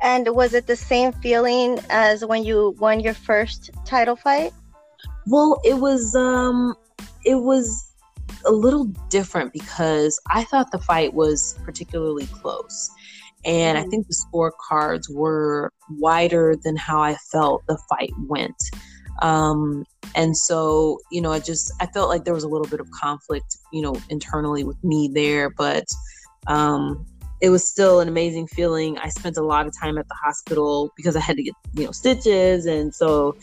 And 0.05 0.29
was 0.37 0.53
it 0.53 0.67
the 0.67 0.77
same 0.77 1.13
feeling 1.13 1.81
as 1.89 2.25
when 2.27 2.45
you 2.45 2.77
won 2.79 3.01
your 3.01 3.15
first 3.15 3.71
title 3.87 4.17
fight? 4.17 4.53
Well, 5.27 5.61
it 5.65 5.79
was 5.79 6.15
um 6.15 6.77
it 7.25 7.37
was 7.37 7.91
a 8.45 8.53
little 8.53 8.85
different 9.09 9.55
because 9.55 10.21
I 10.31 10.45
thought 10.45 10.71
the 10.71 10.79
fight 10.79 11.15
was 11.15 11.59
particularly 11.65 12.27
close. 12.27 12.91
And 13.47 13.79
mm-hmm. 13.79 13.87
I 13.87 13.91
think 13.91 14.07
the 14.07 14.15
scorecards 14.15 15.11
were 15.11 15.73
wider 15.89 16.55
than 16.63 16.77
how 16.77 17.01
I 17.01 17.17
felt 17.33 17.67
the 17.67 17.79
fight 17.89 18.13
went. 18.29 18.63
Um, 19.23 19.85
and 20.15 20.37
so, 20.37 20.99
you 21.11 21.23
know, 21.23 21.33
I 21.33 21.41
just 21.41 21.73
I 21.81 21.87
felt 21.87 22.11
like 22.11 22.25
there 22.25 22.35
was 22.35 22.45
a 22.45 22.49
little 22.49 22.67
bit 22.67 22.81
of 22.81 22.91
conflict, 22.91 23.57
you 23.73 23.81
know, 23.81 23.95
internally 24.11 24.65
with 24.65 24.83
me 24.85 25.11
there, 25.13 25.49
but 25.49 25.87
um, 26.47 27.07
it 27.41 27.51
was 27.51 27.69
still 27.69 28.01
an 28.01 28.09
amazing 28.09 28.47
feeling. 28.49 28.99
I 28.99 29.09
spent 29.09 29.37
a 29.37 29.43
lot 29.43 29.67
of 29.67 29.73
time 29.79 29.99
at 29.99 30.09
the 30.09 30.15
hospital 30.15 30.91
because 30.97 31.17
I 31.17 31.21
had 31.21 31.37
to 31.37 31.43
get, 31.43 31.55
you 31.75 31.85
know, 31.85 31.93
stitches, 31.93 32.67
and 32.67 32.95
so 32.95 33.37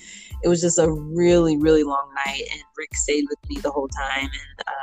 it 0.43 0.47
was 0.47 0.62
just 0.62 0.80
a 0.80 0.91
really, 0.91 1.58
really 1.58 1.84
long 1.84 2.10
night. 2.25 2.43
And 2.51 2.62
Rick 2.77 2.95
stayed 2.95 3.25
with 3.30 3.39
me 3.49 3.60
the 3.62 3.71
whole 3.71 3.88
time, 3.89 4.30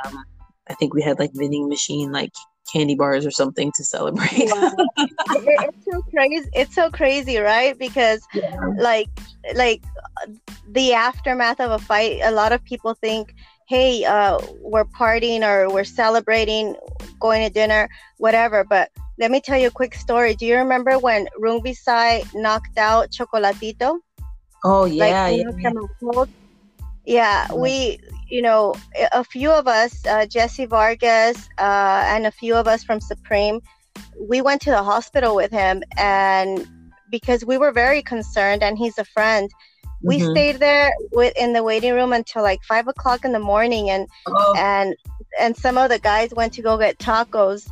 and 0.05 0.13
um, 0.15 0.23
I 0.69 0.73
think 0.75 0.93
we 0.93 1.01
had 1.01 1.19
like 1.19 1.31
vending 1.33 1.67
machine 1.67 2.11
like 2.11 2.31
candy 2.71 2.95
bars 2.95 3.25
or 3.25 3.31
something 3.31 3.71
to 3.75 3.83
celebrate. 3.83 4.29
it's 4.33 5.85
so 5.85 6.01
crazy. 6.03 6.49
It's 6.53 6.75
so 6.75 6.89
crazy, 6.89 7.37
right? 7.37 7.77
Because 7.77 8.21
yeah. 8.33 8.59
like 8.77 9.07
like 9.55 9.83
the 10.67 10.93
aftermath 10.93 11.59
of 11.59 11.71
a 11.71 11.79
fight, 11.79 12.19
a 12.23 12.31
lot 12.31 12.51
of 12.51 12.63
people 12.63 12.93
think, 12.93 13.33
"Hey, 13.69 14.03
uh, 14.03 14.39
we're 14.61 14.85
partying 14.85 15.41
or 15.49 15.69
we're 15.69 15.91
celebrating, 16.01 16.75
going 17.19 17.41
to 17.47 17.53
dinner, 17.53 17.89
whatever." 18.17 18.63
But 18.63 18.91
let 19.17 19.31
me 19.31 19.39
tell 19.39 19.57
you 19.57 19.67
a 19.67 19.71
quick 19.81 19.95
story. 19.95 20.35
Do 20.35 20.45
you 20.45 20.57
remember 20.57 20.97
when 20.97 21.27
Rungvisai 21.39 22.33
knocked 22.33 22.77
out 22.77 23.11
Chocolatito? 23.11 23.99
Oh 24.63 24.85
yeah, 24.85 25.03
like, 25.03 25.37
yeah. 25.37 25.51
yeah. 25.57 26.25
yeah, 27.05 27.53
we 27.53 27.99
you 28.29 28.41
know, 28.41 28.75
a 29.11 29.23
few 29.23 29.51
of 29.51 29.67
us, 29.67 30.05
uh, 30.05 30.25
Jessie 30.25 30.65
Vargas, 30.65 31.49
uh, 31.57 32.03
and 32.05 32.27
a 32.27 32.31
few 32.31 32.55
of 32.55 32.67
us 32.67 32.83
from 32.83 33.01
Supreme, 33.01 33.59
we 34.19 34.41
went 34.41 34.61
to 34.61 34.69
the 34.69 34.83
hospital 34.83 35.35
with 35.35 35.51
him, 35.51 35.83
and 35.97 36.67
because 37.09 37.43
we 37.43 37.57
were 37.57 37.71
very 37.71 38.03
concerned, 38.03 38.61
and 38.61 38.77
he's 38.77 38.97
a 38.97 39.05
friend, 39.05 39.49
we 40.01 40.19
mm-hmm. 40.19 40.31
stayed 40.31 40.55
there 40.57 40.91
with 41.11 41.33
in 41.37 41.53
the 41.53 41.63
waiting 41.63 41.93
room 41.93 42.13
until 42.13 42.43
like 42.43 42.63
five 42.63 42.87
o'clock 42.87 43.25
in 43.25 43.31
the 43.31 43.39
morning, 43.39 43.89
and 43.89 44.07
oh. 44.27 44.55
and 44.57 44.95
and 45.39 45.55
some 45.55 45.77
of 45.77 45.89
the 45.89 45.99
guys 45.99 46.33
went 46.33 46.53
to 46.53 46.61
go 46.61 46.77
get 46.77 46.97
tacos. 46.99 47.69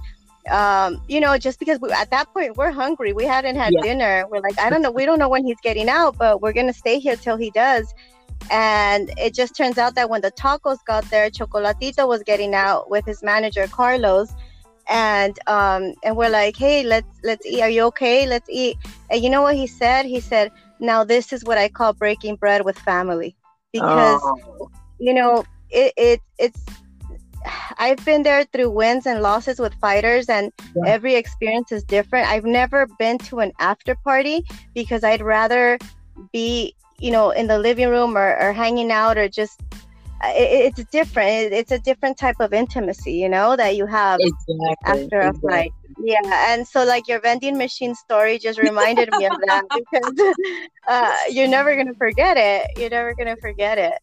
Um, 0.50 1.02
you 1.10 1.20
know, 1.20 1.38
just 1.38 1.60
because 1.60 1.80
we, 1.82 1.92
at 1.92 2.10
that 2.12 2.34
point 2.34 2.56
we're 2.56 2.72
hungry, 2.72 3.12
we 3.12 3.26
hadn't 3.26 3.58
had 3.58 3.74
yeah. 3.74 3.82
dinner. 3.82 4.26
We're 4.30 4.40
like, 4.40 4.58
I 4.60 4.70
don't 4.70 4.82
know, 4.82 4.92
we 4.92 5.06
don't 5.06 5.20
know 5.20 5.28
when 5.28 5.46
he's 5.46 5.60
getting 5.62 5.90
out, 5.90 6.18
but 6.18 6.42
we're 6.42 6.54
gonna 6.54 6.74
stay 6.74 7.00
here 7.00 7.18
till 7.18 7.36
he 7.36 7.52
does 7.52 7.94
and 8.50 9.12
it 9.18 9.34
just 9.34 9.56
turns 9.56 9.78
out 9.78 9.96
that 9.96 10.10
when 10.10 10.22
the 10.22 10.32
tacos 10.32 10.84
got 10.86 11.10
there, 11.10 11.30
Chocolatito 11.30 12.08
was 12.08 12.24
getting 12.24 12.56
out 12.56 12.90
with 12.90 13.06
his 13.06 13.22
manager 13.22 13.68
Carlos, 13.68 14.34
and 14.90 15.38
um, 15.48 15.94
and 16.04 16.16
we're 16.16 16.30
like, 16.30 16.56
hey, 16.56 16.84
let's 16.84 17.08
let's 17.24 17.46
eat. 17.46 17.62
Are 17.62 17.70
you 17.70 17.84
okay? 17.84 18.26
Let's 18.26 18.50
eat. 18.50 18.78
And 19.10 19.22
you 19.22 19.30
know 19.30 19.42
what 19.42 19.56
he 19.56 19.68
said? 19.68 20.06
He 20.06 20.20
said, 20.22 20.52
now 20.80 21.04
this 21.04 21.34
is 21.34 21.44
what 21.44 21.58
I 21.58 21.70
call 21.70 21.94
breaking 21.94 22.36
bread 22.36 22.66
with 22.66 22.78
family, 22.80 23.36
because 23.72 24.22
oh. 24.24 24.70
you 25.00 25.14
know 25.14 25.46
it, 25.70 25.94
it 25.98 26.22
it's. 26.38 26.64
I've 27.78 28.04
been 28.04 28.24
there 28.24 28.44
through 28.46 28.72
wins 28.72 29.06
and 29.06 29.22
losses 29.22 29.60
with 29.60 29.74
fighters, 29.76 30.28
and 30.28 30.52
yeah. 30.76 30.84
every 30.86 31.16
experience 31.16 31.72
is 31.72 31.84
different. 31.84 32.28
I've 32.28 32.46
never 32.46 32.88
been 33.00 33.18
to 33.20 33.40
an 33.40 33.52
after 33.60 33.96
party 33.96 34.46
because 34.74 35.04
I'd 35.04 35.22
rather 35.22 35.78
be 36.34 36.76
you 37.00 37.12
know 37.12 37.30
in 37.30 37.48
the 37.48 37.60
living 37.60 37.90
room 37.90 38.18
or, 38.18 38.38
or 38.40 38.54
hanging 38.54 38.92
out 38.92 39.18
or 39.18 39.30
just 39.30 39.62
it, 40.24 40.74
it's 40.78 40.90
different 40.92 41.30
it, 41.30 41.54
it's 41.54 41.72
a 41.72 41.80
different 41.80 42.18
type 42.18 42.36
of 42.40 42.54
intimacy 42.54 43.14
you 43.14 43.30
know 43.30 43.56
that 43.56 43.76
you 43.76 43.86
have 43.86 44.20
exactly, 44.20 44.76
after 44.86 45.22
a 45.22 45.28
exactly. 45.30 45.50
fight 45.50 45.74
yeah 46.00 46.54
and 46.54 46.68
so 46.68 46.84
like 46.84 47.08
your 47.08 47.20
vending 47.20 47.58
machine 47.58 47.94
story 47.96 48.38
just 48.38 48.60
reminded 48.60 49.10
me 49.18 49.26
of 49.26 49.34
that 49.48 49.64
because 49.74 50.36
uh, 50.88 51.16
you're 51.30 51.48
never 51.48 51.76
gonna 51.76 51.94
forget 51.96 52.38
it 52.38 52.70
you're 52.78 52.90
never 52.90 53.14
gonna 53.14 53.38
forget 53.38 53.78
it 53.78 54.00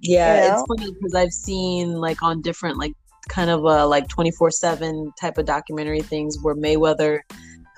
yeah 0.00 0.34
you 0.34 0.48
know? 0.48 0.54
it's 0.54 0.64
funny 0.68 0.92
because 0.92 1.14
i've 1.14 1.32
seen 1.32 1.94
like 1.94 2.22
on 2.22 2.40
different 2.40 2.78
like 2.78 2.92
kind 3.28 3.50
of 3.50 3.64
uh 3.66 3.86
like 3.86 4.08
24 4.08 4.50
7 4.50 5.12
type 5.20 5.38
of 5.38 5.44
documentary 5.44 6.00
things 6.00 6.38
where 6.42 6.54
mayweather 6.54 7.20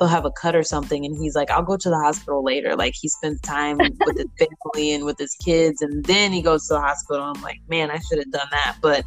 he'll 0.00 0.08
have 0.08 0.24
a 0.24 0.30
cut 0.30 0.56
or 0.56 0.62
something 0.62 1.04
and 1.04 1.16
he's 1.16 1.36
like 1.36 1.50
i'll 1.50 1.62
go 1.62 1.76
to 1.76 1.90
the 1.90 1.98
hospital 1.98 2.42
later. 2.42 2.74
Like 2.74 2.94
he 3.00 3.08
spends 3.08 3.40
time 3.42 3.78
with 3.78 4.16
his 4.16 4.26
family 4.74 4.94
and 4.94 5.04
with 5.04 5.18
his 5.18 5.34
kids 5.34 5.82
and 5.82 6.04
then 6.04 6.32
he 6.32 6.42
goes 6.42 6.66
to 6.68 6.74
the 6.74 6.80
hospital. 6.80 7.22
I'm 7.22 7.42
like 7.42 7.60
man 7.68 7.90
i 7.90 7.98
should 7.98 8.18
have 8.18 8.32
done 8.32 8.48
that. 8.50 8.76
But 8.80 9.04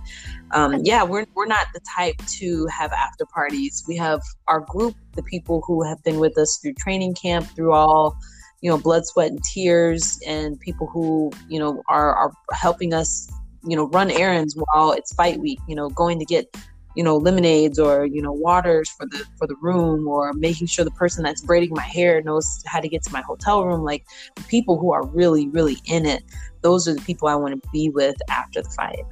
um, 0.51 0.82
yeah 0.84 1.03
we're, 1.03 1.25
we're 1.34 1.47
not 1.47 1.67
the 1.73 1.82
type 1.95 2.15
to 2.39 2.67
have 2.67 2.91
after 2.93 3.25
parties. 3.25 3.84
We 3.88 3.97
have 3.97 4.21
our 4.47 4.62
group 4.62 4.95
the 5.13 5.23
people 5.23 5.63
who 5.65 5.84
have 5.84 6.01
been 6.03 6.19
with 6.19 6.38
us 6.38 6.60
through 6.62 6.73
training 6.73 7.15
camp 7.15 7.48
through 7.56 7.73
all 7.73 8.15
you 8.62 8.69
know 8.69 8.77
blood 8.77 9.06
sweat 9.06 9.31
and 9.31 9.44
tears 9.44 10.19
and 10.25 10.60
people 10.60 10.87
who 10.87 11.31
you 11.50 11.60
know 11.60 11.81
are, 11.89 12.15
are 12.15 12.31
helping 12.54 12.94
us 12.94 13.29
you 13.65 13.75
know 13.75 13.87
run 13.89 14.12
errands 14.12 14.56
while 14.56 14.91
it's 14.91 15.13
fight 15.13 15.39
week 15.39 15.60
you 15.67 15.75
know 15.75 15.89
going 15.89 16.19
to 16.19 16.25
get 16.25 16.56
you 16.96 17.04
know 17.04 17.17
lemonades 17.17 17.79
or 17.79 18.06
you 18.06 18.21
know 18.21 18.31
waters 18.31 18.89
for 18.89 19.06
the 19.06 19.25
for 19.37 19.48
the 19.48 19.56
room 19.62 20.08
or 20.08 20.33
making 20.33 20.67
sure 20.67 20.85
the 20.85 20.91
person 20.91 21.23
that's 21.23 21.41
braiding 21.41 21.71
my 21.73 21.81
hair 21.83 22.21
knows 22.21 22.63
how 22.65 22.79
to 22.79 22.87
get 22.87 23.04
to 23.04 23.12
my 23.12 23.21
hotel 23.21 23.65
room. 23.65 23.83
Like 23.83 24.06
people 24.48 24.77
who 24.77 24.91
are 24.91 25.06
really 25.08 25.48
really 25.50 25.77
in 25.85 26.06
it 26.06 26.23
those 26.62 26.87
are 26.87 26.96
the 26.96 27.02
people 27.02 27.27
i 27.27 27.35
want 27.35 27.62
to 27.62 27.69
be 27.71 27.89
with 27.89 28.15
after 28.29 28.62
the 28.62 28.69
fight. 28.69 29.04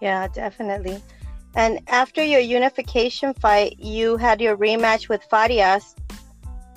Yeah 0.00 0.28
definitely. 0.28 1.02
And 1.54 1.80
after 1.88 2.22
your 2.22 2.40
unification 2.40 3.34
fight 3.34 3.78
you 3.78 4.16
had 4.16 4.40
your 4.40 4.56
rematch 4.56 5.08
with 5.08 5.22
farias 5.24 5.94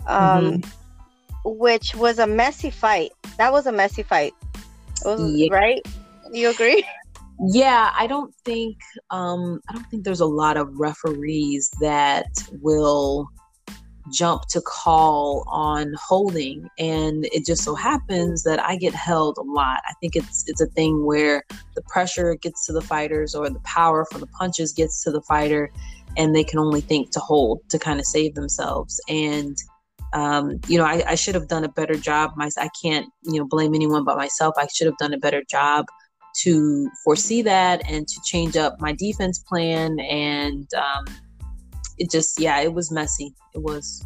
um, 0.07 0.61
mm-hmm. 0.61 0.69
which 1.43 1.95
was 1.95 2.19
a 2.19 2.27
messy 2.27 2.69
fight. 2.69 3.11
That 3.37 3.51
was 3.51 3.67
a 3.67 3.71
messy 3.71 4.03
fight. 4.03 4.33
Was, 5.03 5.21
yeah. 5.33 5.53
right? 5.53 5.81
You 6.31 6.49
agree 6.49 6.83
yeah 7.49 7.91
i 7.97 8.07
don't 8.07 8.33
think 8.45 8.77
um 9.11 9.59
i 9.69 9.73
don't 9.73 9.85
think 9.89 10.03
there's 10.03 10.21
a 10.21 10.25
lot 10.25 10.57
of 10.57 10.69
referees 10.79 11.69
that 11.81 12.27
will 12.61 13.29
jump 14.11 14.43
to 14.49 14.61
call 14.61 15.43
on 15.47 15.93
holding. 15.99 16.67
And 16.77 17.25
it 17.31 17.45
just 17.45 17.63
so 17.63 17.75
happens 17.75 18.43
that 18.43 18.63
I 18.63 18.77
get 18.77 18.93
held 18.93 19.37
a 19.37 19.41
lot. 19.41 19.81
I 19.85 19.93
think 19.99 20.15
it's 20.15 20.43
it's 20.47 20.61
a 20.61 20.67
thing 20.67 21.05
where 21.05 21.43
the 21.75 21.81
pressure 21.87 22.35
gets 22.35 22.65
to 22.67 22.73
the 22.73 22.81
fighters 22.81 23.35
or 23.35 23.49
the 23.49 23.59
power 23.59 24.05
from 24.05 24.21
the 24.21 24.27
punches 24.27 24.73
gets 24.73 25.03
to 25.03 25.11
the 25.11 25.21
fighter 25.21 25.71
and 26.17 26.35
they 26.35 26.43
can 26.43 26.59
only 26.59 26.81
think 26.81 27.11
to 27.11 27.19
hold 27.19 27.61
to 27.69 27.79
kind 27.79 27.99
of 27.99 28.05
save 28.05 28.35
themselves. 28.35 28.99
And 29.09 29.57
um, 30.13 30.59
you 30.67 30.77
know 30.77 30.85
I, 30.85 31.03
I 31.07 31.15
should 31.15 31.35
have 31.35 31.47
done 31.47 31.63
a 31.65 31.69
better 31.69 31.95
job 31.95 32.31
my, 32.37 32.49
i 32.57 32.69
can't 32.81 33.07
you 33.23 33.39
know 33.39 33.45
blame 33.45 33.73
anyone 33.73 34.03
but 34.03 34.17
myself. 34.17 34.55
I 34.57 34.67
should 34.73 34.87
have 34.87 34.97
done 34.97 35.13
a 35.13 35.17
better 35.17 35.43
job 35.49 35.85
to 36.41 36.89
foresee 37.03 37.41
that 37.41 37.81
and 37.89 38.07
to 38.07 38.19
change 38.23 38.57
up 38.57 38.79
my 38.79 38.93
defense 38.93 39.39
plan 39.39 39.99
and 39.99 40.67
um, 40.73 41.05
it 41.97 42.09
just 42.11 42.39
yeah 42.39 42.59
it 42.59 42.73
was 42.73 42.91
messy 42.91 43.33
it 43.53 43.61
was 43.61 44.03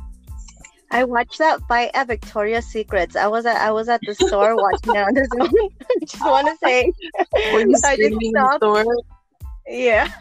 I 0.91 1.03
watched 1.03 1.37
that 1.37 1.61
fight 1.67 1.91
at 1.93 2.07
Victoria's 2.07 2.65
Secrets. 2.65 3.15
I 3.15 3.27
was 3.27 3.45
at 3.45 3.57
I 3.57 3.71
was 3.71 3.89
at 3.89 4.01
the 4.07 4.15
store 4.15 4.55
watching 4.55 4.95
it 4.95 4.97
on 4.97 5.13
the 5.13 5.27
Zoom. 5.31 5.69
just 6.01 6.25
want 6.25 6.47
to 6.47 6.57
say, 6.65 6.91
were 7.53 7.59
you 7.59 7.75
I 7.85 7.95
just 7.95 7.99
in 7.99 8.13
the 8.17 8.53
store? 8.57 8.85
Yeah. 9.67 10.11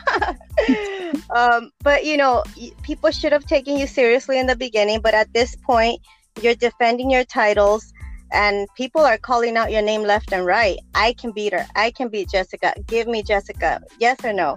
um, 1.35 1.71
but 1.83 2.05
you 2.05 2.19
know, 2.19 2.45
people 2.83 3.11
should 3.11 3.33
have 3.33 3.47
taken 3.47 3.79
you 3.79 3.87
seriously 3.87 4.39
in 4.39 4.47
the 4.47 4.57
beginning, 4.57 5.01
but 5.01 5.15
at 5.15 5.33
this 5.33 5.57
point, 5.57 6.03
you're 6.43 6.55
defending 6.55 7.11
your 7.11 7.25
titles 7.25 7.91
and 8.33 8.69
people 8.77 9.01
are 9.01 9.19
calling 9.19 9.57
out 9.57 9.71
your 9.71 9.83
name 9.83 10.03
left 10.03 10.33
and 10.33 10.45
right. 10.45 10.79
I 10.95 11.15
can 11.15 11.33
beat 11.33 11.53
her. 11.53 11.67
I 11.75 11.91
can 11.91 12.09
beat 12.09 12.31
Jessica. 12.31 12.75
Give 12.87 13.07
me 13.07 13.23
Jessica. 13.23 13.81
Yes 13.99 14.25
or 14.25 14.33
no? 14.33 14.57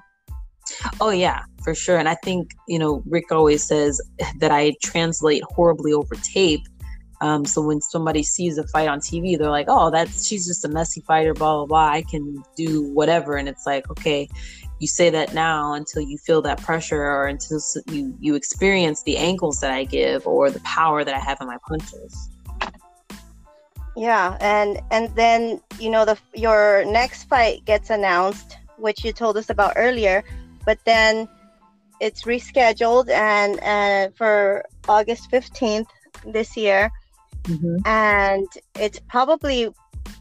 Oh 1.00 1.10
yeah, 1.10 1.44
for 1.64 1.74
sure. 1.74 1.98
And 1.98 2.08
I 2.10 2.16
think 2.16 2.52
you 2.68 2.80
know 2.80 3.04
Rick 3.06 3.32
always 3.32 3.64
says 3.64 4.02
that 4.38 4.52
I 4.52 4.74
translate 4.84 5.44
horribly 5.44 5.94
over 5.94 6.16
tape. 6.16 6.62
Um, 7.20 7.46
so 7.46 7.62
when 7.62 7.82
somebody 7.82 8.24
sees 8.24 8.58
a 8.58 8.66
fight 8.68 8.88
on 8.88 9.00
TV, 9.00 9.38
they're 9.38 9.52
like, 9.52 9.68
"Oh, 9.70 9.92
that's 9.92 10.26
she's 10.26 10.48
just 10.48 10.66
a 10.66 10.70
messy 10.70 11.02
fighter." 11.02 11.34
Blah 11.34 11.58
blah 11.58 11.66
blah. 11.66 11.88
I 11.90 12.04
can 12.04 12.44
do 12.56 12.84
whatever, 12.94 13.38
and 13.38 13.48
it's 13.48 13.66
like, 13.66 13.90
okay, 13.92 14.28
you 14.80 14.88
say 14.88 15.12
that 15.12 15.34
now 15.34 15.74
until 15.74 16.02
you 16.02 16.18
feel 16.18 16.42
that 16.44 16.62
pressure, 16.62 17.04
or 17.04 17.28
until 17.28 17.60
you 17.92 18.16
you 18.20 18.36
experience 18.36 19.04
the 19.04 19.18
angles 19.18 19.60
that 19.60 19.72
I 19.72 19.84
give 19.84 20.26
or 20.26 20.50
the 20.50 20.62
power 20.62 21.04
that 21.04 21.14
I 21.14 21.20
have 21.20 21.40
in 21.42 21.48
my 21.48 21.58
punches. 21.68 22.30
Yeah, 23.96 24.38
and 24.40 24.80
and 24.92 25.14
then 25.16 25.62
you 25.80 25.90
know 25.90 26.06
the 26.06 26.18
your 26.34 26.86
next 26.86 27.26
fight 27.26 27.66
gets 27.66 27.90
announced, 27.90 28.58
which 28.78 29.04
you 29.04 29.12
told 29.12 29.38
us 29.38 29.50
about 29.50 29.74
earlier, 29.76 30.24
but 30.66 30.80
then 30.86 31.28
it's 32.00 32.24
rescheduled 32.24 33.10
and 33.10 33.60
and 33.62 34.16
for 34.16 34.64
August 34.88 35.30
fifteenth 35.30 35.90
this 36.26 36.56
year, 36.56 36.90
mm-hmm. 37.44 37.78
and 37.86 38.48
it's 38.76 39.00
probably 39.10 39.70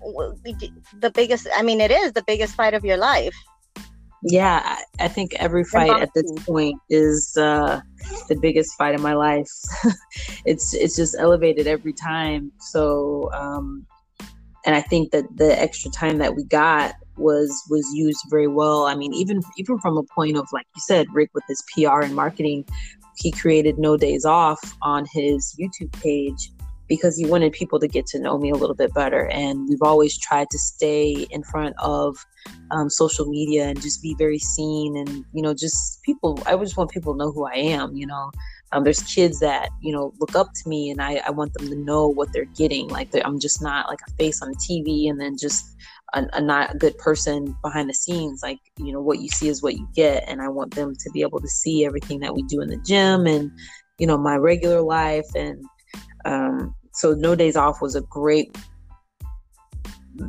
the 0.01 1.11
biggest. 1.15 1.47
I 1.57 1.63
mean, 1.63 1.81
it 1.81 1.93
is 1.93 2.13
the 2.13 2.25
biggest 2.27 2.55
fight 2.57 2.75
of 2.75 2.85
your 2.85 2.97
life. 2.97 3.35
Yeah, 4.23 4.77
I 4.99 5.09
think 5.09 5.35
every 5.35 5.65
fight 5.65 6.03
at 6.03 6.11
this 6.15 6.31
point 6.45 6.79
is 6.91 7.37
uh, 7.39 7.81
the 8.29 8.37
biggest 8.37 8.77
fight 8.77 8.95
of 8.95 9.01
my 9.01 9.15
life. 9.15 9.51
it's 10.45 10.75
it's 10.75 10.95
just 10.95 11.17
elevated 11.19 11.67
every 11.67 11.95
time. 11.95 12.53
So, 12.61 13.31
um, 13.33 13.87
and 14.67 14.75
I 14.75 14.83
think 14.83 15.13
that 15.13 15.25
the 15.37 15.59
extra 15.59 15.91
time 15.91 16.19
that 16.19 16.37
we 16.37 16.45
got 16.45 16.95
was 17.17 17.51
was 17.71 17.87
used 17.95 18.21
very 18.29 18.49
well. 18.49 18.87
I 18.87 18.95
mean, 18.95 19.15
even 19.15 19.41
even 19.57 19.79
from 19.79 19.97
a 19.97 20.03
point 20.03 20.37
of 20.37 20.47
like 20.53 20.67
you 20.77 20.83
said, 20.83 21.07
Rick 21.15 21.31
with 21.33 21.45
his 21.49 21.63
PR 21.75 22.01
and 22.01 22.15
marketing, 22.15 22.67
he 23.17 23.31
created 23.31 23.79
No 23.79 23.97
Days 23.97 24.27
Off 24.27 24.61
on 24.83 25.07
his 25.15 25.57
YouTube 25.59 25.93
page 26.03 26.51
because 26.91 27.17
he 27.17 27.25
wanted 27.25 27.53
people 27.53 27.79
to 27.79 27.87
get 27.87 28.05
to 28.05 28.19
know 28.19 28.37
me 28.37 28.51
a 28.51 28.57
little 28.57 28.75
bit 28.75 28.93
better. 28.93 29.29
And 29.29 29.69
we've 29.69 29.81
always 29.81 30.19
tried 30.19 30.51
to 30.51 30.59
stay 30.59 31.25
in 31.31 31.45
front 31.45 31.77
of 31.79 32.17
um, 32.73 32.91
social 32.91 33.27
media 33.27 33.69
and 33.69 33.81
just 33.81 34.03
be 34.03 34.17
very 34.19 34.41
seen. 34.41 34.97
And, 34.97 35.25
you 35.33 35.41
know, 35.41 35.55
just 35.55 36.03
people, 36.03 36.43
I 36.47 36.57
just 36.57 36.77
want 36.77 36.91
people 36.91 37.15
to 37.15 37.19
know 37.19 37.31
who 37.31 37.47
I 37.47 37.55
am, 37.55 37.95
you 37.95 38.09
know. 38.09 38.33
Um, 38.73 38.83
there's 38.83 39.03
kids 39.03 39.39
that, 39.39 39.71
you 39.81 39.93
know, 39.93 40.13
look 40.19 40.35
up 40.35 40.49
to 40.53 40.69
me 40.69 40.91
and 40.91 41.01
I, 41.01 41.23
I 41.25 41.31
want 41.31 41.55
them 41.55 41.69
to 41.69 41.77
know 41.77 42.09
what 42.09 42.33
they're 42.33 42.45
getting. 42.45 42.89
Like, 42.89 43.11
I'm 43.25 43.39
just 43.39 43.63
not 43.63 43.89
like 43.89 44.01
a 44.09 44.13
face 44.15 44.43
on 44.43 44.53
TV 44.55 45.09
and 45.09 45.21
then 45.21 45.37
just 45.39 45.65
a, 46.13 46.27
a 46.33 46.41
not 46.41 46.75
a 46.75 46.79
good 46.79 46.99
person 46.99 47.57
behind 47.63 47.89
the 47.89 47.95
scenes. 47.95 48.43
Like, 48.43 48.59
you 48.79 48.93
know, 48.93 49.01
what 49.01 49.21
you 49.21 49.29
see 49.29 49.47
is 49.47 49.63
what 49.63 49.77
you 49.77 49.89
get. 49.95 50.25
And 50.27 50.43
I 50.43 50.49
want 50.49 50.75
them 50.75 50.97
to 50.97 51.11
be 51.13 51.23
able 51.23 51.41
to 51.41 51.49
see 51.49 51.85
everything 51.85 52.19
that 52.21 52.35
we 52.35 52.43
do 52.43 52.61
in 52.61 52.69
the 52.69 52.79
gym 52.79 53.27
and, 53.27 53.53
you 53.99 54.09
know, 54.09 54.19
my 54.19 54.35
regular 54.35 54.81
life 54.81 55.27
and, 55.37 55.65
um, 56.25 56.75
so 56.93 57.13
no 57.13 57.35
days 57.35 57.57
off 57.57 57.81
was 57.81 57.95
a 57.95 58.01
great 58.03 58.57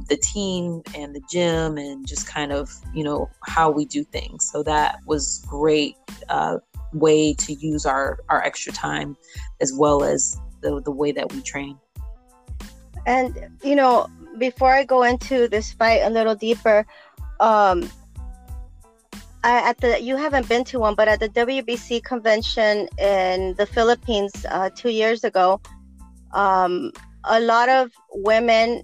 the 0.07 0.18
team 0.18 0.82
and 0.95 1.14
the 1.14 1.22
gym 1.30 1.78
and 1.78 2.07
just 2.07 2.26
kind 2.28 2.53
of 2.53 2.72
you 2.93 3.03
know 3.03 3.30
how 3.45 3.70
we 3.70 3.86
do 3.86 4.03
things. 4.03 4.49
So 4.51 4.64
that 4.64 4.99
was 5.05 5.45
great 5.47 5.95
uh, 6.30 6.57
way 6.93 7.34
to 7.34 7.53
use 7.53 7.86
our 7.86 8.20
our 8.30 8.41
extra 8.43 8.72
time 8.72 9.18
as 9.59 9.74
well 9.74 10.03
as 10.03 10.39
the, 10.62 10.82
the 10.82 10.91
way 10.91 11.12
that 11.12 11.32
we 11.34 11.41
train. 11.41 11.78
And 13.05 13.57
you 13.64 13.76
know 13.76 14.07
before 14.38 14.74
i 14.74 14.84
go 14.84 15.03
into 15.03 15.47
this 15.47 15.74
fight 15.74 16.01
a 16.03 16.09
little 16.09 16.36
deeper 16.36 16.86
um 17.39 17.89
I, 19.43 19.70
at 19.70 19.78
the 19.80 20.01
you 20.01 20.16
haven't 20.18 20.47
been 20.47 20.64
to 20.66 20.80
one 20.80 20.95
but 20.95 21.07
at 21.07 21.20
the 21.20 21.30
wbc 21.30 22.03
convention 22.03 22.88
in 22.97 23.55
the 23.55 23.66
philippines 23.66 24.45
uh, 24.49 24.70
two 24.76 24.89
years 24.89 25.24
ago 25.24 25.59
um, 26.34 26.91
a 27.25 27.39
lot 27.39 27.69
of 27.69 27.91
women 28.13 28.84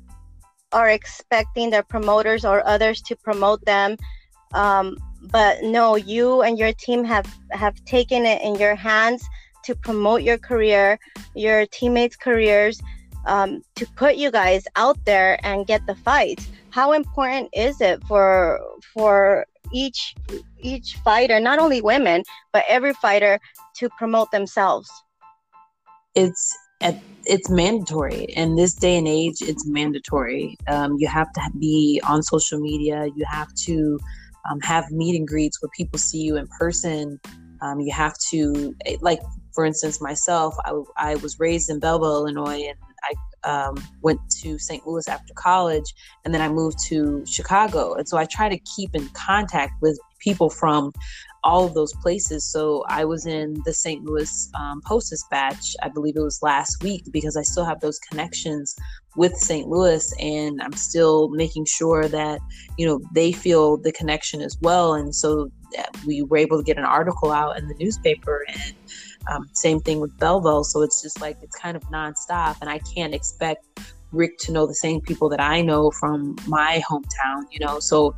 are 0.71 0.89
expecting 0.89 1.69
their 1.69 1.83
promoters 1.83 2.43
or 2.45 2.65
others 2.67 3.01
to 3.01 3.15
promote 3.15 3.63
them. 3.65 3.97
Um, 4.53 4.97
but 5.21 5.63
no 5.63 5.95
you 5.95 6.41
and 6.41 6.57
your 6.57 6.73
team 6.73 7.03
have 7.03 7.27
have 7.51 7.75
taken 7.85 8.25
it 8.25 8.41
in 8.41 8.55
your 8.55 8.75
hands 8.75 9.27
to 9.63 9.75
promote 9.75 10.21
your 10.21 10.37
career 10.37 10.99
your 11.35 11.65
teammates 11.67 12.15
careers 12.15 12.79
um, 13.25 13.61
to 13.75 13.85
put 13.95 14.15
you 14.15 14.31
guys 14.31 14.63
out 14.75 14.97
there 15.05 15.37
and 15.45 15.67
get 15.67 15.85
the 15.85 15.95
fights. 15.95 16.47
How 16.69 16.93
important 16.93 17.49
is 17.53 17.81
it 17.81 18.01
for 18.07 18.59
for 18.93 19.45
each 19.73 20.15
each 20.59 20.95
fighter 21.03 21.39
not 21.39 21.59
only 21.59 21.81
women 21.81 22.23
but 22.53 22.63
every 22.67 22.93
fighter 22.93 23.39
to 23.77 23.89
promote 23.97 24.31
themselves? 24.31 24.89
It's 26.15 26.57
at, 26.81 27.01
it's 27.25 27.49
mandatory. 27.49 28.23
In 28.23 28.55
this 28.55 28.73
day 28.73 28.97
and 28.97 29.07
age 29.07 29.41
it's 29.41 29.65
mandatory. 29.67 30.57
Um, 30.67 30.95
you 30.97 31.07
have 31.07 31.31
to 31.33 31.41
be 31.59 32.01
on 32.07 32.23
social 32.23 32.59
media. 32.59 33.07
You 33.15 33.25
have 33.25 33.53
to 33.65 33.99
um, 34.49 34.59
have 34.61 34.89
meet 34.91 35.17
and 35.17 35.27
greets 35.27 35.61
where 35.61 35.69
people 35.75 35.99
see 35.99 36.19
you 36.19 36.37
in 36.37 36.47
person. 36.47 37.19
Um, 37.61 37.79
you 37.79 37.91
have 37.91 38.15
to 38.29 38.75
eh, 38.85 38.97
like 39.01 39.19
for 39.53 39.65
instance 39.65 39.99
myself 39.99 40.55
I, 40.63 40.79
I 40.97 41.15
was 41.15 41.39
raised 41.39 41.71
in 41.71 41.79
belleville 41.79 42.17
illinois 42.17 42.61
and 42.69 42.77
i 43.03 43.49
um, 43.49 43.83
went 44.01 44.19
to 44.41 44.59
st 44.59 44.85
louis 44.85 45.07
after 45.07 45.33
college 45.33 45.91
and 46.23 46.31
then 46.33 46.41
i 46.41 46.49
moved 46.49 46.77
to 46.85 47.25
chicago. 47.25 47.95
And 47.95 48.07
so 48.07 48.17
i 48.17 48.25
try 48.25 48.47
to 48.47 48.59
keep 48.59 48.93
in 48.93 49.09
contact 49.09 49.73
with 49.81 49.99
people 50.19 50.51
from 50.51 50.91
all 51.47 51.65
of 51.65 51.73
those 51.73 51.93
places. 51.93 52.43
So 52.43 52.83
I 52.89 53.05
was 53.05 53.25
in 53.25 53.61
the 53.63 53.73
St. 53.73 54.03
Louis 54.03 54.49
um, 54.53 54.81
Post 54.81 55.11
Dispatch, 55.11 55.77
I 55.81 55.87
believe 55.87 56.17
it 56.17 56.21
was 56.21 56.43
last 56.43 56.83
week, 56.83 57.05
because 57.09 57.37
I 57.37 57.41
still 57.41 57.63
have 57.63 57.79
those 57.79 57.97
connections 57.99 58.75
with 59.15 59.33
St. 59.37 59.65
Louis, 59.65 60.13
and 60.19 60.61
I'm 60.61 60.73
still 60.73 61.29
making 61.29 61.65
sure 61.65 62.09
that 62.09 62.41
you 62.77 62.85
know 62.85 62.99
they 63.13 63.31
feel 63.31 63.77
the 63.77 63.93
connection 63.93 64.41
as 64.41 64.57
well. 64.61 64.93
And 64.93 65.15
so 65.15 65.49
we 66.05 66.21
were 66.21 66.37
able 66.37 66.57
to 66.57 66.63
get 66.63 66.77
an 66.77 66.83
article 66.83 67.31
out 67.31 67.57
in 67.57 67.69
the 67.69 67.75
newspaper, 67.75 68.45
and 68.49 68.73
um, 69.31 69.49
same 69.53 69.79
thing 69.79 70.01
with 70.01 70.15
Belleville. 70.19 70.65
So 70.65 70.81
it's 70.81 71.01
just 71.01 71.21
like 71.21 71.37
it's 71.41 71.57
kind 71.57 71.77
of 71.77 71.83
nonstop, 71.83 72.57
and 72.59 72.69
I 72.69 72.79
can't 72.79 73.15
expect 73.15 73.65
Rick 74.11 74.37
to 74.39 74.51
know 74.51 74.65
the 74.65 74.75
same 74.75 75.01
people 75.01 75.29
that 75.29 75.41
I 75.41 75.61
know 75.61 75.91
from 75.91 76.35
my 76.47 76.81
hometown, 76.89 77.43
you 77.51 77.65
know. 77.65 77.79
So, 77.79 78.15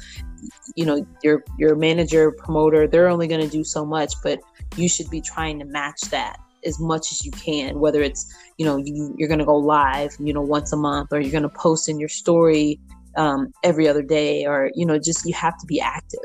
you 0.76 0.86
know, 0.86 1.06
your 1.24 1.44
your 1.58 1.76
manager, 1.76 2.32
promoter, 2.32 2.88
they're 2.88 3.10
only 3.10 3.28
going 3.28 3.42
to 3.42 3.50
do 3.50 3.64
so 3.64 3.86
much, 3.86 4.14
but 4.24 4.40
you 4.76 4.88
should 4.88 5.10
be 5.10 5.22
trying 5.22 5.60
to 5.60 5.66
match 5.66 6.02
that 6.12 6.38
as 6.66 6.80
much 6.80 7.12
as 7.12 7.26
you 7.26 7.32
can. 7.32 7.80
Whether 7.80 8.02
it's 8.02 8.34
you 8.58 8.66
know 8.66 8.78
you 8.78 9.16
you're 9.18 9.30
going 9.30 9.40
to 9.40 9.46
go 9.46 9.58
live, 9.58 10.16
you 10.20 10.34
know, 10.34 10.42
once 10.42 10.72
a 10.74 10.78
month, 10.78 11.12
or 11.12 11.20
you're 11.20 11.32
going 11.32 11.44
to 11.44 11.50
post 11.50 11.90
in 11.90 12.00
your 12.00 12.10
story 12.10 12.80
um, 13.16 13.52
every 13.64 13.88
other 13.88 14.04
day, 14.04 14.46
or 14.46 14.72
you 14.76 14.86
know, 14.86 15.00
just 15.00 15.26
you 15.26 15.34
have 15.34 15.58
to 15.60 15.66
be 15.66 15.80
active. 15.80 16.20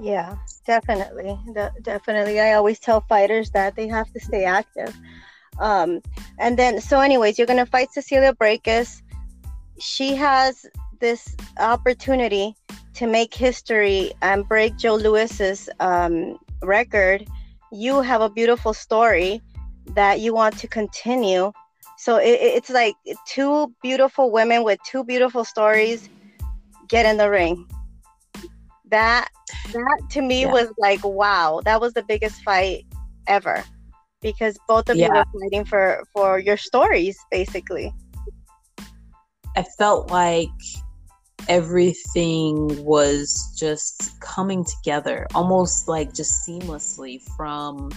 Yeah, 0.00 0.36
definitely, 0.64 1.36
De- 1.54 1.72
definitely. 1.82 2.40
I 2.40 2.52
always 2.52 2.78
tell 2.78 3.00
fighters 3.00 3.50
that 3.50 3.74
they 3.74 3.88
have 3.88 4.12
to 4.12 4.20
stay 4.20 4.44
active. 4.44 4.96
Um, 5.58 6.00
and 6.38 6.58
then, 6.58 6.80
so, 6.80 7.00
anyways, 7.00 7.38
you're 7.38 7.46
gonna 7.46 7.66
fight 7.66 7.92
Cecilia 7.92 8.32
Braekhus. 8.32 9.02
She 9.78 10.14
has 10.14 10.66
this 11.00 11.36
opportunity 11.58 12.54
to 12.94 13.06
make 13.06 13.34
history 13.34 14.12
and 14.22 14.46
break 14.48 14.76
Joe 14.76 14.96
Louis's 14.96 15.68
um, 15.80 16.38
record. 16.62 17.26
You 17.70 18.00
have 18.00 18.20
a 18.20 18.30
beautiful 18.30 18.74
story 18.74 19.40
that 19.94 20.20
you 20.20 20.34
want 20.34 20.58
to 20.58 20.68
continue. 20.68 21.52
So 21.96 22.16
it, 22.16 22.38
it's 22.40 22.70
like 22.70 22.94
two 23.26 23.72
beautiful 23.82 24.30
women 24.30 24.64
with 24.64 24.78
two 24.84 25.04
beautiful 25.04 25.44
stories 25.44 26.08
get 26.88 27.06
in 27.06 27.16
the 27.16 27.30
ring. 27.30 27.66
That 28.90 29.28
that 29.72 30.02
to 30.10 30.22
me 30.22 30.42
yeah. 30.42 30.52
was 30.52 30.68
like 30.78 31.04
wow, 31.04 31.60
that 31.64 31.80
was 31.80 31.92
the 31.92 32.02
biggest 32.02 32.42
fight 32.42 32.86
ever 33.26 33.64
because 34.20 34.58
both 34.66 34.88
of 34.88 34.96
yeah. 34.96 35.06
you 35.06 35.12
were 35.12 35.24
fighting 35.40 35.64
for 35.64 36.02
for 36.12 36.38
your 36.38 36.56
stories 36.56 37.18
basically. 37.30 37.92
I 39.56 39.64
felt 39.78 40.10
like 40.10 40.48
everything 41.48 42.84
was 42.84 43.54
just 43.58 44.20
coming 44.20 44.64
together 44.64 45.26
almost 45.34 45.88
like 45.88 46.12
just 46.12 46.46
seamlessly 46.46 47.22
from 47.36 47.90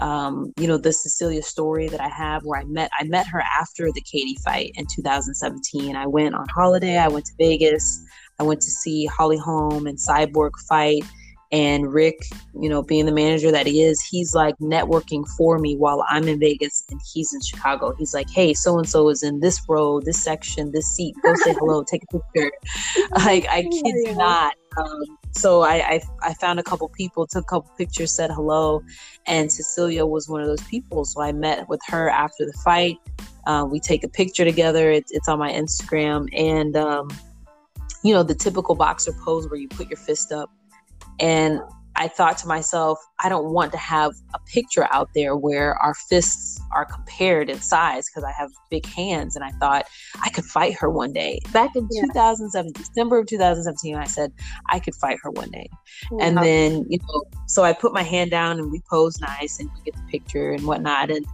um, 0.00 0.52
you 0.58 0.66
know 0.66 0.76
the 0.76 0.92
Cecilia 0.92 1.42
story 1.42 1.88
that 1.88 2.00
I 2.00 2.08
have 2.08 2.44
where 2.44 2.60
I 2.60 2.64
met 2.64 2.90
I 2.98 3.04
met 3.04 3.26
her 3.28 3.40
after 3.40 3.90
the 3.92 4.00
Katie 4.00 4.38
fight 4.44 4.72
in 4.74 4.86
2017. 4.92 5.94
I 5.94 6.06
went 6.06 6.34
on 6.34 6.46
holiday. 6.48 6.98
I 6.98 7.08
went 7.08 7.26
to 7.26 7.32
Vegas. 7.38 8.04
I 8.40 8.42
went 8.42 8.60
to 8.62 8.70
see 8.70 9.06
Holly 9.06 9.38
Holm 9.38 9.86
and 9.86 9.96
Cyborg 9.96 10.50
fight. 10.68 11.04
And 11.54 11.92
Rick, 11.92 12.18
you 12.60 12.68
know, 12.68 12.82
being 12.82 13.06
the 13.06 13.12
manager 13.12 13.52
that 13.52 13.64
he 13.64 13.80
is, 13.80 14.02
he's 14.02 14.34
like 14.34 14.58
networking 14.58 15.24
for 15.38 15.56
me 15.60 15.76
while 15.76 16.04
I'm 16.08 16.26
in 16.26 16.40
Vegas 16.40 16.82
and 16.90 17.00
he's 17.12 17.32
in 17.32 17.40
Chicago. 17.42 17.94
He's 17.96 18.12
like, 18.12 18.28
hey, 18.28 18.54
so 18.54 18.76
and 18.76 18.88
so 18.88 19.08
is 19.08 19.22
in 19.22 19.38
this 19.38 19.62
row, 19.68 20.00
this 20.00 20.20
section, 20.20 20.72
this 20.72 20.84
seat. 20.96 21.14
Go 21.22 21.32
say 21.36 21.52
hello, 21.52 21.84
take 21.84 22.02
a 22.02 22.18
picture. 22.18 22.50
like, 23.24 23.46
I 23.48 23.62
kid 23.62 23.94
you 24.04 24.16
not. 24.16 24.56
Um, 24.76 25.04
so 25.30 25.62
I, 25.62 25.74
I, 25.76 26.00
I 26.24 26.34
found 26.34 26.58
a 26.58 26.64
couple 26.64 26.88
people, 26.88 27.24
took 27.24 27.44
a 27.44 27.46
couple 27.46 27.70
pictures, 27.78 28.10
said 28.10 28.32
hello, 28.32 28.82
and 29.26 29.52
Cecilia 29.52 30.04
was 30.04 30.28
one 30.28 30.40
of 30.40 30.48
those 30.48 30.64
people. 30.64 31.04
So 31.04 31.22
I 31.22 31.30
met 31.30 31.68
with 31.68 31.80
her 31.86 32.10
after 32.10 32.44
the 32.44 32.58
fight. 32.64 32.96
Uh, 33.46 33.64
we 33.70 33.78
take 33.78 34.02
a 34.02 34.08
picture 34.08 34.44
together. 34.44 34.90
It's, 34.90 35.12
it's 35.12 35.28
on 35.28 35.38
my 35.38 35.52
Instagram, 35.52 36.28
and 36.36 36.76
um, 36.76 37.08
you 38.02 38.12
know 38.12 38.24
the 38.24 38.34
typical 38.34 38.74
boxer 38.74 39.12
pose 39.24 39.48
where 39.48 39.60
you 39.60 39.68
put 39.68 39.88
your 39.88 39.98
fist 39.98 40.32
up 40.32 40.50
and 41.20 41.60
I 41.96 42.08
thought 42.08 42.38
to 42.38 42.48
myself, 42.48 42.98
I 43.20 43.28
don't 43.28 43.52
want 43.52 43.70
to 43.72 43.78
have 43.78 44.14
a 44.34 44.38
picture 44.40 44.86
out 44.90 45.10
there 45.14 45.36
where 45.36 45.76
our 45.76 45.94
fists 45.94 46.60
are 46.72 46.84
compared 46.84 47.48
in 47.48 47.60
size 47.60 48.08
because 48.08 48.24
I 48.24 48.32
have 48.32 48.50
big 48.68 48.84
hands. 48.84 49.36
And 49.36 49.44
I 49.44 49.50
thought 49.52 49.86
I 50.22 50.30
could 50.30 50.44
fight 50.44 50.74
her 50.74 50.90
one 50.90 51.12
day. 51.12 51.40
Back 51.52 51.76
in 51.76 51.86
yeah. 51.92 52.02
2007, 52.02 52.72
December 52.72 53.18
of 53.18 53.26
2017, 53.26 53.94
I 53.94 54.06
said 54.06 54.32
I 54.70 54.80
could 54.80 54.94
fight 54.96 55.18
her 55.22 55.30
one 55.30 55.50
day. 55.50 55.68
Yeah. 56.10 56.26
And 56.26 56.38
then, 56.38 56.84
you 56.88 56.98
know, 56.98 57.24
so 57.46 57.62
I 57.62 57.72
put 57.72 57.92
my 57.92 58.02
hand 58.02 58.32
down 58.32 58.58
and 58.58 58.72
we 58.72 58.82
pose 58.90 59.20
nice 59.20 59.60
and 59.60 59.70
we 59.74 59.84
get 59.84 59.94
the 59.94 60.10
picture 60.10 60.50
and 60.50 60.66
whatnot. 60.66 61.10
And 61.10 61.24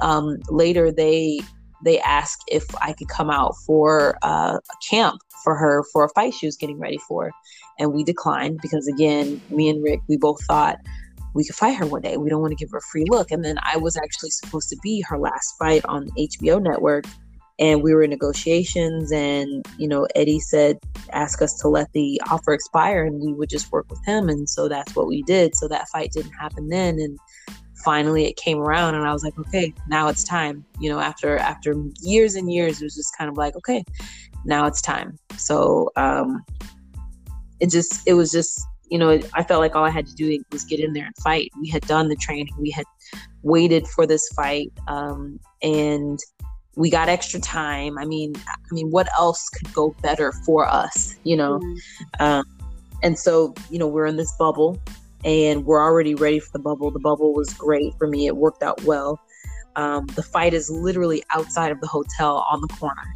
um, 0.00 0.38
later 0.48 0.92
they 0.92 1.40
they 1.84 2.00
asked 2.00 2.44
if 2.48 2.64
I 2.80 2.94
could 2.94 3.08
come 3.08 3.30
out 3.30 3.54
for 3.66 4.16
uh, 4.22 4.56
a 4.58 4.88
camp 4.88 5.20
for 5.42 5.54
her 5.54 5.84
for 5.92 6.04
a 6.04 6.08
fight 6.10 6.34
she 6.34 6.46
was 6.46 6.56
getting 6.56 6.78
ready 6.78 6.98
for. 6.98 7.30
And 7.78 7.92
we 7.92 8.04
declined 8.04 8.60
because, 8.62 8.86
again, 8.86 9.40
me 9.50 9.68
and 9.68 9.82
Rick, 9.82 10.00
we 10.08 10.16
both 10.16 10.42
thought 10.44 10.78
we 11.34 11.44
could 11.44 11.56
fight 11.56 11.76
her 11.76 11.86
one 11.86 12.02
day. 12.02 12.16
We 12.16 12.30
don't 12.30 12.40
want 12.40 12.52
to 12.52 12.56
give 12.56 12.70
her 12.70 12.78
a 12.78 12.88
free 12.92 13.04
look. 13.08 13.30
And 13.30 13.44
then 13.44 13.56
I 13.62 13.76
was 13.76 13.96
actually 13.96 14.30
supposed 14.30 14.68
to 14.70 14.76
be 14.82 15.00
her 15.08 15.18
last 15.18 15.54
fight 15.58 15.84
on 15.86 16.08
HBO 16.18 16.62
network. 16.62 17.04
And 17.58 17.82
we 17.82 17.94
were 17.94 18.02
in 18.02 18.10
negotiations, 18.10 19.12
and 19.12 19.64
you 19.78 19.86
know, 19.86 20.08
Eddie 20.16 20.40
said, 20.40 20.76
ask 21.12 21.40
us 21.40 21.56
to 21.60 21.68
let 21.68 21.92
the 21.92 22.20
offer 22.28 22.52
expire 22.52 23.04
and 23.04 23.20
we 23.20 23.32
would 23.32 23.48
just 23.48 23.70
work 23.70 23.86
with 23.88 24.04
him. 24.04 24.28
And 24.28 24.50
so 24.50 24.68
that's 24.68 24.96
what 24.96 25.06
we 25.06 25.22
did. 25.22 25.54
So 25.54 25.68
that 25.68 25.88
fight 25.88 26.10
didn't 26.10 26.32
happen 26.32 26.68
then. 26.68 26.98
And 26.98 27.16
finally 27.84 28.24
it 28.24 28.36
came 28.36 28.58
around 28.58 28.94
and 28.94 29.06
I 29.06 29.12
was 29.12 29.22
like, 29.22 29.38
okay, 29.38 29.72
now 29.88 30.08
it's 30.08 30.24
time. 30.24 30.64
You 30.80 30.90
know, 30.90 30.98
after 30.98 31.36
after 31.36 31.74
years 32.00 32.34
and 32.34 32.50
years, 32.52 32.80
it 32.80 32.84
was 32.84 32.96
just 32.96 33.16
kind 33.16 33.30
of 33.30 33.36
like, 33.36 33.54
okay, 33.56 33.84
now 34.44 34.66
it's 34.66 34.82
time. 34.82 35.18
So 35.36 35.90
um 35.96 36.44
it 37.60 37.70
just 37.70 38.06
it 38.06 38.14
was 38.14 38.30
just 38.30 38.60
you 38.90 38.98
know 38.98 39.18
I 39.32 39.42
felt 39.42 39.60
like 39.60 39.74
all 39.74 39.84
I 39.84 39.90
had 39.90 40.06
to 40.06 40.14
do 40.14 40.42
was 40.52 40.64
get 40.64 40.80
in 40.80 40.92
there 40.92 41.06
and 41.06 41.16
fight. 41.16 41.50
We 41.60 41.68
had 41.68 41.82
done 41.86 42.08
the 42.08 42.16
training, 42.16 42.54
we 42.58 42.70
had 42.70 42.86
waited 43.42 43.86
for 43.88 44.06
this 44.06 44.28
fight, 44.34 44.72
um, 44.88 45.38
and 45.62 46.18
we 46.76 46.90
got 46.90 47.08
extra 47.08 47.40
time. 47.40 47.98
I 47.98 48.04
mean, 48.04 48.34
I 48.48 48.74
mean, 48.74 48.90
what 48.90 49.08
else 49.16 49.48
could 49.50 49.72
go 49.72 49.94
better 50.02 50.32
for 50.44 50.66
us? 50.66 51.16
You 51.24 51.36
know, 51.36 51.58
mm-hmm. 51.58 52.22
um, 52.22 52.44
and 53.02 53.18
so 53.18 53.54
you 53.70 53.78
know 53.78 53.86
we're 53.86 54.06
in 54.06 54.16
this 54.16 54.32
bubble 54.38 54.80
and 55.24 55.64
we're 55.64 55.82
already 55.82 56.14
ready 56.14 56.38
for 56.38 56.50
the 56.52 56.58
bubble. 56.58 56.90
The 56.90 57.00
bubble 57.00 57.32
was 57.32 57.52
great 57.54 57.94
for 57.98 58.06
me, 58.06 58.26
it 58.26 58.36
worked 58.36 58.62
out 58.62 58.82
well. 58.84 59.20
Um, 59.76 60.06
the 60.14 60.22
fight 60.22 60.54
is 60.54 60.70
literally 60.70 61.24
outside 61.30 61.72
of 61.72 61.80
the 61.80 61.86
hotel 61.86 62.46
on 62.50 62.60
the 62.60 62.68
corner. 62.68 63.14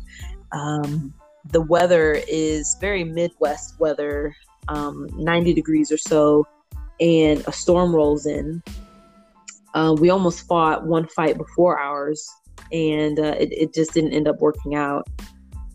Um, 0.51 1.14
the 1.51 1.61
weather 1.61 2.20
is 2.28 2.76
very 2.80 3.05
Midwest 3.05 3.78
weather, 3.80 4.34
um, 4.68 5.09
90 5.14 5.55
degrees 5.55 5.90
or 5.90 5.96
so, 5.96 6.46
and 7.01 7.42
a 7.46 7.53
storm 7.53 7.94
rolls 7.94 8.26
in. 8.26 8.62
Uh, 9.74 9.94
we 9.99 10.11
almost 10.11 10.46
fought 10.46 10.86
one 10.86 11.07
fight 11.09 11.36
before 11.36 11.78
ours, 11.78 12.26
and 12.72 13.18
uh, 13.18 13.34
it, 13.38 13.53
it 13.53 13.74
just 13.74 13.92
didn't 13.92 14.12
end 14.12 14.28
up 14.28 14.40
working 14.40 14.74
out. 14.74 15.09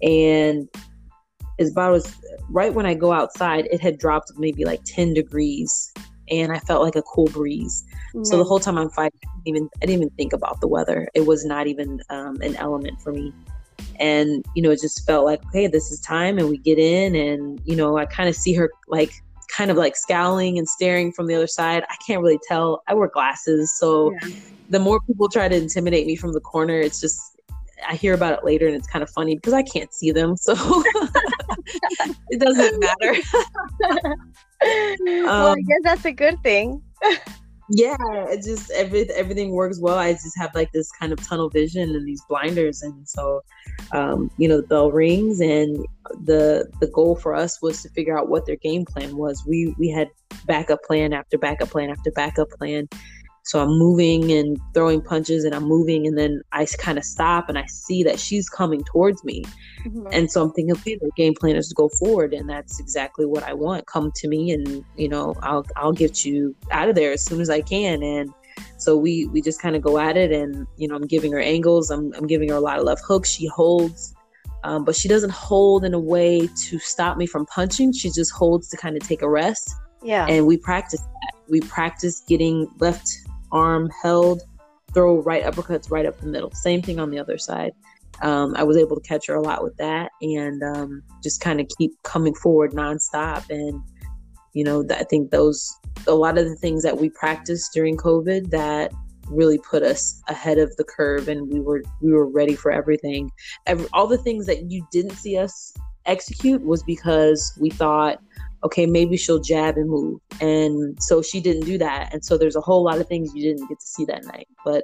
And 0.01 0.67
as 1.59 1.71
about 1.71 1.95
as 1.95 2.15
right 2.49 2.73
when 2.73 2.85
I 2.85 2.93
go 2.93 3.11
outside, 3.11 3.67
it 3.71 3.81
had 3.81 3.97
dropped 3.97 4.31
maybe 4.37 4.65
like 4.65 4.81
10 4.85 5.13
degrees 5.13 5.93
and 6.29 6.51
I 6.51 6.59
felt 6.59 6.81
like 6.81 6.95
a 6.95 7.01
cool 7.03 7.27
breeze. 7.27 7.85
Mm-hmm. 8.09 8.23
So 8.23 8.37
the 8.37 8.43
whole 8.43 8.59
time 8.59 8.77
I'm 8.77 8.89
fighting, 8.89 9.19
I 9.23 9.27
didn't 9.43 9.47
even 9.47 9.69
I 9.77 9.85
didn't 9.85 10.01
even 10.01 10.09
think 10.11 10.33
about 10.33 10.61
the 10.61 10.67
weather. 10.67 11.07
It 11.13 11.25
was 11.25 11.45
not 11.45 11.67
even 11.67 12.01
um, 12.09 12.37
an 12.41 12.55
element 12.55 13.01
for 13.01 13.11
me. 13.11 13.33
And 13.99 14.45
you 14.55 14.61
know, 14.61 14.71
it 14.71 14.81
just 14.81 15.05
felt 15.05 15.25
like, 15.25 15.45
okay, 15.47 15.67
this 15.67 15.91
is 15.91 15.99
time, 15.99 16.37
and 16.37 16.49
we 16.49 16.57
get 16.57 16.79
in, 16.79 17.15
and 17.15 17.61
you 17.65 17.75
know, 17.75 17.97
I 17.97 18.05
kind 18.05 18.29
of 18.29 18.35
see 18.35 18.53
her 18.53 18.71
like 18.87 19.13
kind 19.55 19.69
of 19.69 19.77
like 19.77 19.95
scowling 19.95 20.57
and 20.57 20.67
staring 20.67 21.11
from 21.11 21.27
the 21.27 21.35
other 21.35 21.47
side. 21.47 21.83
I 21.89 21.95
can't 22.05 22.21
really 22.21 22.39
tell. 22.47 22.83
I 22.87 22.93
wear 22.93 23.07
glasses, 23.07 23.77
so 23.77 24.13
yeah. 24.13 24.35
the 24.69 24.79
more 24.79 24.99
people 25.01 25.29
try 25.29 25.47
to 25.47 25.55
intimidate 25.55 26.07
me 26.07 26.15
from 26.15 26.33
the 26.33 26.41
corner, 26.41 26.79
it's 26.79 26.99
just 26.99 27.33
I 27.87 27.95
hear 27.95 28.13
about 28.13 28.33
it 28.33 28.45
later 28.45 28.67
and 28.67 28.75
it's 28.75 28.87
kind 28.87 29.03
of 29.03 29.09
funny 29.09 29.35
because 29.35 29.53
I 29.53 29.63
can't 29.63 29.93
see 29.93 30.11
them, 30.11 30.35
so 30.37 30.53
it 32.29 32.39
doesn't 32.39 32.79
matter. 32.79 33.21
well, 35.01 35.47
I 35.47 35.51
um, 35.51 35.61
guess 35.61 35.79
that's 35.83 36.05
a 36.05 36.11
good 36.11 36.41
thing. 36.43 36.81
yeah, 37.75 37.95
it 38.29 38.43
just 38.43 38.69
every 38.69 39.09
everything 39.11 39.51
works 39.51 39.79
well. 39.79 39.97
I 39.97 40.13
just 40.13 40.37
have 40.37 40.53
like 40.53 40.71
this 40.73 40.91
kind 40.91 41.11
of 41.11 41.25
tunnel 41.27 41.49
vision 41.49 41.95
and 41.95 42.07
these 42.07 42.21
blinders, 42.29 42.83
and 42.83 43.09
so 43.09 43.41
um, 43.91 44.29
you 44.37 44.47
know 44.47 44.61
the 44.61 44.67
bell 44.67 44.91
rings, 44.91 45.41
and 45.41 45.83
the 46.23 46.69
the 46.79 46.87
goal 46.87 47.15
for 47.15 47.33
us 47.33 47.63
was 47.63 47.81
to 47.81 47.89
figure 47.89 48.15
out 48.17 48.29
what 48.29 48.45
their 48.45 48.57
game 48.57 48.85
plan 48.85 49.17
was. 49.17 49.43
We 49.47 49.73
we 49.79 49.89
had 49.89 50.09
backup 50.45 50.83
plan 50.83 51.13
after 51.13 51.35
backup 51.39 51.71
plan 51.71 51.89
after 51.89 52.11
backup 52.11 52.51
plan, 52.51 52.87
so 53.43 53.61
I'm 53.61 53.77
moving 53.77 54.31
and 54.31 54.57
throwing 54.73 55.01
punches 55.01 55.43
and 55.43 55.53
I'm 55.53 55.63
moving 55.63 56.07
and 56.07 56.17
then 56.17 56.41
I 56.51 56.65
kind 56.77 56.97
of 56.97 57.03
stop 57.03 57.49
and 57.49 57.57
I 57.57 57.65
see 57.65 58.03
that 58.03 58.19
she's 58.19 58.49
coming 58.49 58.83
towards 58.83 59.23
me. 59.23 59.43
Mm-hmm. 59.85 60.07
And 60.11 60.31
so 60.31 60.41
I'm 60.41 60.51
thinking, 60.53 60.75
okay, 60.77 60.95
the 60.95 61.11
game 61.17 61.33
plan 61.33 61.55
is 61.55 61.67
to 61.69 61.75
go 61.75 61.89
forward 61.89 62.33
and 62.33 62.49
that's 62.49 62.79
exactly 62.79 63.25
what 63.25 63.43
I 63.43 63.53
want. 63.53 63.85
Come 63.85 64.11
to 64.15 64.27
me 64.27 64.51
and, 64.51 64.83
you 64.97 65.09
know, 65.09 65.35
I'll 65.41 65.65
I'll 65.75 65.93
get 65.93 66.23
you 66.23 66.55
out 66.71 66.89
of 66.89 66.95
there 66.95 67.11
as 67.11 67.23
soon 67.25 67.41
as 67.41 67.49
I 67.49 67.61
can. 67.61 68.01
And 68.01 68.33
so 68.77 68.97
we 68.97 69.25
we 69.27 69.41
just 69.41 69.61
kind 69.61 69.75
of 69.75 69.81
go 69.81 69.99
at 69.99 70.15
it 70.15 70.31
and, 70.31 70.65
you 70.77 70.87
know, 70.87 70.95
I'm 70.95 71.07
giving 71.07 71.31
her 71.33 71.41
angles. 71.41 71.89
I'm 71.89 72.13
I'm 72.13 72.27
giving 72.27 72.49
her 72.49 72.55
a 72.55 72.61
lot 72.61 72.79
of 72.79 72.85
left 72.85 73.03
hooks. 73.05 73.29
She 73.29 73.47
holds 73.47 74.15
um, 74.63 74.85
but 74.85 74.95
she 74.95 75.07
doesn't 75.07 75.31
hold 75.31 75.83
in 75.83 75.93
a 75.93 75.99
way 75.99 76.47
to 76.47 76.79
stop 76.79 77.17
me 77.17 77.25
from 77.25 77.45
punching. 77.47 77.93
She 77.93 78.09
just 78.09 78.31
holds 78.31 78.69
to 78.69 78.77
kind 78.77 78.95
of 78.95 79.03
take 79.03 79.21
a 79.21 79.29
rest. 79.29 79.75
Yeah. 80.01 80.25
And 80.27 80.47
we 80.47 80.57
practice 80.57 81.01
that. 81.01 81.33
We 81.49 81.59
practice 81.61 82.23
getting 82.27 82.69
left 82.79 83.22
arm 83.53 83.89
held, 84.01 84.41
throw 84.93 85.21
right 85.21 85.43
uppercuts 85.43 85.89
right 85.89 86.05
up 86.05 86.19
the 86.19 86.27
middle. 86.27 86.51
Same 86.51 86.81
thing 86.81 86.99
on 86.99 87.09
the 87.09 87.19
other 87.19 87.37
side. 87.37 87.71
Um, 88.21 88.53
I 88.55 88.63
was 88.63 88.77
able 88.77 88.99
to 88.99 89.07
catch 89.07 89.27
her 89.27 89.35
a 89.35 89.41
lot 89.41 89.63
with 89.63 89.75
that 89.77 90.11
and 90.21 90.61
um, 90.63 91.03
just 91.23 91.41
kind 91.41 91.59
of 91.59 91.67
keep 91.77 91.91
coming 92.03 92.35
forward 92.35 92.71
nonstop. 92.71 93.49
And, 93.49 93.81
you 94.53 94.63
know, 94.63 94.85
I 94.91 95.03
think 95.03 95.31
those, 95.31 95.73
a 96.07 96.13
lot 96.13 96.37
of 96.37 96.45
the 96.45 96.55
things 96.55 96.83
that 96.83 96.97
we 96.97 97.09
practiced 97.09 97.73
during 97.73 97.97
COVID 97.97 98.51
that 98.51 98.91
really 99.29 99.57
put 99.57 99.83
us 99.83 100.21
ahead 100.27 100.57
of 100.57 100.75
the 100.75 100.83
curve 100.83 101.27
and 101.27 101.51
we 101.51 101.59
were, 101.59 101.81
we 102.01 102.11
were 102.11 102.27
ready 102.27 102.55
for 102.55 102.71
everything. 102.71 103.31
Every, 103.65 103.87
all 103.93 104.07
the 104.07 104.17
things 104.17 104.45
that 104.45 104.69
you 104.69 104.85
didn't 104.91 105.15
see 105.15 105.37
us 105.37 105.73
execute 106.05 106.61
was 106.61 106.83
because 106.83 107.57
we 107.59 107.69
thought, 107.69 108.19
okay, 108.63 108.85
maybe 108.85 109.17
she'll 109.17 109.41
jab 109.41 109.77
and 109.77 109.89
move. 109.89 110.19
And 110.39 110.97
so 111.01 111.21
she 111.21 111.41
didn't 111.41 111.65
do 111.65 111.77
that. 111.77 112.13
And 112.13 112.23
so 112.23 112.37
there's 112.37 112.55
a 112.55 112.61
whole 112.61 112.83
lot 112.83 112.99
of 112.99 113.07
things 113.07 113.33
you 113.35 113.43
didn't 113.43 113.67
get 113.67 113.79
to 113.79 113.85
see 113.85 114.05
that 114.05 114.23
night. 114.25 114.47
But 114.63 114.83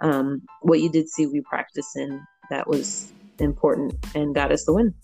um, 0.00 0.42
what 0.60 0.80
you 0.80 0.90
did 0.90 1.08
see, 1.08 1.26
we 1.26 1.40
practiced, 1.42 1.94
and 1.96 2.20
that 2.50 2.68
was 2.68 3.12
important 3.38 3.94
and 4.14 4.34
got 4.34 4.52
us 4.52 4.64
the 4.64 4.74
win. 4.74 4.94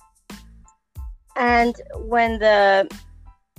And 1.36 1.74
when 1.94 2.40
the 2.40 2.90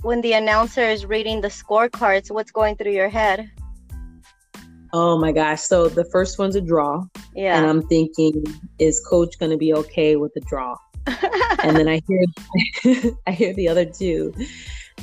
when 0.02 0.20
the 0.20 0.32
announcer 0.34 0.82
is 0.82 1.06
reading 1.06 1.40
the 1.40 1.48
scorecards, 1.48 2.30
what's 2.30 2.50
going 2.50 2.76
through 2.76 2.92
your 2.92 3.08
head? 3.08 3.50
Oh 4.92 5.18
my 5.18 5.32
gosh. 5.32 5.60
So 5.60 5.88
the 5.88 6.04
first 6.06 6.38
one's 6.38 6.56
a 6.56 6.60
draw. 6.60 7.04
Yeah. 7.34 7.56
And 7.56 7.66
I'm 7.66 7.82
thinking, 7.86 8.44
is 8.78 9.00
coach 9.08 9.38
gonna 9.38 9.56
be 9.56 9.72
okay 9.74 10.16
with 10.16 10.32
the 10.34 10.40
draw? 10.42 10.76
And 11.62 11.76
then 11.76 11.88
I 11.88 12.00
hear 12.06 13.12
I 13.26 13.32
hear 13.32 13.52
the 13.54 13.68
other 13.68 13.84
two. 13.84 14.34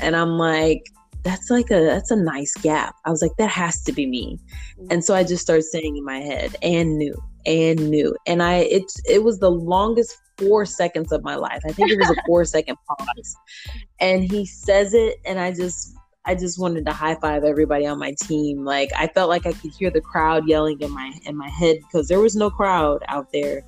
And 0.02 0.16
I'm 0.16 0.38
like, 0.38 0.84
that's 1.24 1.50
like 1.50 1.72
a 1.72 1.82
that's 1.82 2.12
a 2.12 2.16
nice 2.16 2.54
gap. 2.56 2.96
I 3.06 3.10
was 3.10 3.22
like, 3.22 3.36
that 3.38 3.50
has 3.50 3.84
to 3.84 3.92
be 3.92 4.06
me. 4.06 4.40
Mm-hmm. 4.80 4.88
And 4.92 5.04
so 5.04 5.16
I 5.16 5.24
just 5.24 5.44
started 5.44 5.64
saying 5.64 5.98
in 5.98 6.06
my 6.06 6.20
head, 6.20 6.56
and 6.62 6.98
new, 6.98 7.16
and 7.46 7.90
new. 7.90 8.16
And 8.26 8.42
I 8.42 8.58
it 8.58 8.84
it 9.08 9.24
was 9.24 9.40
the 9.40 9.52
longest 9.52 10.18
four 10.38 10.66
seconds 10.66 11.12
of 11.12 11.24
my 11.24 11.36
life. 11.36 11.62
I 11.66 11.72
think 11.72 11.92
it 11.92 12.00
was 12.00 12.10
a 12.10 12.16
four 12.28 12.46
second 12.46 12.78
pause. 12.88 13.36
And 14.00 14.24
he 14.24 14.46
says 14.46 14.94
it, 14.94 15.18
and 15.26 15.40
I 15.40 15.52
just 15.52 15.98
I 16.26 16.36
just 16.36 16.60
wanted 16.60 16.86
to 16.86 16.94
high 16.94 17.16
five 17.16 17.44
everybody 17.44 17.86
on 17.86 18.00
my 18.00 18.14
team. 18.22 18.64
Like 18.64 18.92
I 18.98 19.08
felt 19.08 19.30
like 19.30 19.46
I 19.46 19.54
could 19.54 19.72
hear 19.78 19.90
the 19.90 20.02
crowd 20.02 20.48
yelling 20.48 20.80
in 20.82 20.92
my 20.92 21.12
in 21.26 21.36
my 21.36 21.50
head 21.50 21.78
because 21.82 22.08
there 22.08 22.20
was 22.20 22.36
no 22.36 22.50
crowd 22.50 23.04
out 23.08 23.32
there. 23.32 23.64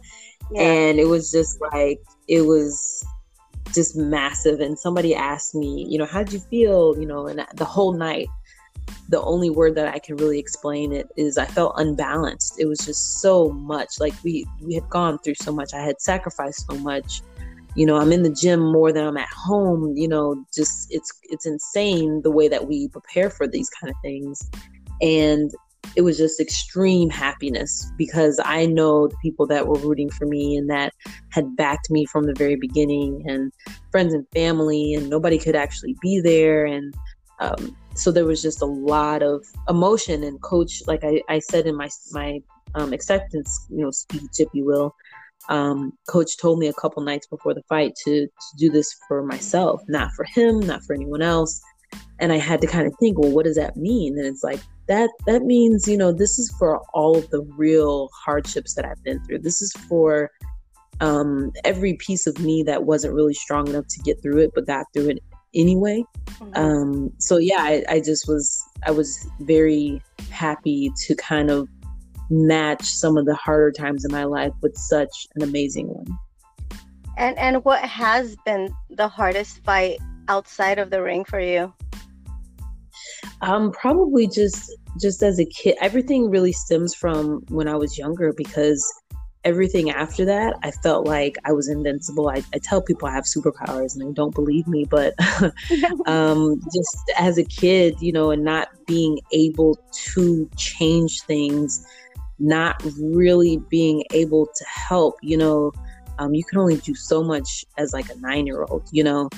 Yeah. 0.51 0.61
And 0.61 0.99
it 0.99 1.05
was 1.05 1.31
just 1.31 1.59
like 1.73 1.99
it 2.29 2.41
was 2.41 3.03
just 3.73 3.97
massive. 3.97 4.61
And 4.61 4.77
somebody 4.77 5.13
asked 5.13 5.55
me, 5.55 5.85
you 5.89 5.97
know, 5.97 6.05
how 6.05 6.23
did 6.23 6.33
you 6.33 6.39
feel? 6.39 6.97
You 6.97 7.05
know, 7.05 7.27
and 7.27 7.45
the 7.55 7.65
whole 7.65 7.93
night, 7.93 8.27
the 9.09 9.21
only 9.21 9.49
word 9.49 9.75
that 9.75 9.93
I 9.93 9.99
can 9.99 10.15
really 10.17 10.39
explain 10.39 10.93
it 10.93 11.09
is 11.17 11.37
I 11.37 11.45
felt 11.45 11.73
unbalanced. 11.77 12.59
It 12.59 12.65
was 12.67 12.79
just 12.79 13.21
so 13.21 13.49
much. 13.49 13.99
Like 13.99 14.13
we 14.23 14.45
we 14.61 14.75
had 14.75 14.87
gone 14.89 15.19
through 15.19 15.35
so 15.35 15.51
much. 15.51 15.73
I 15.73 15.81
had 15.81 15.99
sacrificed 15.99 16.67
so 16.69 16.77
much. 16.77 17.21
You 17.75 17.85
know, 17.85 17.97
I'm 17.97 18.11
in 18.11 18.23
the 18.23 18.31
gym 18.31 18.59
more 18.59 18.91
than 18.91 19.05
I'm 19.05 19.17
at 19.17 19.29
home. 19.29 19.95
You 19.97 20.07
know, 20.07 20.45
just 20.55 20.93
it's 20.93 21.11
it's 21.23 21.45
insane 21.45 22.21
the 22.21 22.31
way 22.31 22.47
that 22.47 22.67
we 22.67 22.87
prepare 22.89 23.29
for 23.29 23.47
these 23.47 23.69
kind 23.69 23.89
of 23.89 23.97
things. 24.03 24.49
And 25.01 25.51
it 25.95 26.01
was 26.01 26.17
just 26.17 26.39
extreme 26.39 27.09
happiness 27.09 27.91
because 27.97 28.39
I 28.43 28.65
know 28.65 29.07
the 29.07 29.17
people 29.21 29.45
that 29.47 29.67
were 29.67 29.79
rooting 29.79 30.09
for 30.09 30.25
me 30.25 30.55
and 30.55 30.69
that 30.69 30.93
had 31.29 31.55
backed 31.55 31.89
me 31.89 32.05
from 32.05 32.25
the 32.25 32.33
very 32.33 32.55
beginning, 32.55 33.23
and 33.27 33.51
friends 33.91 34.13
and 34.13 34.25
family, 34.33 34.93
and 34.93 35.09
nobody 35.09 35.37
could 35.37 35.55
actually 35.55 35.95
be 36.01 36.19
there. 36.19 36.65
And 36.65 36.93
um, 37.39 37.75
so 37.95 38.11
there 38.11 38.25
was 38.25 38.41
just 38.41 38.61
a 38.61 38.65
lot 38.65 39.23
of 39.23 39.45
emotion. 39.67 40.23
And 40.23 40.41
coach, 40.41 40.83
like 40.87 41.03
I, 41.03 41.21
I 41.29 41.39
said 41.39 41.65
in 41.65 41.75
my 41.75 41.89
my 42.11 42.39
um, 42.75 42.93
acceptance, 42.93 43.65
you 43.69 43.81
know, 43.83 43.91
speech, 43.91 44.39
if 44.39 44.49
you 44.53 44.65
will, 44.65 44.95
um, 45.49 45.93
coach 46.07 46.37
told 46.37 46.59
me 46.59 46.67
a 46.67 46.73
couple 46.73 47.01
nights 47.01 47.27
before 47.27 47.53
the 47.53 47.63
fight 47.63 47.93
to 48.05 48.27
to 48.27 48.57
do 48.57 48.69
this 48.69 48.95
for 49.07 49.23
myself, 49.23 49.81
not 49.87 50.11
for 50.11 50.25
him, 50.25 50.59
not 50.59 50.83
for 50.83 50.93
anyone 50.93 51.21
else. 51.21 51.61
And 52.19 52.33
I 52.33 52.37
had 52.37 52.61
to 52.61 52.67
kind 52.67 52.85
of 52.85 52.93
think, 52.99 53.17
well, 53.17 53.31
what 53.31 53.45
does 53.45 53.55
that 53.55 53.77
mean? 53.77 54.17
And 54.17 54.27
it's 54.27 54.43
like 54.43 54.59
that 54.89 55.11
that 55.27 55.43
means 55.43 55.87
you 55.87 55.95
know 55.95 56.11
this 56.11 56.37
is 56.37 56.53
for 56.57 56.79
all 56.93 57.15
of 57.15 57.29
the 57.29 57.41
real 57.55 58.09
hardships 58.25 58.73
that 58.73 58.85
i've 58.85 59.01
been 59.03 59.23
through 59.23 59.39
this 59.39 59.61
is 59.61 59.71
for 59.87 60.29
um, 61.01 61.53
every 61.63 61.93
piece 61.93 62.27
of 62.27 62.37
me 62.39 62.61
that 62.63 62.83
wasn't 62.83 63.13
really 63.13 63.33
strong 63.33 63.69
enough 63.69 63.87
to 63.87 64.01
get 64.01 64.21
through 64.21 64.39
it 64.39 64.51
but 64.53 64.67
got 64.67 64.85
through 64.93 65.11
it 65.11 65.23
anyway 65.55 66.03
mm-hmm. 66.25 66.51
um, 66.55 67.13
so 67.19 67.37
yeah 67.37 67.61
I, 67.61 67.83
I 67.87 67.99
just 68.01 68.27
was 68.27 68.61
i 68.85 68.91
was 68.91 69.25
very 69.39 70.01
happy 70.29 70.91
to 71.05 71.15
kind 71.15 71.49
of 71.49 71.69
match 72.29 72.83
some 72.83 73.15
of 73.15 73.25
the 73.25 73.35
harder 73.35 73.71
times 73.71 74.03
in 74.03 74.11
my 74.11 74.25
life 74.25 74.51
with 74.61 74.75
such 74.75 75.27
an 75.35 75.43
amazing 75.43 75.87
one 75.87 76.07
and 77.17 77.37
and 77.37 77.63
what 77.63 77.81
has 77.85 78.35
been 78.45 78.75
the 78.89 79.07
hardest 79.07 79.63
fight 79.63 79.99
outside 80.27 80.79
of 80.79 80.89
the 80.89 81.01
ring 81.01 81.23
for 81.23 81.39
you 81.39 81.73
um, 83.41 83.71
probably 83.71 84.27
just 84.27 84.71
just 84.99 85.23
as 85.23 85.39
a 85.39 85.45
kid. 85.45 85.77
Everything 85.81 86.29
really 86.29 86.51
stems 86.51 86.93
from 86.93 87.43
when 87.49 87.67
I 87.67 87.75
was 87.75 87.97
younger 87.97 88.33
because 88.33 88.91
everything 89.45 89.89
after 89.89 90.25
that, 90.25 90.55
I 90.63 90.71
felt 90.71 91.07
like 91.07 91.37
I 91.45 91.53
was 91.53 91.69
invincible. 91.69 92.29
I, 92.29 92.43
I 92.53 92.59
tell 92.61 92.81
people 92.81 93.07
I 93.07 93.13
have 93.13 93.23
superpowers 93.23 93.95
and 93.95 94.07
they 94.07 94.13
don't 94.13 94.35
believe 94.35 94.67
me, 94.67 94.85
but 94.85 95.13
um, 96.05 96.59
just 96.73 97.11
as 97.17 97.37
a 97.37 97.43
kid, 97.43 97.95
you 98.01 98.11
know, 98.11 98.31
and 98.31 98.43
not 98.43 98.69
being 98.85 99.19
able 99.31 99.79
to 100.13 100.49
change 100.57 101.21
things, 101.21 101.85
not 102.39 102.81
really 102.99 103.57
being 103.69 104.03
able 104.13 104.47
to 104.47 104.65
help, 104.65 105.15
you 105.21 105.37
know, 105.37 105.71
um, 106.17 106.33
you 106.33 106.43
can 106.43 106.57
only 106.57 106.75
do 106.77 106.93
so 106.93 107.23
much 107.23 107.63
as 107.77 107.93
like 107.93 108.09
a 108.09 108.15
nine 108.17 108.45
year 108.45 108.63
old, 108.63 108.89
you 108.91 109.03
know 109.03 109.29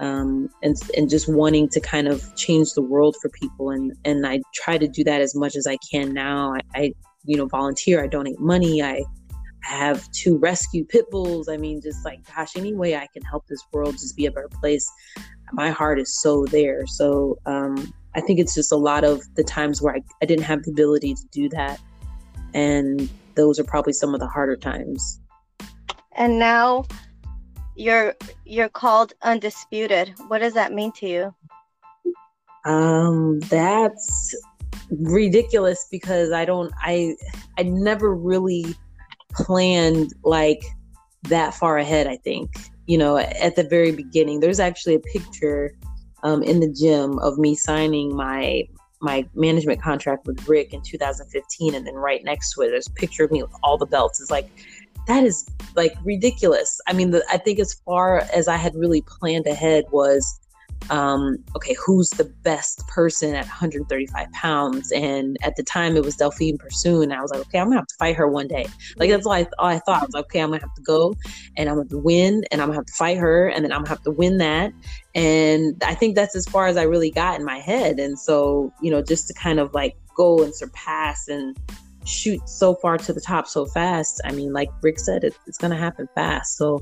um, 0.00 0.48
and 0.62 0.76
and 0.96 1.10
just 1.10 1.28
wanting 1.28 1.68
to 1.70 1.80
kind 1.80 2.08
of 2.08 2.34
change 2.36 2.72
the 2.74 2.82
world 2.82 3.16
for 3.20 3.28
people 3.30 3.70
and 3.70 3.92
and 4.04 4.26
I 4.26 4.40
try 4.54 4.78
to 4.78 4.86
do 4.86 5.02
that 5.04 5.20
as 5.20 5.34
much 5.34 5.56
as 5.56 5.66
I 5.66 5.76
can 5.90 6.12
now. 6.12 6.54
I, 6.54 6.60
I 6.74 6.92
you 7.24 7.36
know 7.36 7.46
volunteer. 7.46 8.02
I 8.02 8.06
donate 8.06 8.38
money. 8.38 8.82
I 8.82 9.02
I 9.68 9.74
have 9.74 10.10
two 10.12 10.38
rescue 10.38 10.84
pit 10.84 11.10
bulls. 11.10 11.48
I 11.48 11.56
mean, 11.56 11.80
just 11.82 12.04
like 12.04 12.20
gosh, 12.34 12.56
any 12.56 12.74
way 12.74 12.96
I 12.96 13.08
can 13.12 13.22
help 13.22 13.46
this 13.48 13.62
world 13.72 13.94
just 13.94 14.16
be 14.16 14.26
a 14.26 14.30
better 14.30 14.48
place. 14.60 14.90
My 15.52 15.70
heart 15.70 15.98
is 15.98 16.20
so 16.20 16.44
there. 16.46 16.86
So 16.86 17.38
um, 17.46 17.92
I 18.14 18.20
think 18.20 18.38
it's 18.38 18.54
just 18.54 18.72
a 18.72 18.76
lot 18.76 19.04
of 19.04 19.22
the 19.34 19.44
times 19.44 19.82
where 19.82 19.94
I, 19.94 20.02
I 20.22 20.26
didn't 20.26 20.44
have 20.44 20.62
the 20.62 20.70
ability 20.70 21.14
to 21.14 21.22
do 21.32 21.48
that, 21.50 21.80
and 22.54 23.08
those 23.34 23.58
are 23.58 23.64
probably 23.64 23.92
some 23.92 24.14
of 24.14 24.20
the 24.20 24.26
harder 24.26 24.56
times. 24.56 25.20
And 26.12 26.38
now 26.38 26.84
you're 27.78 28.14
you're 28.44 28.68
called 28.68 29.12
undisputed. 29.22 30.12
What 30.26 30.38
does 30.38 30.54
that 30.54 30.72
mean 30.72 30.92
to 30.92 31.08
you? 31.08 31.34
Um, 32.64 33.38
that's 33.40 34.36
ridiculous 34.90 35.86
because 35.90 36.32
I 36.32 36.44
don't 36.44 36.72
I 36.82 37.14
I 37.56 37.62
never 37.62 38.14
really 38.14 38.74
planned 39.32 40.12
like 40.24 40.62
that 41.24 41.54
far 41.54 41.78
ahead, 41.78 42.06
I 42.06 42.16
think. 42.16 42.50
You 42.86 42.98
know, 42.98 43.18
at 43.18 43.54
the 43.54 43.64
very 43.64 43.92
beginning. 43.92 44.40
There's 44.40 44.60
actually 44.60 44.94
a 44.94 45.00
picture 45.00 45.76
um, 46.22 46.42
in 46.42 46.60
the 46.60 46.72
gym 46.72 47.18
of 47.20 47.38
me 47.38 47.54
signing 47.54 48.14
my 48.14 48.64
my 49.00 49.24
management 49.34 49.80
contract 49.80 50.26
with 50.26 50.48
Rick 50.48 50.74
in 50.74 50.82
2015, 50.82 51.74
and 51.74 51.86
then 51.86 51.94
right 51.94 52.24
next 52.24 52.54
to 52.54 52.62
it, 52.62 52.70
there's 52.70 52.88
a 52.88 52.92
picture 52.92 53.24
of 53.24 53.30
me 53.30 53.42
with 53.42 53.52
all 53.62 53.78
the 53.78 53.86
belts. 53.86 54.20
It's 54.20 54.30
like 54.30 54.50
that 55.08 55.24
is 55.24 55.48
like 55.74 55.96
ridiculous. 56.04 56.80
I 56.86 56.92
mean, 56.92 57.10
the, 57.10 57.24
I 57.30 57.38
think 57.38 57.58
as 57.58 57.74
far 57.84 58.20
as 58.32 58.46
I 58.46 58.56
had 58.56 58.74
really 58.74 59.02
planned 59.02 59.46
ahead 59.46 59.84
was, 59.90 60.38
um, 60.90 61.38
okay, 61.56 61.74
who's 61.74 62.10
the 62.10 62.24
best 62.24 62.86
person 62.88 63.34
at 63.34 63.46
135 63.46 64.30
pounds? 64.32 64.92
And 64.92 65.38
at 65.42 65.56
the 65.56 65.62
time, 65.62 65.96
it 65.96 66.04
was 66.04 66.16
Delphine 66.16 66.58
Persoon. 66.58 67.10
I 67.10 67.22
was 67.22 67.30
like, 67.30 67.40
okay, 67.40 67.58
I'm 67.58 67.68
gonna 67.68 67.76
have 67.76 67.86
to 67.86 67.94
fight 67.98 68.16
her 68.16 68.28
one 68.28 68.48
day. 68.48 68.66
Like 68.96 69.10
that's 69.10 69.26
all 69.26 69.32
I, 69.32 69.46
all 69.58 69.66
I 69.66 69.78
thought. 69.78 70.02
I 70.02 70.04
was 70.04 70.14
like, 70.14 70.26
okay, 70.26 70.40
I'm 70.40 70.50
gonna 70.50 70.60
have 70.60 70.74
to 70.74 70.82
go, 70.82 71.14
and 71.56 71.70
I'm 71.70 71.76
gonna 71.76 72.02
win, 72.02 72.44
and 72.52 72.60
I'm 72.60 72.68
gonna 72.68 72.78
have 72.78 72.86
to 72.86 72.94
fight 72.94 73.16
her, 73.16 73.48
and 73.48 73.64
then 73.64 73.72
I'm 73.72 73.80
gonna 73.80 73.88
have 73.88 74.02
to 74.02 74.10
win 74.10 74.38
that. 74.38 74.72
And 75.14 75.82
I 75.84 75.94
think 75.94 76.16
that's 76.16 76.36
as 76.36 76.46
far 76.46 76.66
as 76.66 76.76
I 76.76 76.82
really 76.82 77.10
got 77.10 77.40
in 77.40 77.46
my 77.46 77.58
head. 77.58 77.98
And 77.98 78.18
so, 78.18 78.72
you 78.82 78.90
know, 78.90 79.02
just 79.02 79.26
to 79.28 79.34
kind 79.34 79.58
of 79.58 79.72
like 79.72 79.96
go 80.14 80.42
and 80.42 80.54
surpass 80.54 81.28
and 81.28 81.56
shoot 82.08 82.48
so 82.48 82.74
far 82.74 82.98
to 82.98 83.12
the 83.12 83.20
top 83.20 83.46
so 83.46 83.66
fast. 83.66 84.20
I 84.24 84.32
mean, 84.32 84.52
like 84.52 84.70
Rick 84.82 84.98
said, 84.98 85.24
it, 85.24 85.34
it's 85.46 85.58
going 85.58 85.70
to 85.70 85.76
happen 85.76 86.08
fast. 86.14 86.56
So 86.56 86.80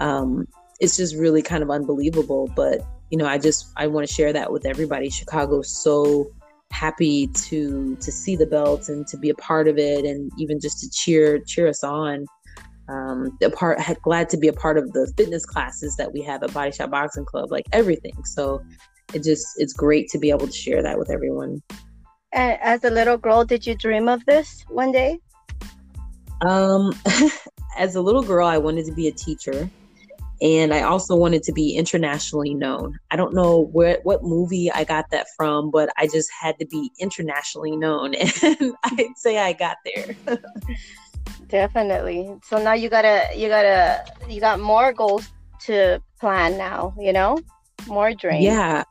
um, 0.00 0.46
it's 0.80 0.96
just 0.96 1.16
really 1.16 1.42
kind 1.42 1.62
of 1.62 1.70
unbelievable. 1.70 2.50
But 2.54 2.80
you 3.10 3.18
know, 3.18 3.26
I 3.26 3.38
just 3.38 3.72
I 3.76 3.86
want 3.88 4.06
to 4.06 4.12
share 4.12 4.32
that 4.32 4.52
with 4.52 4.64
everybody. 4.64 5.10
Chicago's 5.10 5.70
so 5.82 6.30
happy 6.70 7.26
to 7.26 7.96
to 7.96 8.12
see 8.12 8.36
the 8.36 8.46
belts 8.46 8.88
and 8.88 9.06
to 9.08 9.18
be 9.18 9.30
a 9.30 9.34
part 9.34 9.66
of 9.68 9.78
it, 9.78 10.04
and 10.04 10.30
even 10.38 10.60
just 10.60 10.80
to 10.80 10.90
cheer 10.90 11.40
cheer 11.40 11.68
us 11.68 11.82
on. 11.84 12.26
Um, 12.88 13.38
a 13.40 13.50
part 13.50 13.78
glad 14.02 14.28
to 14.30 14.36
be 14.36 14.48
a 14.48 14.52
part 14.52 14.76
of 14.76 14.92
the 14.92 15.12
fitness 15.16 15.46
classes 15.46 15.94
that 15.96 16.12
we 16.12 16.22
have 16.22 16.42
at 16.42 16.52
Body 16.52 16.72
Shop 16.72 16.90
Boxing 16.90 17.24
Club, 17.24 17.52
like 17.52 17.66
everything. 17.72 18.24
So 18.24 18.62
it 19.14 19.22
just 19.22 19.46
it's 19.58 19.72
great 19.72 20.08
to 20.10 20.18
be 20.18 20.30
able 20.30 20.46
to 20.46 20.52
share 20.52 20.82
that 20.82 20.98
with 20.98 21.10
everyone. 21.10 21.62
And 22.32 22.58
as 22.62 22.84
a 22.84 22.90
little 22.90 23.16
girl, 23.16 23.44
did 23.44 23.66
you 23.66 23.74
dream 23.74 24.08
of 24.08 24.24
this 24.24 24.64
one 24.68 24.92
day? 24.92 25.18
Um, 26.46 26.92
as 27.78 27.96
a 27.96 28.00
little 28.00 28.22
girl, 28.22 28.46
I 28.46 28.58
wanted 28.58 28.86
to 28.86 28.92
be 28.92 29.08
a 29.08 29.12
teacher, 29.12 29.68
and 30.40 30.72
I 30.72 30.82
also 30.82 31.16
wanted 31.16 31.42
to 31.44 31.52
be 31.52 31.76
internationally 31.76 32.54
known. 32.54 32.98
I 33.10 33.16
don't 33.16 33.34
know 33.34 33.68
where 33.72 33.98
what 34.04 34.22
movie 34.22 34.70
I 34.70 34.84
got 34.84 35.10
that 35.10 35.26
from, 35.36 35.70
but 35.70 35.90
I 35.96 36.06
just 36.06 36.30
had 36.40 36.58
to 36.60 36.66
be 36.66 36.90
internationally 37.00 37.76
known, 37.76 38.14
and 38.42 38.74
I'd 38.84 39.16
say 39.16 39.38
I 39.38 39.52
got 39.52 39.78
there. 39.84 40.16
Definitely. 41.48 42.32
So 42.44 42.62
now 42.62 42.74
you 42.74 42.88
gotta 42.88 43.28
you 43.34 43.48
gotta 43.48 44.04
you 44.28 44.40
got 44.40 44.60
more 44.60 44.92
goals 44.92 45.28
to 45.66 46.00
plan 46.20 46.56
now. 46.56 46.94
You 46.98 47.12
know, 47.12 47.38
more 47.88 48.14
dreams. 48.14 48.44
Yeah, 48.44 48.84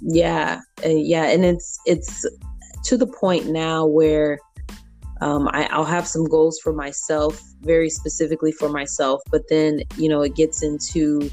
yeah, 0.00 0.60
uh, 0.84 0.88
yeah, 0.90 1.24
and 1.24 1.46
it's 1.46 1.80
it's 1.86 2.26
to 2.84 2.96
the 2.96 3.06
point 3.06 3.46
now 3.46 3.86
where 3.86 4.38
um, 5.20 5.48
I, 5.52 5.68
I'll 5.70 5.84
have 5.84 6.06
some 6.06 6.24
goals 6.24 6.60
for 6.62 6.72
myself, 6.72 7.42
very 7.62 7.90
specifically 7.90 8.52
for 8.52 8.68
myself, 8.68 9.20
but 9.30 9.42
then, 9.48 9.82
you 9.96 10.08
know, 10.08 10.22
it 10.22 10.34
gets 10.36 10.62
into 10.62 11.30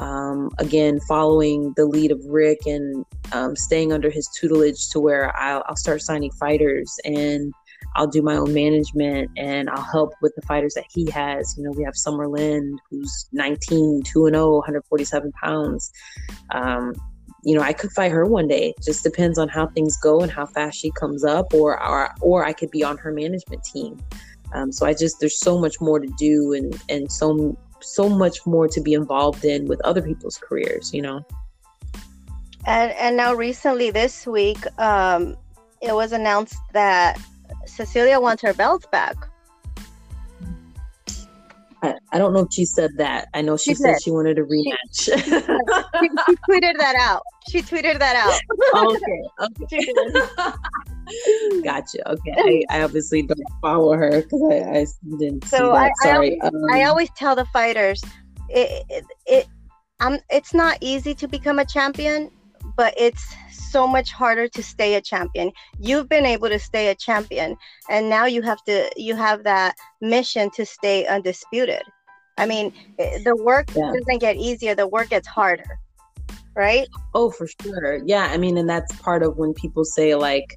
um, 0.00 0.50
again, 0.58 0.98
following 1.00 1.74
the 1.76 1.84
lead 1.84 2.10
of 2.10 2.24
Rick 2.24 2.60
and 2.64 3.04
um, 3.32 3.54
staying 3.54 3.92
under 3.92 4.08
his 4.08 4.26
tutelage 4.28 4.88
to 4.90 4.98
where 4.98 5.36
I'll, 5.36 5.62
I'll, 5.66 5.76
start 5.76 6.00
signing 6.00 6.30
fighters 6.32 6.98
and 7.04 7.52
I'll 7.96 8.06
do 8.06 8.22
my 8.22 8.36
own 8.36 8.54
management 8.54 9.30
and 9.36 9.68
I'll 9.68 9.82
help 9.82 10.14
with 10.22 10.34
the 10.36 10.42
fighters 10.42 10.72
that 10.72 10.86
he 10.90 11.10
has. 11.10 11.54
You 11.58 11.64
know, 11.64 11.72
we 11.72 11.84
have 11.84 11.94
Summer 11.94 12.28
Lynn, 12.28 12.78
who's 12.90 13.28
19, 13.32 14.02
2 14.02 14.26
and 14.26 14.34
0, 14.34 14.54
147 14.54 15.32
pounds. 15.32 15.92
Um, 16.50 16.94
you 17.42 17.54
know, 17.54 17.62
I 17.62 17.72
could 17.72 17.90
fight 17.92 18.12
her 18.12 18.26
one 18.26 18.48
day. 18.48 18.70
It 18.76 18.82
just 18.82 19.02
depends 19.02 19.38
on 19.38 19.48
how 19.48 19.66
things 19.68 19.96
go 19.96 20.20
and 20.20 20.30
how 20.30 20.46
fast 20.46 20.78
she 20.78 20.90
comes 20.90 21.24
up, 21.24 21.54
or 21.54 21.82
or, 21.82 22.14
or 22.20 22.44
I 22.44 22.52
could 22.52 22.70
be 22.70 22.84
on 22.84 22.98
her 22.98 23.12
management 23.12 23.64
team. 23.64 23.98
Um, 24.52 24.72
so 24.72 24.86
I 24.86 24.94
just 24.94 25.20
there's 25.20 25.38
so 25.38 25.58
much 25.58 25.80
more 25.80 25.98
to 25.98 26.08
do 26.18 26.52
and 26.52 26.80
and 26.88 27.10
so 27.10 27.56
so 27.80 28.08
much 28.08 28.46
more 28.46 28.68
to 28.68 28.80
be 28.80 28.94
involved 28.94 29.44
in 29.44 29.66
with 29.66 29.80
other 29.82 30.02
people's 30.02 30.38
careers, 30.38 30.92
you 30.92 31.02
know. 31.02 31.24
And 32.66 32.92
and 32.92 33.16
now 33.16 33.34
recently 33.34 33.90
this 33.90 34.26
week, 34.26 34.58
um, 34.78 35.36
it 35.80 35.94
was 35.94 36.12
announced 36.12 36.56
that 36.72 37.18
Cecilia 37.66 38.20
wants 38.20 38.42
her 38.42 38.52
belt 38.52 38.90
back. 38.90 39.16
I, 41.82 41.94
I 42.12 42.18
don't 42.18 42.32
know 42.32 42.40
if 42.40 42.52
she 42.52 42.64
said 42.64 42.96
that. 42.98 43.28
I 43.34 43.40
know 43.42 43.56
she, 43.56 43.70
she 43.70 43.74
said 43.76 43.92
did. 43.94 44.02
she 44.02 44.10
wanted 44.10 44.38
a 44.38 44.42
rematch. 44.42 44.74
She, 44.92 45.12
she, 45.12 45.20
she, 45.20 46.36
tweeted 46.48 46.78
that 46.78 46.96
out. 46.98 47.22
She 47.48 47.62
tweeted 47.62 47.98
that 47.98 48.16
out. 48.16 48.38
okay. 48.86 49.22
Okay. 49.62 49.92
gotcha. 51.64 52.08
Okay. 52.08 52.64
I, 52.68 52.78
I, 52.78 52.82
obviously 52.82 53.22
don't 53.22 53.40
follow 53.60 53.94
her 53.94 54.22
because 54.22 54.42
I, 54.50 54.80
I, 54.80 54.86
didn't 55.18 55.44
so 55.44 55.56
see 55.56 55.62
that. 55.62 55.74
I, 55.74 55.90
Sorry. 56.04 56.40
I 56.40 56.46
always, 56.46 56.54
um, 56.54 56.64
I 56.72 56.84
always 56.84 57.10
tell 57.16 57.34
the 57.34 57.46
fighters 57.46 58.02
it, 58.48 58.84
it, 58.88 59.04
it 59.26 59.46
um, 60.00 60.18
it's 60.30 60.54
not 60.54 60.78
easy 60.80 61.14
to 61.14 61.28
become 61.28 61.58
a 61.58 61.64
champion, 61.64 62.30
but 62.76 62.94
it's 62.96 63.34
so 63.50 63.86
much 63.86 64.12
harder 64.12 64.48
to 64.48 64.62
stay 64.62 64.94
a 64.94 65.00
champion. 65.00 65.52
You've 65.78 66.08
been 66.08 66.26
able 66.26 66.48
to 66.48 66.58
stay 66.58 66.88
a 66.88 66.94
champion, 66.94 67.56
and 67.88 68.08
now 68.08 68.26
you 68.26 68.42
have 68.42 68.62
to 68.64 68.90
you 68.96 69.14
have 69.16 69.44
that 69.44 69.74
mission 70.00 70.50
to 70.52 70.66
stay 70.66 71.06
undisputed. 71.06 71.82
I 72.38 72.46
mean, 72.46 72.72
eh, 72.98 73.18
the 73.24 73.36
work 73.36 73.70
yeah. 73.74 73.92
doesn't 73.92 74.20
get 74.20 74.36
easier; 74.36 74.74
the 74.74 74.88
work 74.88 75.10
gets 75.10 75.28
harder, 75.28 75.78
right? 76.56 76.88
Oh, 77.14 77.30
for 77.30 77.46
sure. 77.62 78.00
Yeah, 78.04 78.28
I 78.30 78.36
mean, 78.36 78.56
and 78.58 78.68
that's 78.68 78.94
part 78.96 79.22
of 79.22 79.36
when 79.36 79.54
people 79.54 79.84
say 79.84 80.14
like, 80.14 80.54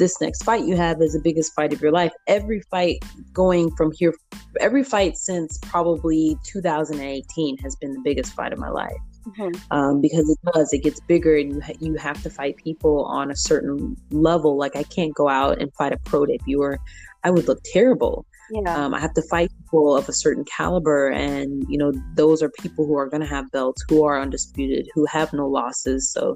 this 0.00 0.20
next 0.20 0.42
fight 0.42 0.64
you 0.64 0.76
have 0.76 1.00
is 1.02 1.12
the 1.12 1.20
biggest 1.20 1.54
fight 1.54 1.72
of 1.72 1.80
your 1.80 1.92
life. 1.92 2.12
Every 2.26 2.60
fight 2.70 3.04
going 3.32 3.70
from 3.76 3.92
here, 3.92 4.14
every 4.58 4.82
fight 4.82 5.16
since 5.16 5.58
probably 5.58 6.36
2018 6.44 7.58
has 7.58 7.76
been 7.76 7.92
the 7.92 8.00
biggest 8.02 8.32
fight 8.32 8.52
of 8.52 8.58
my 8.58 8.70
life. 8.70 8.96
Mm-hmm. 9.26 9.72
Um, 9.72 10.00
because 10.00 10.30
it 10.30 10.38
does, 10.54 10.72
it 10.72 10.82
gets 10.82 11.00
bigger, 11.00 11.36
and 11.36 11.52
you 11.52 11.60
ha- 11.60 11.76
you 11.78 11.94
have 11.96 12.22
to 12.22 12.30
fight 12.30 12.56
people 12.56 13.04
on 13.04 13.30
a 13.30 13.36
certain 13.36 13.96
level. 14.10 14.56
Like 14.56 14.76
I 14.76 14.82
can't 14.84 15.14
go 15.14 15.28
out 15.28 15.60
and 15.60 15.72
fight 15.74 15.92
a 15.92 15.98
pro 15.98 16.24
debuter; 16.24 16.78
I 17.22 17.30
would 17.30 17.46
look 17.46 17.60
terrible. 17.64 18.24
Yeah. 18.50 18.74
Um, 18.74 18.94
I 18.94 19.00
have 19.00 19.14
to 19.14 19.22
fight 19.22 19.50
people 19.58 19.96
of 19.96 20.08
a 20.08 20.12
certain 20.12 20.44
caliber, 20.44 21.10
and 21.10 21.66
you 21.68 21.76
know 21.76 21.92
those 22.14 22.42
are 22.42 22.50
people 22.50 22.86
who 22.86 22.96
are 22.96 23.08
going 23.08 23.20
to 23.20 23.26
have 23.26 23.50
belts, 23.50 23.84
who 23.88 24.04
are 24.04 24.18
undisputed, 24.18 24.88
who 24.94 25.04
have 25.06 25.32
no 25.32 25.46
losses. 25.46 26.10
So 26.10 26.34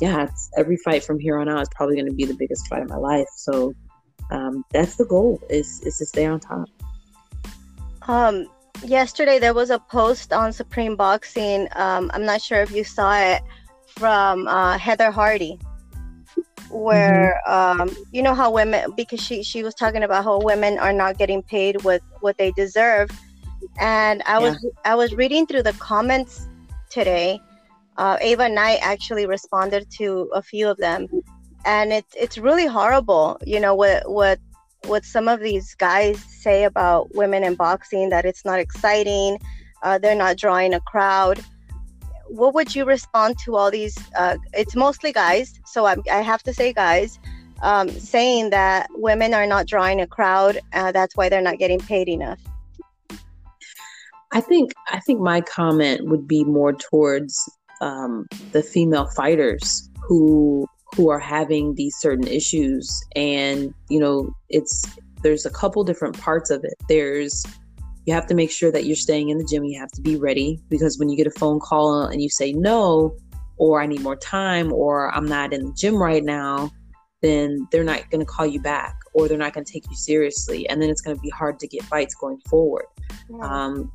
yeah, 0.00 0.26
every 0.56 0.78
fight 0.78 1.04
from 1.04 1.20
here 1.20 1.38
on 1.38 1.48
out 1.48 1.60
is 1.60 1.68
probably 1.76 1.96
going 1.96 2.08
to 2.08 2.14
be 2.14 2.24
the 2.24 2.34
biggest 2.34 2.66
fight 2.68 2.82
of 2.82 2.88
my 2.88 2.96
life. 2.96 3.28
So 3.36 3.74
um, 4.30 4.64
that's 4.72 4.96
the 4.96 5.04
goal 5.04 5.40
is 5.50 5.82
is 5.82 5.98
to 5.98 6.06
stay 6.06 6.24
on 6.24 6.40
top. 6.40 6.68
Um, 8.08 8.46
yesterday 8.84 9.38
there 9.38 9.54
was 9.54 9.70
a 9.70 9.78
post 9.78 10.32
on 10.32 10.52
Supreme 10.52 10.96
Boxing. 10.96 11.68
Um, 11.76 12.10
I'm 12.14 12.24
not 12.24 12.40
sure 12.40 12.60
if 12.60 12.70
you 12.70 12.84
saw 12.84 13.18
it 13.18 13.42
from 13.86 14.48
uh, 14.48 14.78
Heather 14.78 15.10
Hardy, 15.10 15.58
where 16.70 17.40
mm-hmm. 17.48 17.80
um, 17.82 17.96
you 18.12 18.22
know 18.22 18.34
how 18.34 18.50
women 18.50 18.92
because 18.96 19.20
she 19.20 19.42
she 19.42 19.62
was 19.62 19.74
talking 19.74 20.02
about 20.02 20.24
how 20.24 20.40
women 20.40 20.78
are 20.78 20.92
not 20.92 21.18
getting 21.18 21.42
paid 21.42 21.82
what 21.84 22.02
what 22.20 22.38
they 22.38 22.52
deserve, 22.52 23.10
and 23.78 24.22
I 24.26 24.38
yeah. 24.38 24.38
was 24.38 24.66
I 24.84 24.94
was 24.94 25.14
reading 25.14 25.46
through 25.46 25.62
the 25.64 25.74
comments 25.74 26.48
today 26.90 27.40
uh, 27.96 28.16
Ava 28.20 28.48
Knight 28.48 28.78
actually 28.82 29.26
responded 29.26 29.90
to 29.92 30.30
a 30.34 30.42
few 30.42 30.68
of 30.68 30.78
them, 30.78 31.08
and 31.64 31.92
it's 31.92 32.14
it's 32.18 32.38
really 32.38 32.66
horrible. 32.66 33.38
You 33.44 33.60
know 33.60 33.74
what 33.74 34.10
what 34.10 34.38
what 34.86 35.04
some 35.04 35.28
of 35.28 35.40
these 35.40 35.74
guys 35.74 36.22
say 36.24 36.64
about 36.64 37.14
women 37.14 37.44
in 37.44 37.54
boxing 37.54 38.10
that 38.10 38.24
it's 38.24 38.44
not 38.44 38.58
exciting, 38.58 39.38
uh, 39.82 39.98
they're 39.98 40.14
not 40.14 40.36
drawing 40.36 40.74
a 40.74 40.80
crowd. 40.80 41.40
What 42.26 42.54
would 42.54 42.74
you 42.74 42.84
respond 42.84 43.36
to 43.44 43.56
all 43.56 43.70
these? 43.70 43.96
Uh, 44.16 44.38
it's 44.54 44.74
mostly 44.74 45.12
guys, 45.12 45.60
so 45.66 45.86
I'm, 45.86 46.02
i 46.10 46.20
have 46.20 46.42
to 46.44 46.54
say 46.54 46.72
guys. 46.72 47.18
Um, 47.62 47.88
saying 47.90 48.50
that 48.50 48.88
women 48.90 49.34
are 49.34 49.46
not 49.46 49.66
drawing 49.66 50.00
a 50.00 50.06
crowd, 50.06 50.58
uh, 50.72 50.90
that's 50.90 51.16
why 51.16 51.28
they're 51.28 51.40
not 51.40 51.58
getting 51.58 51.78
paid 51.78 52.08
enough. 52.08 52.40
I 54.32 54.40
think 54.40 54.72
I 54.90 54.98
think 54.98 55.20
my 55.20 55.42
comment 55.42 56.08
would 56.08 56.26
be 56.26 56.42
more 56.42 56.72
towards 56.72 57.38
um, 57.80 58.26
the 58.50 58.62
female 58.62 59.06
fighters 59.06 59.88
who 60.02 60.66
who 60.94 61.10
are 61.10 61.18
having 61.18 61.74
these 61.74 61.96
certain 61.96 62.26
issues. 62.26 63.02
And 63.16 63.74
you 63.88 64.00
know 64.00 64.34
it's 64.48 64.84
there's 65.22 65.46
a 65.46 65.50
couple 65.50 65.84
different 65.84 66.18
parts 66.18 66.50
of 66.50 66.64
it. 66.64 66.74
There's 66.88 67.44
you 68.06 68.12
have 68.14 68.26
to 68.26 68.34
make 68.34 68.50
sure 68.50 68.72
that 68.72 68.84
you're 68.84 68.96
staying 68.96 69.28
in 69.28 69.38
the 69.38 69.44
gym 69.44 69.64
you 69.64 69.78
have 69.78 69.92
to 69.92 70.00
be 70.00 70.16
ready 70.16 70.58
because 70.68 70.98
when 70.98 71.08
you 71.08 71.16
get 71.16 71.28
a 71.28 71.38
phone 71.38 71.60
call 71.60 72.02
and 72.02 72.20
you 72.20 72.28
say 72.28 72.52
no 72.52 73.16
or 73.58 73.80
i 73.80 73.86
need 73.86 74.00
more 74.00 74.16
time 74.16 74.72
or 74.72 75.14
i'm 75.14 75.24
not 75.24 75.52
in 75.52 75.66
the 75.66 75.72
gym 75.74 75.94
right 75.94 76.24
now 76.24 76.68
then 77.22 77.66
they're 77.70 77.84
not 77.84 78.10
going 78.10 78.20
to 78.20 78.26
call 78.26 78.44
you 78.44 78.60
back 78.60 78.96
or 79.14 79.28
they're 79.28 79.38
not 79.38 79.52
going 79.52 79.64
to 79.64 79.72
take 79.72 79.88
you 79.88 79.96
seriously. 79.96 80.68
And 80.68 80.82
then 80.82 80.90
it's 80.90 81.00
going 81.00 81.16
to 81.16 81.22
be 81.22 81.30
hard 81.30 81.58
to 81.60 81.66
get 81.66 81.84
fights 81.84 82.14
going 82.14 82.40
forward. 82.50 82.84
Yeah. 83.30 83.38
um, 83.40 83.92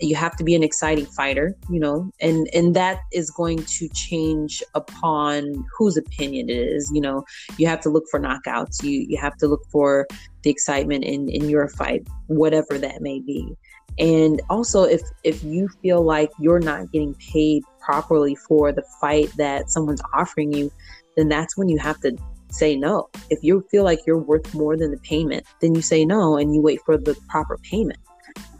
you 0.00 0.14
have 0.14 0.36
to 0.36 0.44
be 0.44 0.54
an 0.54 0.62
exciting 0.62 1.06
fighter 1.06 1.56
you 1.70 1.80
know 1.80 2.10
and 2.20 2.48
and 2.54 2.74
that 2.74 3.00
is 3.12 3.30
going 3.30 3.62
to 3.64 3.88
change 3.90 4.62
upon 4.74 5.64
whose 5.76 5.96
opinion 5.96 6.48
it 6.48 6.56
is 6.56 6.90
you 6.92 7.00
know. 7.00 7.24
You 7.56 7.66
have 7.66 7.80
to 7.82 7.90
look 7.90 8.04
for 8.10 8.20
knockouts. 8.20 8.82
You 8.82 9.06
you 9.08 9.18
have 9.18 9.36
to 9.38 9.46
look 9.46 9.64
for 9.70 10.06
the 10.42 10.50
excitement 10.50 11.04
in 11.04 11.28
in 11.28 11.48
your 11.48 11.68
fight 11.68 12.06
whatever 12.26 12.78
that 12.78 13.00
may 13.00 13.20
be. 13.20 13.56
And 13.98 14.40
also 14.48 14.84
if 14.84 15.02
if 15.24 15.42
you 15.42 15.68
feel 15.82 16.02
like 16.02 16.30
you're 16.38 16.60
not 16.60 16.90
getting 16.92 17.14
paid 17.14 17.62
properly 17.80 18.34
for 18.34 18.72
the 18.72 18.84
fight 19.00 19.32
that 19.36 19.70
someone's 19.70 20.02
offering 20.14 20.52
you 20.52 20.70
then 21.16 21.28
that's 21.28 21.56
when 21.56 21.68
you 21.68 21.78
have 21.78 22.00
to 22.00 22.16
say 22.50 22.76
no. 22.76 23.08
If 23.28 23.40
you 23.42 23.64
feel 23.70 23.84
like 23.84 23.98
you're 24.06 24.18
worth 24.18 24.54
more 24.54 24.76
than 24.76 24.90
the 24.90 24.98
payment 24.98 25.44
then 25.60 25.74
you 25.74 25.82
say 25.82 26.04
no 26.04 26.36
and 26.36 26.54
you 26.54 26.60
wait 26.62 26.80
for 26.84 26.96
the 26.96 27.14
proper 27.28 27.58
payment 27.58 27.98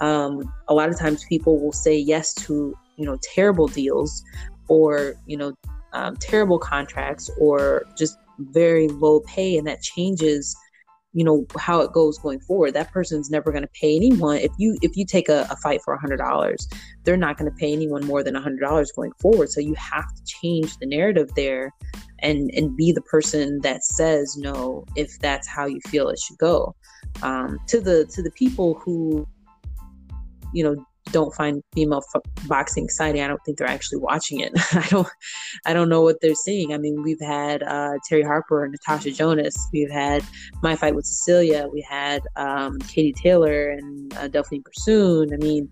um, 0.01 0.53
a 0.69 0.75
lot 0.75 0.89
of 0.89 0.99
times 0.99 1.25
people 1.25 1.61
will 1.61 1.73
say 1.73 1.97
yes 1.97 2.35
to 2.35 2.75
you 2.97 3.07
know 3.07 3.19
terrible 3.23 3.69
deals 3.69 4.23
or 4.69 5.15
you 5.27 5.37
know 5.37 5.55
um, 5.93 6.17
terrible 6.17 6.59
contracts 6.59 7.31
or 7.39 7.87
just 7.97 8.19
very 8.39 8.89
low 8.89 9.21
pay 9.21 9.57
and 9.57 9.67
that 9.67 9.83
changes 9.83 10.57
you 11.15 11.25
know 11.25 11.47
how 11.59 11.81
it 11.81 11.93
goes 11.93 12.19
going 12.19 12.39
forward. 12.41 12.75
That 12.75 12.93
person's 12.93 13.31
never 13.31 13.51
going 13.51 13.63
to 13.63 13.71
pay 13.81 13.97
anyone. 13.97 14.37
If 14.37 14.53
you 14.59 14.79
if 14.83 14.97
you 14.97 15.07
take 15.07 15.29
a, 15.29 15.47
a 15.51 15.57
fight 15.57 15.81
for 15.83 15.95
a 15.95 15.99
hundred 15.99 16.19
dollars 16.19 16.69
they're 17.05 17.17
not 17.17 17.39
going 17.39 17.51
to 17.51 17.57
pay 17.57 17.73
anyone 17.73 18.05
more 18.05 18.23
than 18.23 18.37
a 18.37 18.41
hundred 18.41 18.61
dollars 18.61 18.93
going 18.93 19.13
forward. 19.19 19.49
So 19.49 19.61
you 19.61 19.75
have 19.75 20.05
to 20.15 20.23
change 20.25 20.77
the 20.77 20.87
narrative 20.87 21.31
there 21.35 21.73
and 22.21 22.51
and 22.55 22.77
be 22.77 22.93
the 22.93 23.01
person 23.01 23.61
that 23.63 23.85
says 23.85 24.37
no 24.37 24.85
if 24.95 25.19
that's 25.21 25.49
how 25.49 25.67
you 25.67 25.81
feel 25.89 26.09
it 26.09 26.19
should 26.19 26.39
go. 26.39 26.75
Um, 27.23 27.59
to 27.69 27.81
the 27.81 28.05
to 28.13 28.23
the 28.23 28.31
people 28.33 28.75
who 28.75 29.27
you 30.53 30.65
know 30.65 30.85
don't 31.13 31.35
find 31.35 31.63
female 31.75 32.03
f- 32.15 32.23
boxing 32.47 32.85
exciting. 32.85 33.23
I 33.23 33.29
don't 33.29 33.41
think 33.45 33.59
they're 33.59 33.67
actually 33.67 33.99
watching 33.99 34.41
it. 34.41 34.53
I 34.73 34.87
don't, 34.89 35.09
I 35.67 35.73
don't 35.73 35.89
know 35.89 36.03
what 36.03 36.21
they're 36.21 36.35
seeing. 36.35 36.73
I 36.73 36.79
mean, 36.79 37.03
we've 37.03 37.21
had 37.21 37.63
uh, 37.63 37.95
Terri 38.09 38.25
Harper 38.25 38.65
and 38.65 38.73
Natasha 38.73 39.11
Jonas. 39.11 39.57
We've 39.73 39.91
had 39.91 40.25
my 40.63 40.77
fight 40.77 40.95
with 40.95 41.07
Cecilia. 41.07 41.69
We 41.73 41.81
had 41.89 42.23
um, 42.37 42.79
Katie 42.81 43.13
Taylor 43.13 43.71
and 43.71 44.17
uh, 44.19 44.29
Delphine 44.29 44.63
Persoon. 44.63 45.33
I 45.33 45.37
mean, 45.37 45.69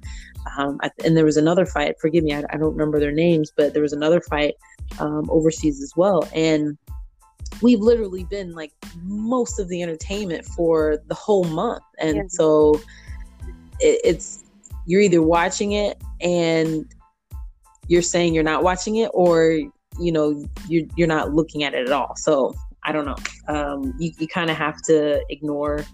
um, 0.56 0.78
I, 0.82 0.90
and 1.04 1.16
there 1.16 1.24
was 1.24 1.36
another 1.36 1.66
fight. 1.66 1.96
Forgive 2.00 2.24
me, 2.24 2.34
I, 2.34 2.42
I, 2.50 2.56
don't 2.56 2.72
remember 2.72 3.00
their 3.00 3.12
names, 3.12 3.52
but 3.56 3.72
there 3.72 3.82
was 3.82 3.92
another 3.92 4.20
fight 4.20 4.54
um, 5.00 5.28
overseas 5.28 5.82
as 5.82 5.92
well. 5.96 6.28
And 6.32 6.78
we've 7.62 7.80
literally 7.80 8.24
been 8.24 8.52
like 8.52 8.72
most 9.02 9.58
of 9.58 9.68
the 9.68 9.82
entertainment 9.82 10.44
for 10.44 10.98
the 11.08 11.14
whole 11.14 11.44
month, 11.44 11.82
and 11.98 12.16
yeah. 12.16 12.22
so 12.28 12.80
it, 13.80 14.00
it's 14.04 14.45
you're 14.86 15.00
either 15.00 15.22
watching 15.22 15.72
it 15.72 16.00
and 16.20 16.84
you're 17.88 18.02
saying 18.02 18.34
you're 18.34 18.44
not 18.44 18.62
watching 18.62 18.96
it 18.96 19.10
or 19.14 19.58
you 19.98 20.12
know 20.12 20.44
you're, 20.68 20.86
you're 20.96 21.08
not 21.08 21.32
looking 21.32 21.64
at 21.64 21.74
it 21.74 21.86
at 21.86 21.92
all 21.92 22.14
so 22.16 22.54
i 22.84 22.92
don't 22.92 23.04
know 23.04 23.16
um, 23.48 23.94
you, 23.98 24.10
you 24.18 24.26
kind 24.26 24.50
of 24.50 24.56
have 24.56 24.80
to 24.82 25.22
ignore 25.30 25.84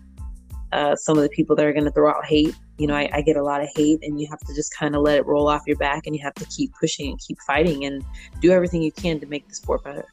uh, 0.72 0.96
some 0.96 1.16
of 1.16 1.22
the 1.22 1.28
people 1.28 1.54
that 1.54 1.66
are 1.66 1.72
going 1.72 1.84
to 1.84 1.90
throw 1.90 2.10
out 2.10 2.24
hate. 2.24 2.56
You 2.78 2.86
know, 2.86 2.94
I, 2.94 3.08
I 3.12 3.22
get 3.22 3.36
a 3.36 3.42
lot 3.42 3.60
of 3.62 3.68
hate, 3.76 4.00
and 4.02 4.20
you 4.20 4.26
have 4.30 4.40
to 4.40 4.54
just 4.54 4.74
kind 4.74 4.96
of 4.96 5.02
let 5.02 5.18
it 5.18 5.26
roll 5.26 5.48
off 5.48 5.62
your 5.66 5.76
back, 5.76 6.06
and 6.06 6.16
you 6.16 6.22
have 6.22 6.34
to 6.34 6.46
keep 6.46 6.72
pushing 6.80 7.10
and 7.10 7.20
keep 7.20 7.38
fighting 7.46 7.84
and 7.84 8.02
do 8.40 8.50
everything 8.50 8.82
you 8.82 8.92
can 8.92 9.20
to 9.20 9.26
make 9.26 9.46
the 9.48 9.54
sport 9.54 9.84
better. 9.84 10.06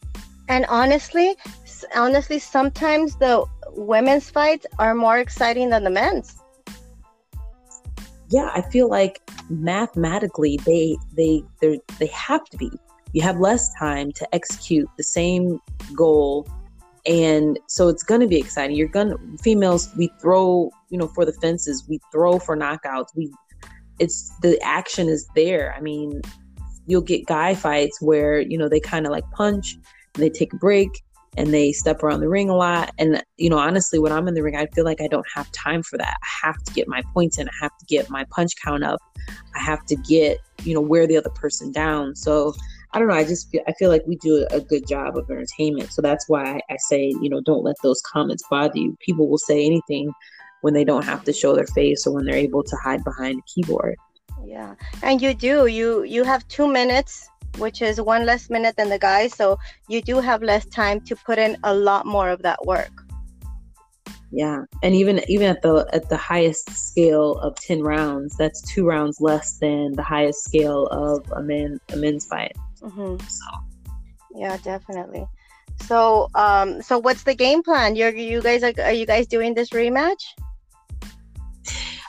And 0.50 0.66
honestly, 0.68 1.36
honestly, 1.96 2.40
sometimes 2.40 3.16
the 3.16 3.46
women's 3.72 4.30
fights 4.30 4.66
are 4.80 4.94
more 4.94 5.20
exciting 5.20 5.70
than 5.70 5.84
the 5.84 5.90
men's. 5.90 6.36
Yeah, 8.30 8.52
I 8.54 8.62
feel 8.62 8.90
like 8.90 9.22
mathematically 9.50 10.58
they 10.66 10.98
they 11.14 11.44
they 11.62 11.80
they 11.98 12.08
have 12.08 12.46
to 12.46 12.58
be. 12.58 12.72
You 13.14 13.24
have 13.24 13.40
less 13.40 13.74
time 13.74 14.12
to 14.14 14.36
execute 14.36 14.88
the 14.98 15.04
same 15.04 15.60
goal 15.96 16.48
and 17.06 17.60
so 17.68 17.88
it's 17.88 18.04
going 18.04 18.22
to 18.22 18.28
be 18.28 18.38
exciting 18.38 18.76
you're 18.76 18.88
going 18.88 19.10
to 19.10 19.18
females 19.42 19.90
we 19.98 20.12
throw 20.20 20.70
you 20.90 20.98
know 20.98 21.08
for 21.08 21.26
the 21.26 21.34
fences 21.34 21.86
we 21.88 22.00
throw 22.12 22.40
for 22.40 22.58
knockouts 22.58 23.16
we 23.16 23.32
it's 24.00 24.32
the 24.42 24.60
action 24.62 25.08
is 25.08 25.28
there 25.36 25.74
i 25.76 25.82
mean 25.82 26.22
you'll 26.88 27.02
get 27.02 27.26
guy 27.26 27.56
fights 27.56 28.02
where 28.02 28.40
you 28.40 28.58
know 28.58 28.68
they 28.68 28.80
kind 28.80 29.06
of 29.06 29.12
like 29.12 29.30
punch 29.32 29.78
they 30.14 30.30
take 30.30 30.54
a 30.54 30.58
break 30.58 30.90
and 31.38 31.54
they 31.54 31.72
step 31.72 32.04
around 32.04 32.20
the 32.20 32.30
ring 32.30 32.50
a 32.50 32.56
lot 32.56 32.92
and 32.98 33.24
you 33.38 33.50
know 33.50 33.58
honestly 33.58 34.00
when 34.00 34.12
i'm 34.12 34.28
in 34.28 34.34
the 34.34 34.44
ring 34.44 34.56
i 34.56 34.66
feel 34.68 34.86
like 34.86 35.02
i 35.02 35.08
don't 35.08 35.28
have 35.34 35.52
time 35.52 35.84
for 35.84 35.98
that 35.98 36.18
i 36.22 36.48
have 36.48 36.62
to 36.64 36.74
get 36.74 36.88
my 36.88 37.02
points 37.14 37.38
in 37.38 37.48
i 37.48 37.52
have 37.62 37.76
to 37.78 37.86
get 37.86 38.10
my 38.10 38.26
punch 38.32 38.52
count 38.64 38.84
up 38.84 39.00
i 39.56 39.60
have 39.60 39.86
to 39.86 39.96
get 39.96 40.40
you 40.64 40.74
know 40.74 40.82
wear 40.82 41.06
the 41.08 41.18
other 41.18 41.30
person 41.32 41.72
down 41.72 42.16
so 42.16 42.54
I 42.92 42.98
don't 42.98 43.08
know. 43.08 43.14
I 43.14 43.24
just 43.24 43.52
feel, 43.52 43.62
I 43.68 43.74
feel 43.74 43.90
like 43.90 44.02
we 44.08 44.16
do 44.16 44.48
a 44.50 44.60
good 44.60 44.88
job 44.88 45.16
of 45.16 45.30
entertainment. 45.30 45.94
So 45.94 46.02
that's 46.02 46.28
why 46.28 46.60
I, 46.70 46.78
say, 46.78 47.14
you 47.22 47.30
know, 47.30 47.40
don't 47.42 47.64
let 47.64 47.76
those 47.84 48.02
comments 48.02 48.44
bother 48.50 48.80
you. 48.80 48.98
People 49.00 49.30
will 49.30 49.38
say 49.38 49.64
anything 49.64 50.12
when 50.62 50.74
they 50.74 50.84
don't 50.84 51.06
have 51.06 51.24
to 51.26 51.34
show 51.34 51.56
their 51.56 51.68
face 51.68 52.08
or 52.08 52.14
when 52.14 52.26
they're 52.26 52.36
able 52.36 52.64
to 52.64 52.76
hide 52.84 53.04
behind 53.04 53.40
a 53.40 53.44
keyboard. 53.44 53.96
Yeah, 54.44 54.76
and 55.04 55.22
you 55.22 55.34
do. 55.34 55.68
You 55.68 56.04
you 56.04 56.24
have 56.24 56.48
two 56.48 56.68
minutes, 56.68 57.30
which 57.58 57.82
is 57.82 58.00
one 58.00 58.26
less 58.26 58.50
minute 58.50 58.76
than 58.78 58.90
the 58.90 59.00
guys. 59.00 59.36
So 59.36 59.58
you 59.88 60.02
do 60.02 60.20
have 60.20 60.42
less 60.42 60.66
time 60.66 61.02
to 61.02 61.16
put 61.16 61.38
in 61.38 61.58
a 61.64 61.74
lot 61.74 62.06
more 62.06 62.30
of 62.30 62.42
that 62.44 62.66
work. 62.66 62.92
Yeah, 64.32 64.66
and 64.84 64.94
even 64.94 65.22
even 65.28 65.48
at 65.48 65.64
the 65.64 65.88
at 65.92 66.08
the 66.10 66.18
highest 66.18 66.70
scale 66.70 67.34
of 67.40 67.56
ten 67.56 67.82
rounds, 67.82 68.38
that's 68.38 68.62
two 68.62 68.86
rounds 68.86 69.20
less 69.20 69.58
than 69.58 69.94
the 69.94 70.04
highest 70.04 70.44
scale 70.44 70.86
of 70.88 71.26
a 71.32 71.42
men 71.42 71.80
a 71.92 71.96
men's 71.96 72.28
fight. 72.28 72.56
Mm-hmm. 72.82 73.26
So, 73.28 73.46
yeah, 74.36 74.58
definitely. 74.58 75.26
So, 75.82 76.30
um, 76.36 76.82
so 76.82 77.00
what's 77.00 77.24
the 77.24 77.34
game 77.34 77.64
plan? 77.64 77.96
You're 77.96 78.16
you 78.16 78.42
guys 78.42 78.62
are, 78.62 78.74
are 78.84 78.94
you 78.94 79.08
guys 79.08 79.26
doing 79.26 79.56
this 79.56 79.72
rematch? 79.72 80.24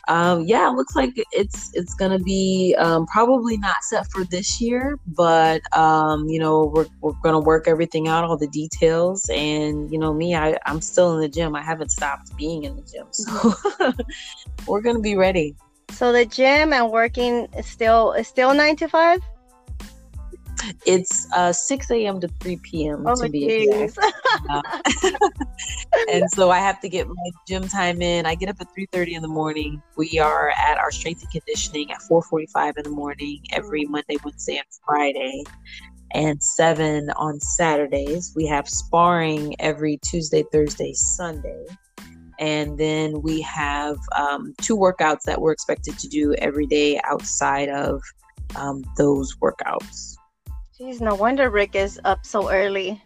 Um, 0.08 0.42
yeah, 0.42 0.68
looks 0.68 0.96
like 0.96 1.12
it's 1.32 1.70
it's 1.74 1.94
gonna 1.94 2.18
be 2.18 2.74
um, 2.78 3.06
probably 3.06 3.56
not 3.56 3.82
set 3.82 4.10
for 4.10 4.24
this 4.24 4.60
year, 4.60 4.98
but 5.06 5.60
um, 5.76 6.28
you 6.28 6.38
know 6.38 6.72
we're 6.74 6.86
we're 7.00 7.12
gonna 7.22 7.40
work 7.40 7.68
everything 7.68 8.08
out, 8.08 8.24
all 8.24 8.36
the 8.36 8.48
details, 8.48 9.28
and 9.30 9.90
you 9.92 9.98
know 9.98 10.12
me, 10.12 10.34
I 10.34 10.58
I'm 10.66 10.80
still 10.80 11.14
in 11.14 11.20
the 11.20 11.28
gym. 11.28 11.54
I 11.54 11.62
haven't 11.62 11.90
stopped 11.90 12.36
being 12.36 12.64
in 12.64 12.76
the 12.76 12.82
gym, 12.82 13.06
so 13.10 13.92
we're 14.66 14.80
gonna 14.80 15.00
be 15.00 15.16
ready. 15.16 15.54
So 15.90 16.12
the 16.12 16.24
gym 16.24 16.72
and 16.72 16.90
working 16.90 17.48
is 17.56 17.66
still 17.66 18.12
is 18.12 18.28
still 18.28 18.54
nine 18.54 18.76
to 18.76 18.88
five. 18.88 19.20
It's 20.86 21.26
uh, 21.32 21.52
6 21.52 21.90
a.m. 21.90 22.20
to 22.20 22.28
3 22.40 22.56
p.m. 22.62 23.04
Oh, 23.06 23.14
to 23.14 23.28
be 23.28 23.46
geez. 23.46 23.68
exact. 23.68 24.16
Uh, 24.48 24.62
and 26.12 26.30
so 26.30 26.50
I 26.50 26.58
have 26.58 26.80
to 26.80 26.88
get 26.88 27.06
my 27.06 27.30
gym 27.46 27.68
time 27.68 28.00
in. 28.00 28.26
I 28.26 28.34
get 28.34 28.48
up 28.48 28.56
at 28.60 28.68
3:30 28.76 29.12
in 29.16 29.22
the 29.22 29.28
morning. 29.28 29.82
We 29.96 30.18
are 30.18 30.50
at 30.50 30.78
our 30.78 30.90
strength 30.90 31.22
and 31.22 31.30
conditioning 31.30 31.90
at 31.92 31.98
4:45 32.10 32.78
in 32.78 32.84
the 32.84 32.90
morning 32.90 33.40
every 33.52 33.84
mm. 33.84 33.90
Monday, 33.90 34.16
Wednesday, 34.24 34.56
and 34.56 34.66
Friday, 34.86 35.44
and 36.12 36.42
seven 36.42 37.10
on 37.10 37.38
Saturdays. 37.40 38.32
We 38.34 38.46
have 38.46 38.68
sparring 38.68 39.54
every 39.60 39.98
Tuesday, 39.98 40.44
Thursday, 40.52 40.92
Sunday. 40.94 41.66
And 42.38 42.78
then 42.78 43.20
we 43.20 43.42
have 43.42 43.98
um, 44.16 44.54
two 44.62 44.76
workouts 44.76 45.22
that 45.26 45.40
we're 45.40 45.52
expected 45.52 45.98
to 45.98 46.08
do 46.08 46.34
every 46.34 46.66
day 46.66 46.98
outside 47.04 47.68
of 47.68 48.00
um, 48.56 48.82
those 48.96 49.36
workouts. 49.36 50.16
Jeez, 50.80 51.00
no 51.00 51.14
wonder 51.14 51.50
Rick 51.50 51.74
is 51.74 52.00
up 52.04 52.24
so 52.24 52.50
early. 52.50 53.02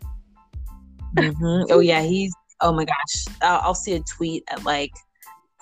Mm-hmm. 1.17 1.73
Oh 1.73 1.81
yeah, 1.81 2.03
he's. 2.03 2.33
Oh 2.61 2.73
my 2.73 2.85
gosh, 2.85 3.25
I'll, 3.43 3.61
I'll, 3.63 3.75
see 3.75 3.95
a 3.95 4.01
tweet 4.01 4.45
at 4.49 4.63
like 4.63 4.93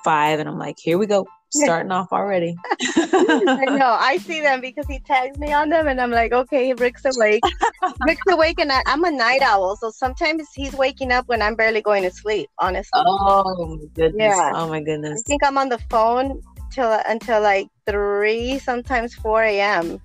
five, 0.05 0.39
and 0.39 0.47
I'm 0.47 0.59
like, 0.59 0.77
here 0.79 0.99
we 0.99 1.07
go, 1.07 1.27
starting 1.51 1.91
off 1.91 2.13
already. 2.13 2.55
I 2.97 3.65
know. 3.71 3.97
I 3.99 4.19
see 4.19 4.43
them 4.43 4.61
because 4.61 4.87
he 4.87 4.99
tags 5.01 5.39
me 5.39 5.55
on 5.55 5.71
them, 5.71 5.89
and 5.89 5.99
I'm 6.03 6.11
like, 6.11 6.33
okay, 6.33 6.75
Rick's 6.75 7.07
awake. 7.07 7.43
Rick's 8.07 8.21
awake, 8.29 8.61
and 8.61 8.71
I, 8.71 8.83
am 8.87 9.05
a 9.05 9.11
night 9.11 9.41
owl, 9.41 9.77
so 9.77 9.91
sometimes 9.91 10.47
he's 10.55 10.75
waking 10.75 11.13
up 11.13 11.29
when 11.29 11.41
I'm 11.41 11.55
barely 11.55 11.81
going 11.81 12.03
to 12.03 12.11
sleep. 12.11 12.51
Honestly. 12.59 12.91
Oh 12.95 13.79
my 13.79 13.87
goodness. 13.95 14.37
Yeah. 14.37 14.53
Oh 14.55 14.69
my 14.69 14.83
goodness. 14.83 15.23
I 15.27 15.29
think 15.29 15.43
I'm 15.45 15.57
on 15.57 15.71
the 15.71 15.79
phone 15.89 16.43
till 16.71 17.01
until 17.09 17.41
like 17.41 17.69
three, 17.87 18.59
sometimes 18.59 19.15
four 19.15 19.43
a.m 19.43 19.99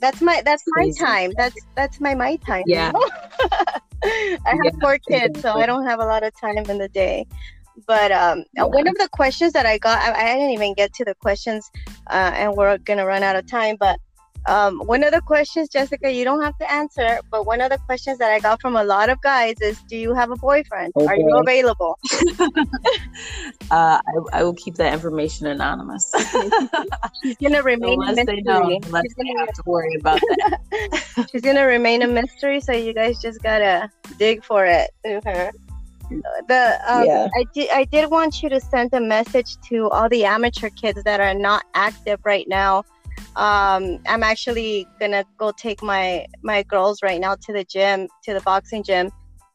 that's 0.00 0.20
my 0.20 0.42
that's 0.44 0.62
my 0.76 0.90
time. 0.98 1.32
That's 1.36 1.56
that's 1.76 2.00
my 2.00 2.14
my 2.14 2.36
time. 2.36 2.64
Yeah. 2.66 2.92
I 4.04 4.38
have 4.44 4.58
yeah, 4.64 4.70
four 4.80 4.98
kids, 4.98 5.40
so 5.40 5.52
I 5.52 5.66
don't 5.66 5.86
have 5.86 6.00
a 6.00 6.04
lot 6.04 6.24
of 6.24 6.32
time 6.40 6.58
in 6.58 6.78
the 6.78 6.88
day. 6.88 7.26
But 7.86 8.12
um, 8.12 8.44
yeah. 8.54 8.64
one 8.64 8.86
of 8.86 8.94
the 8.96 9.08
questions 9.12 9.52
that 9.54 9.64
I 9.64 9.78
got, 9.78 9.98
I, 9.98 10.32
I 10.32 10.34
didn't 10.34 10.50
even 10.50 10.74
get 10.74 10.92
to 10.94 11.04
the 11.04 11.14
questions, 11.14 11.70
uh, 12.08 12.32
and 12.34 12.54
we're 12.54 12.78
gonna 12.78 13.06
run 13.06 13.22
out 13.22 13.36
of 13.36 13.46
time. 13.46 13.76
But 13.78 13.98
um, 14.46 14.78
one 14.80 15.04
of 15.04 15.12
the 15.12 15.20
questions, 15.20 15.68
Jessica, 15.68 16.12
you 16.12 16.24
don't 16.24 16.42
have 16.42 16.56
to 16.58 16.70
answer, 16.70 17.20
but 17.30 17.46
one 17.46 17.60
of 17.60 17.70
the 17.70 17.78
questions 17.78 18.18
that 18.18 18.32
I 18.32 18.40
got 18.40 18.60
from 18.60 18.74
a 18.74 18.82
lot 18.82 19.08
of 19.08 19.20
guys 19.20 19.54
is, 19.60 19.80
"Do 19.82 19.96
you 19.96 20.14
have 20.14 20.30
a 20.30 20.36
boyfriend? 20.36 20.92
Oh, 20.96 21.06
Are 21.06 21.16
you 21.16 21.30
available?" 21.36 21.98
uh, 22.40 22.58
I, 23.70 24.02
I, 24.32 24.42
will 24.42 24.54
keep 24.54 24.74
that 24.76 24.92
information 24.92 25.46
anonymous. 25.46 26.12
She's 27.22 27.36
gonna 27.36 27.62
remain 27.62 28.00
unless 28.02 28.12
a 28.12 28.16
mystery. 28.16 28.36
They 28.36 28.42
know, 28.42 28.80
unless 28.84 29.02
She's 29.04 29.14
they 29.14 29.24
gonna... 29.24 29.40
have 29.40 29.52
to 29.54 29.62
worry 29.64 29.96
about 30.00 30.20
that. 30.20 31.28
She's 31.32 31.42
gonna 31.42 31.66
remain 31.66 32.02
a 32.02 32.08
mystery, 32.08 32.60
so 32.60 32.72
you 32.72 32.92
guys 32.92 33.20
just 33.20 33.42
gotta 33.42 33.90
dig 34.18 34.44
for 34.44 34.66
it 34.66 34.90
through 35.04 35.20
her. 35.24 35.52
The 36.48 36.80
um, 36.86 37.06
yeah. 37.06 37.28
I 37.38 37.44
did 37.54 37.70
I 37.70 37.84
did 37.84 38.10
want 38.10 38.42
you 38.42 38.48
to 38.48 38.60
send 38.60 38.92
a 38.92 39.00
message 39.00 39.56
to 39.68 39.88
all 39.90 40.08
the 40.08 40.24
amateur 40.24 40.68
kids 40.68 41.02
that 41.04 41.20
are 41.20 41.32
not 41.32 41.64
active 41.74 42.20
right 42.24 42.46
now 42.48 42.84
um, 43.36 43.98
I'm 44.06 44.22
actually 44.22 44.86
gonna 45.00 45.24
go 45.38 45.52
take 45.52 45.82
my 45.82 46.26
my 46.42 46.62
girls 46.62 47.02
right 47.02 47.20
now 47.20 47.36
to 47.46 47.52
the 47.52 47.64
gym, 47.64 48.08
to 48.24 48.34
the 48.34 48.40
boxing 48.40 48.82
gym, 48.82 49.10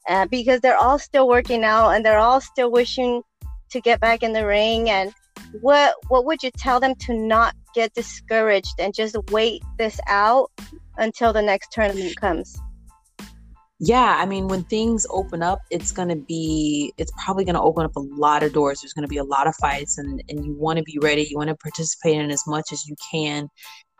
uh, 0.09 0.25
because 0.27 0.61
they're 0.61 0.77
all 0.77 0.99
still 0.99 1.27
working 1.27 1.63
out 1.63 1.91
and 1.91 2.05
they're 2.05 2.19
all 2.19 2.41
still 2.41 2.71
wishing 2.71 3.21
to 3.69 3.81
get 3.81 3.99
back 3.99 4.23
in 4.23 4.33
the 4.33 4.45
ring. 4.45 4.89
And 4.89 5.13
what 5.61 5.95
what 6.07 6.25
would 6.25 6.43
you 6.43 6.51
tell 6.51 6.79
them 6.79 6.95
to 7.01 7.13
not 7.13 7.55
get 7.75 7.93
discouraged 7.93 8.75
and 8.79 8.93
just 8.93 9.15
wait 9.31 9.61
this 9.77 9.99
out 10.07 10.51
until 10.97 11.33
the 11.33 11.41
next 11.41 11.71
tournament 11.71 12.15
comes? 12.19 12.57
Yeah 13.79 14.17
i 14.19 14.25
mean 14.25 14.47
when 14.47 14.63
things 14.63 15.05
open 15.09 15.43
up 15.43 15.59
it's 15.69 15.91
going 15.91 16.09
to 16.09 16.15
be 16.15 16.93
it's 16.97 17.11
probably 17.23 17.45
going 17.45 17.55
to 17.55 17.61
open 17.61 17.85
up 17.85 17.95
a 17.95 17.99
lot 17.99 18.43
of 18.43 18.53
doors. 18.53 18.81
There's 18.81 18.93
going 18.93 19.03
to 19.03 19.09
be 19.09 19.17
a 19.17 19.23
lot 19.23 19.47
of 19.47 19.55
fights 19.55 19.97
and 19.97 20.23
and 20.29 20.45
you 20.45 20.55
want 20.57 20.77
to 20.77 20.83
be 20.83 20.97
ready. 21.01 21.27
You 21.29 21.37
want 21.37 21.49
to 21.49 21.55
participate 21.55 22.15
in 22.15 22.31
as 22.31 22.43
much 22.47 22.71
as 22.71 22.87
you 22.87 22.95
can. 23.11 23.49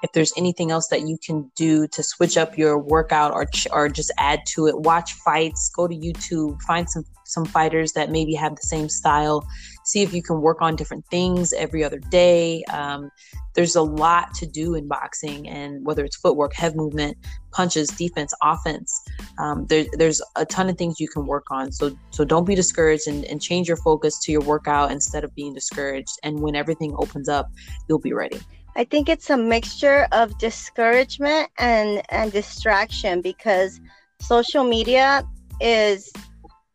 If 0.04 0.12
there's 0.12 0.32
anything 0.38 0.70
else 0.70 0.88
that 0.90 1.02
you 1.02 1.18
can 1.26 1.52
do 1.56 1.88
to 1.88 2.04
switch 2.04 2.38
up 2.38 2.58
your 2.58 2.78
workout 2.78 3.32
or 3.34 3.48
or 3.72 3.90
just 3.90 4.12
add 4.18 4.42
to 4.54 4.68
it 4.68 4.80
watch 4.80 5.14
fights. 5.26 5.72
Go 5.76 5.88
to 5.88 5.96
youtube. 5.96 6.62
Find 6.62 6.90
some 6.90 7.04
some 7.26 7.46
fighters 7.46 7.94
that 7.94 8.10
maybe 8.10 8.34
have 8.34 8.56
the 8.56 8.68
same 8.68 8.90
style 8.90 9.46
see 9.88 10.02
if 10.02 10.14
you 10.14 10.22
can 10.22 10.42
work 10.42 10.62
on 10.62 10.76
different 10.76 11.06
things 11.08 11.54
every 11.54 11.84
other 11.84 12.00
day. 12.00 12.64
Um, 12.66 13.10
there's 13.56 13.76
a 13.76 13.82
lot 13.82 14.34
to 14.36 14.46
do 14.46 14.76
in 14.76 14.88
boxing 14.88 15.48
and 15.48 15.86
whether 15.86 16.04
it's 16.04 16.18
footwork 16.18 16.54
head 16.54 16.76
movement 16.76 17.18
punches 17.52 17.88
defense 17.90 18.34
offense. 18.44 19.02
Um, 19.40 19.66
there, 19.68 19.86
there's 19.94 20.22
a 20.36 20.46
ton 20.46 20.70
of 20.70 20.78
things 20.78 21.00
you 21.00 21.08
can 21.08 21.26
work 21.26 21.46
on. 21.50 21.72
So 21.72 21.98
so 22.12 22.26
don't 22.26 22.46
be 22.46 22.54
discouraged 22.54 23.08
and, 23.08 23.26
and 23.26 23.42
change 23.42 23.68
your 23.68 23.78
focus 23.78 24.20
to 24.24 24.32
your 24.32 24.42
workout 24.42 24.92
instead 24.92 25.24
of 25.24 25.34
being 25.34 25.54
discouraged. 25.54 26.20
And 26.24 26.42
when 26.42 26.56
everything 26.56 26.94
opens 26.98 27.30
up 27.30 27.50
you'll 27.88 28.00
be 28.00 28.14
ready. 28.14 28.40
I 28.76 28.84
think 28.84 29.10
it's 29.10 29.30
a 29.30 29.38
mixture 29.38 30.08
of 30.12 30.38
discouragement 30.38 31.50
and 31.58 32.02
and 32.10 32.32
distraction 32.32 33.22
because 33.22 33.80
social 34.20 34.64
media 34.64 35.24
is 35.60 36.12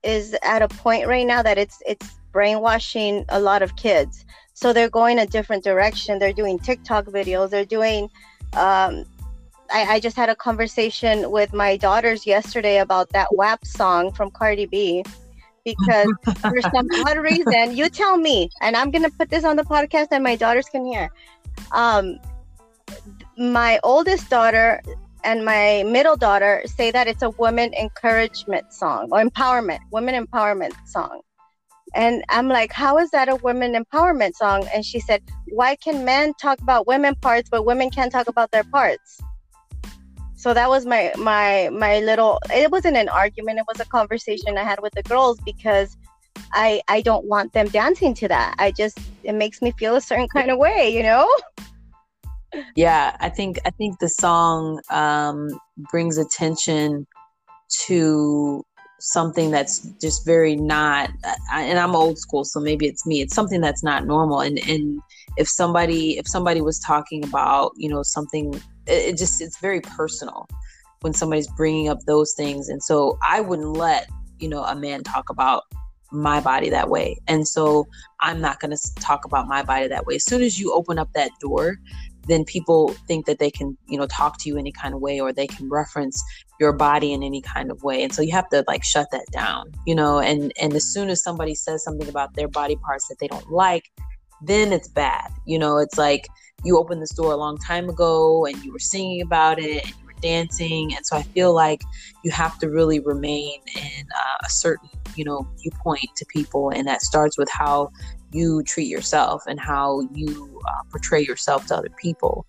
is 0.03 0.37
at 0.43 0.63
a 0.63 0.69
point 0.69 1.07
right 1.07 1.27
now 1.27 1.43
that 1.43 1.59
it's 1.59 1.81
it's 1.87 2.17
brainwashing 2.33 3.25
a 3.29 3.41
lot 3.41 3.63
of 3.63 3.77
kids. 3.77 4.25
So 4.55 4.73
they're 4.73 4.91
going 4.91 5.19
a 5.19 5.27
different 5.27 5.65
direction. 5.65 6.19
They're 6.19 6.33
doing 6.33 6.59
TikTok 6.59 7.07
videos. 7.07 7.51
They're 7.51 7.65
doing. 7.65 8.05
Um, 8.55 9.05
I, 9.71 9.95
I 9.95 10.01
just 10.01 10.17
had 10.17 10.29
a 10.29 10.37
conversation 10.37 11.31
with 11.31 11.55
my 11.55 11.77
daughters 11.77 12.27
yesterday 12.27 12.79
about 12.79 13.09
that 13.11 13.29
WAP 13.33 13.65
song 13.65 14.13
from 14.13 14.31
Cardi 14.31 14.67
B. 14.67 15.05
because 15.65 16.13
for 16.41 16.61
some 16.75 16.89
odd 17.07 17.19
reason, 17.19 17.77
you 17.77 17.89
tell 17.89 18.19
me, 18.19 18.51
and 18.61 18.77
I'm 18.77 18.91
gonna 18.91 19.11
put 19.11 19.31
this 19.31 19.45
on 19.45 19.57
the 19.57 19.65
podcast 19.65 20.09
and 20.11 20.23
my 20.23 20.37
daughters 20.37 20.67
can 20.69 20.85
hear. 20.85 21.11
Um, 21.73 22.19
my 23.39 23.81
oldest 23.83 24.29
daughter 24.29 24.83
and 25.25 25.45
my 25.45 25.85
middle 25.87 26.17
daughter 26.17 26.63
say 26.67 26.91
that 26.91 27.07
it's 27.07 27.23
a 27.23 27.31
woman 27.31 27.73
encouragement 27.75 28.73
song 28.73 29.09
or 29.11 29.23
empowerment, 29.23 29.79
women 29.91 30.27
empowerment 30.27 30.73
song. 30.87 31.21
And 31.95 32.25
I'm 32.29 32.49
like, 32.49 32.73
how 32.73 32.99
is 32.99 33.11
that 33.11 33.29
a 33.29 33.37
women 33.37 33.75
empowerment 33.75 34.35
song? 34.35 34.67
And 34.75 34.85
she 34.85 35.01
said, 35.01 35.23
why 35.49 35.77
can 35.77 36.05
men 36.05 36.33
talk 36.41 36.61
about 36.61 36.87
women 36.87 37.15
parts, 37.17 37.51
but 37.51 37.65
women 37.65 37.91
can't 37.91 38.11
talk 38.11 38.29
about 38.29 38.51
their 38.51 38.65
parts? 38.65 39.21
So 40.35 40.53
that 40.55 40.69
was 40.69 40.85
my 40.87 41.13
my 41.17 41.69
my 41.73 42.01
little. 42.01 42.41
It 42.53 42.71
wasn't 42.71 42.97
an 42.97 43.09
argument. 43.09 43.61
It 43.61 43.65
was 43.69 43.79
a 43.79 43.85
conversation 43.85 44.59
I 44.59 44.65
had 44.65 44.81
with 44.81 44.93
the 44.95 45.05
girls 45.05 45.39
because 45.45 45.97
I 46.53 46.83
I 46.89 47.01
don't 47.01 47.27
want 47.27 47.53
them 47.53 47.69
dancing 47.69 48.13
to 48.15 48.29
that. 48.29 48.57
I 48.59 48.73
just 48.73 48.99
it 49.23 49.35
makes 49.35 49.63
me 49.63 49.71
feel 49.79 49.95
a 49.95 50.01
certain 50.01 50.27
kind 50.29 50.51
of 50.51 50.59
way, 50.59 50.93
you 50.95 51.03
know. 51.03 51.29
Yeah, 52.77 53.17
I 53.19 53.31
think 53.31 53.59
I 53.65 53.71
think 53.71 53.99
the 53.99 54.11
song 54.11 54.81
um, 54.91 55.49
brings 55.91 56.19
attention 56.19 57.07
to 57.87 58.63
something 59.05 59.51
that's 59.51 59.81
just 60.01 60.25
very 60.25 60.55
not 60.55 61.11
and 61.53 61.81
i'm 61.81 61.97
old 61.97 62.17
school 62.17 62.45
so 62.45 62.61
maybe 62.61 62.87
it's 62.87 63.05
me 63.05 63.21
it's 63.21 63.35
something 63.35 63.61
that's 63.61 63.83
not 63.83 64.07
normal 64.07 64.41
and 64.41 64.61
and 64.69 65.01
if 65.37 65.49
somebody 65.49 66.19
if 66.19 66.29
somebody 66.29 66.61
was 66.61 66.79
talking 66.79 67.25
about 67.25 67.73
you 67.77 67.89
know 67.89 68.05
something 68.05 68.55
it, 68.87 69.19
just 69.19 69.43
it's 69.43 69.59
very 69.59 69.81
personal 69.81 70.47
when 71.01 71.13
somebody's 71.13 71.49
bringing 71.57 71.89
up 71.89 71.99
those 72.07 72.33
things 72.35 72.69
and 72.69 72.81
so 72.81 73.19
i 73.27 73.41
wouldn't 73.41 73.73
let 73.73 74.09
you 74.39 74.49
know 74.49 74.63
a 74.63 74.77
man 74.77 75.03
talk 75.03 75.29
about 75.31 75.65
my 76.13 76.39
body 76.41 76.71
that 76.71 76.89
way 76.89 77.19
and 77.27 77.49
so 77.49 77.85
i'm 78.21 78.41
not 78.41 78.61
going 78.61 78.71
to 78.71 78.95
talk 79.01 79.25
about 79.25 79.49
my 79.49 79.65
body 79.65 79.89
that 79.89 80.07
way. 80.07 80.15
As 80.15 80.25
soon 80.25 80.43
as 80.43 80.61
you 80.61 80.73
open 80.73 80.97
up 80.97 81.09
that 81.15 81.33
door 81.41 81.77
then 82.29 82.45
people 82.45 82.95
think 83.09 83.27
that 83.27 83.39
they 83.39 83.51
can 83.51 83.77
you 83.89 83.99
know 83.99 84.07
talk 84.07 84.39
to 84.39 84.49
you 84.49 84.57
any 84.57 84.71
kind 84.71 84.95
of 84.95 85.01
way 85.01 85.21
or 85.21 85.33
they 85.33 85.47
can 85.47 85.69
reference 85.69 86.23
your 86.63 86.73
body 86.73 87.13
in 87.13 87.23
any 87.23 87.43
kind 87.55 87.71
of 87.71 87.83
way. 87.83 87.99
And 88.03 88.13
so 88.15 88.23
you 88.23 88.33
have 88.33 88.49
to 88.51 88.65
like 88.73 88.85
shut 88.85 89.09
that 89.13 89.27
down 89.33 89.65
you 89.87 89.95
know 89.95 90.15
and 90.21 90.53
and 90.61 90.71
as 90.75 90.85
soon 90.95 91.09
as 91.09 91.23
somebody 91.23 91.55
says 91.55 91.85
something 91.87 92.09
about 92.09 92.35
their 92.35 92.49
body 92.49 92.77
parts 92.77 93.09
that 93.09 93.19
they 93.21 93.29
don't 93.35 93.51
like 93.51 93.85
then 94.43 94.73
it's 94.73 94.89
bad 94.89 95.29
you 95.47 95.59
know? 95.59 95.79
It's 95.79 95.99
like 95.99 96.29
you 96.65 96.79
opened 96.79 97.03
this 97.03 97.15
door 97.15 97.33
a 97.33 97.37
long 97.37 97.59
time 97.59 97.89
ago 97.89 98.47
and 98.47 98.57
you 98.65 98.73
were 98.73 98.79
singing 98.79 99.23
about 99.23 99.59
it 99.59 99.85
and 99.85 99.95
you 100.01 100.07
were 100.07 100.21
dancing. 100.21 100.95
And 100.95 101.05
so 101.05 101.17
i 101.17 101.23
feel 101.23 101.55
like 101.55 101.83
you 102.25 102.31
have 102.31 102.59
to 102.61 102.69
really 102.69 103.01
remain 103.01 103.61
in 103.77 104.07
uh, 104.15 104.37
a 104.45 104.51
certain 104.51 104.89
you 105.17 105.25
know 105.25 105.47
viewpoint 105.61 106.09
to 106.17 106.27
people. 106.27 106.71
And 106.71 106.87
that 106.87 107.03
starts 107.03 107.37
with 107.37 107.51
how 107.51 107.91
you 108.33 108.63
treat 108.63 108.89
yourself 108.89 109.43
and 109.47 109.61
how 109.61 110.09
you 110.15 110.61
uh, 110.67 110.83
portray 110.91 111.23
yourself 111.23 111.67
to 111.67 111.77
other 111.77 111.91
people. 112.01 112.47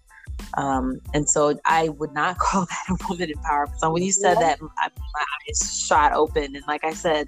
Um, 0.57 0.99
and 1.13 1.27
so 1.27 1.59
I 1.65 1.89
would 1.89 2.13
not 2.13 2.37
call 2.39 2.65
that 2.65 2.85
a 2.89 3.07
woman 3.09 3.31
empowerment 3.31 3.77
song. 3.79 3.93
When 3.93 4.03
you 4.03 4.11
said 4.11 4.37
yeah. 4.39 4.55
that, 4.55 4.59
I, 4.79 4.89
my 5.13 5.23
eyes 5.49 5.85
shot 5.85 6.13
open. 6.13 6.55
And 6.55 6.63
like 6.67 6.83
I 6.83 6.93
said, 6.93 7.27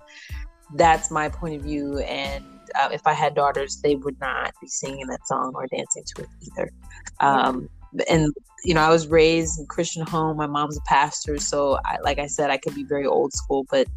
that's 0.75 1.11
my 1.11 1.29
point 1.29 1.55
of 1.55 1.61
view. 1.61 1.99
And 1.99 2.43
uh, 2.75 2.89
if 2.91 3.05
I 3.05 3.13
had 3.13 3.35
daughters, 3.35 3.77
they 3.81 3.95
would 3.95 4.19
not 4.19 4.53
be 4.61 4.67
singing 4.67 5.07
that 5.07 5.25
song 5.27 5.53
or 5.55 5.67
dancing 5.67 6.03
to 6.15 6.23
it 6.23 6.29
either. 6.41 6.71
Um, 7.19 7.69
and 8.09 8.33
you 8.63 8.73
know, 8.73 8.81
I 8.81 8.89
was 8.89 9.07
raised 9.07 9.59
in 9.59 9.67
Christian 9.67 10.05
home. 10.05 10.37
My 10.37 10.47
mom's 10.47 10.77
a 10.77 10.81
pastor, 10.81 11.37
so 11.37 11.79
I, 11.85 11.97
like 12.03 12.17
I 12.17 12.27
said, 12.27 12.49
I 12.49 12.57
could 12.57 12.75
be 12.75 12.83
very 12.83 13.05
old 13.05 13.31
school, 13.33 13.65
but 13.69 13.87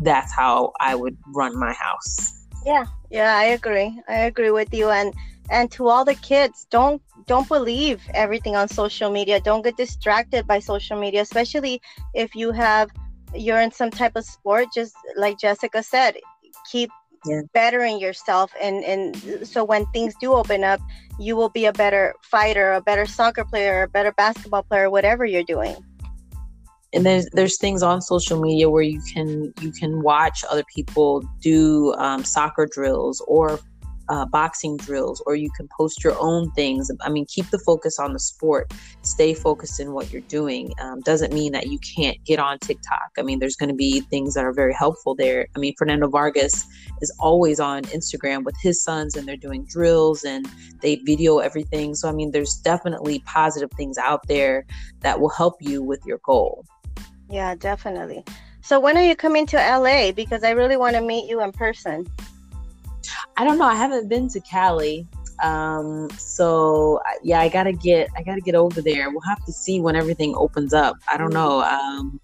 that's 0.00 0.34
how 0.34 0.72
I 0.80 0.94
would 0.94 1.16
run 1.34 1.58
my 1.58 1.72
house. 1.72 2.32
Yeah, 2.64 2.86
yeah, 3.10 3.36
I 3.36 3.44
agree. 3.44 4.00
I 4.08 4.20
agree 4.20 4.50
with 4.50 4.72
you. 4.72 4.88
And 4.88 5.14
and 5.50 5.70
to 5.72 5.88
all 5.88 6.04
the 6.04 6.14
kids, 6.14 6.66
don't 6.70 7.02
don't 7.26 7.48
believe 7.48 8.02
everything 8.14 8.56
on 8.56 8.68
social 8.68 9.10
media. 9.10 9.40
Don't 9.40 9.62
get 9.62 9.76
distracted 9.76 10.46
by 10.46 10.58
social 10.58 10.98
media, 10.98 11.22
especially 11.22 11.80
if 12.14 12.34
you 12.34 12.52
have 12.52 12.90
you're 13.34 13.60
in 13.60 13.70
some 13.70 13.90
type 13.90 14.16
of 14.16 14.24
sport. 14.24 14.68
Just 14.74 14.94
like 15.16 15.38
Jessica 15.38 15.82
said, 15.82 16.16
keep 16.70 16.90
yeah. 17.26 17.42
bettering 17.52 18.00
yourself, 18.00 18.52
and 18.60 18.84
and 18.84 19.46
so 19.46 19.64
when 19.64 19.86
things 19.86 20.14
do 20.20 20.32
open 20.32 20.64
up, 20.64 20.80
you 21.18 21.36
will 21.36 21.50
be 21.50 21.66
a 21.66 21.72
better 21.72 22.14
fighter, 22.22 22.72
a 22.72 22.80
better 22.80 23.06
soccer 23.06 23.44
player, 23.44 23.82
a 23.82 23.88
better 23.88 24.12
basketball 24.12 24.62
player, 24.62 24.90
whatever 24.90 25.24
you're 25.24 25.44
doing 25.44 25.76
and 26.94 27.04
there's 27.04 27.28
there's 27.32 27.58
things 27.58 27.82
on 27.82 28.00
social 28.00 28.40
media 28.40 28.70
where 28.70 28.82
you 28.82 29.02
can 29.12 29.52
you 29.60 29.72
can 29.72 30.00
watch 30.02 30.44
other 30.48 30.62
people 30.72 31.22
do 31.40 31.92
um, 31.94 32.24
soccer 32.24 32.68
drills 32.70 33.22
or 33.26 33.58
uh, 34.08 34.26
boxing 34.26 34.76
drills 34.76 35.22
or 35.26 35.34
you 35.34 35.50
can 35.50 35.68
post 35.68 36.04
your 36.04 36.16
own 36.18 36.50
things. 36.52 36.90
I 37.02 37.08
mean 37.08 37.26
keep 37.26 37.48
the 37.50 37.58
focus 37.58 37.98
on 37.98 38.12
the 38.12 38.18
sport. 38.18 38.72
Stay 39.02 39.34
focused 39.34 39.80
in 39.80 39.92
what 39.92 40.12
you're 40.12 40.22
doing. 40.22 40.72
Um, 40.80 41.00
doesn't 41.00 41.32
mean 41.32 41.52
that 41.52 41.68
you 41.68 41.78
can't 41.78 42.22
get 42.24 42.38
on 42.38 42.58
tiktok. 42.58 43.10
I 43.18 43.22
mean 43.22 43.38
there's 43.38 43.56
going 43.56 43.70
to 43.70 43.74
be 43.74 44.00
things 44.00 44.34
that 44.34 44.44
are 44.44 44.52
very 44.52 44.74
helpful 44.74 45.14
there. 45.14 45.46
I 45.56 45.58
mean 45.58 45.74
fernando 45.78 46.08
vargas 46.08 46.66
is 47.00 47.14
always 47.18 47.60
on 47.60 47.82
instagram 47.84 48.44
with 48.44 48.56
his 48.60 48.82
sons 48.82 49.16
and 49.16 49.26
they're 49.26 49.36
doing 49.36 49.64
drills 49.64 50.24
and 50.24 50.46
they 50.80 50.96
video 50.96 51.38
everything. 51.38 51.94
So 51.94 52.08
i 52.08 52.12
mean 52.12 52.30
there's 52.30 52.56
definitely 52.56 53.20
positive 53.20 53.70
things 53.72 53.98
out 53.98 54.26
there 54.28 54.66
that 55.00 55.20
will 55.20 55.30
help 55.30 55.56
you 55.60 55.82
with 55.82 56.04
your 56.04 56.18
goal. 56.24 56.64
Yeah, 57.30 57.54
definitely. 57.54 58.24
So 58.60 58.80
when 58.80 58.96
are 58.96 59.02
you 59.02 59.14
coming 59.14 59.46
to 59.48 59.56
LA? 59.56 60.12
Because 60.12 60.42
I 60.42 60.50
really 60.50 60.76
want 60.76 60.96
to 60.96 61.02
meet 61.02 61.28
you 61.28 61.42
in 61.42 61.52
person. 61.52 62.06
I 63.36 63.44
don't 63.44 63.58
know. 63.58 63.64
I 63.64 63.74
haven't 63.74 64.08
been 64.08 64.28
to 64.30 64.40
Cali. 64.40 65.06
Um, 65.42 66.08
so 66.16 67.00
yeah, 67.22 67.40
I 67.40 67.48
gotta 67.48 67.72
get 67.72 68.08
I 68.16 68.22
gotta 68.22 68.40
get 68.40 68.54
over 68.54 68.80
there. 68.80 69.10
We'll 69.10 69.20
have 69.22 69.44
to 69.44 69.52
see 69.52 69.80
when 69.80 69.96
everything 69.96 70.34
opens 70.36 70.72
up. 70.72 70.96
I 71.10 71.16
don't 71.16 71.32
know. 71.32 71.60
Um, 71.62 72.20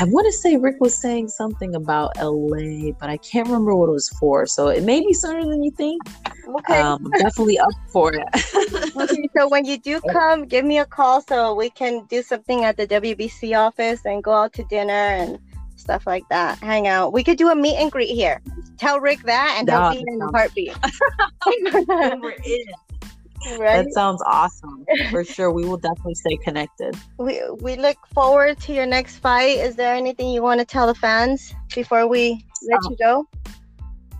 I 0.00 0.04
want 0.04 0.26
to 0.26 0.32
say 0.32 0.56
Rick 0.56 0.76
was 0.80 0.94
saying 0.94 1.28
something 1.28 1.74
about 1.74 2.16
LA, 2.20 2.92
but 2.98 3.08
I 3.08 3.16
can't 3.18 3.46
remember 3.46 3.74
what 3.74 3.88
it 3.88 3.92
was 3.92 4.08
for. 4.10 4.46
So 4.46 4.68
it 4.68 4.82
may 4.82 5.00
be 5.00 5.12
sooner 5.12 5.44
than 5.44 5.62
you 5.62 5.70
think. 5.70 6.02
Okay. 6.46 6.80
Um, 6.80 7.10
definitely 7.18 7.58
up 7.58 7.70
for 7.90 8.12
it. 8.12 8.28
okay, 8.96 9.28
so 9.36 9.48
when 9.48 9.64
you 9.64 9.78
do 9.78 10.00
come, 10.12 10.44
give 10.44 10.64
me 10.64 10.78
a 10.78 10.84
call 10.84 11.22
so 11.22 11.54
we 11.54 11.70
can 11.70 12.04
do 12.06 12.22
something 12.22 12.64
at 12.64 12.76
the 12.76 12.86
WBC 12.86 13.56
office 13.56 14.04
and 14.04 14.22
go 14.22 14.32
out 14.32 14.52
to 14.54 14.64
dinner 14.64 14.92
and 14.92 15.38
stuff 15.86 16.04
like 16.04 16.28
that. 16.30 16.58
Hang 16.58 16.88
out. 16.88 17.12
We 17.12 17.22
could 17.22 17.38
do 17.38 17.48
a 17.48 17.54
meet 17.54 17.76
and 17.76 17.92
greet 17.92 18.12
here. 18.12 18.42
Tell 18.76 18.98
Rick 18.98 19.22
that, 19.22 19.54
and 19.56 19.70
he'll 19.70 19.92
be 19.92 20.04
in 20.04 20.18
the 20.18 20.26
heartbeat. 20.26 20.74
We're 22.20 22.30
in. 22.44 23.60
Right? 23.60 23.84
That 23.84 23.92
sounds 23.92 24.20
awesome. 24.26 24.84
For 25.10 25.22
sure. 25.34 25.52
We 25.52 25.64
will 25.64 25.76
definitely 25.76 26.16
stay 26.16 26.36
connected. 26.38 26.96
We 27.18 27.40
we 27.60 27.76
look 27.76 27.96
forward 28.12 28.58
to 28.62 28.72
your 28.72 28.86
next 28.86 29.18
fight. 29.18 29.58
Is 29.58 29.76
there 29.76 29.94
anything 29.94 30.30
you 30.30 30.42
want 30.42 30.58
to 30.58 30.66
tell 30.66 30.88
the 30.88 30.96
fans 30.96 31.54
before 31.72 32.08
we 32.08 32.44
let 32.68 32.78
um, 32.84 32.90
you 32.90 32.96
go? 32.98 33.28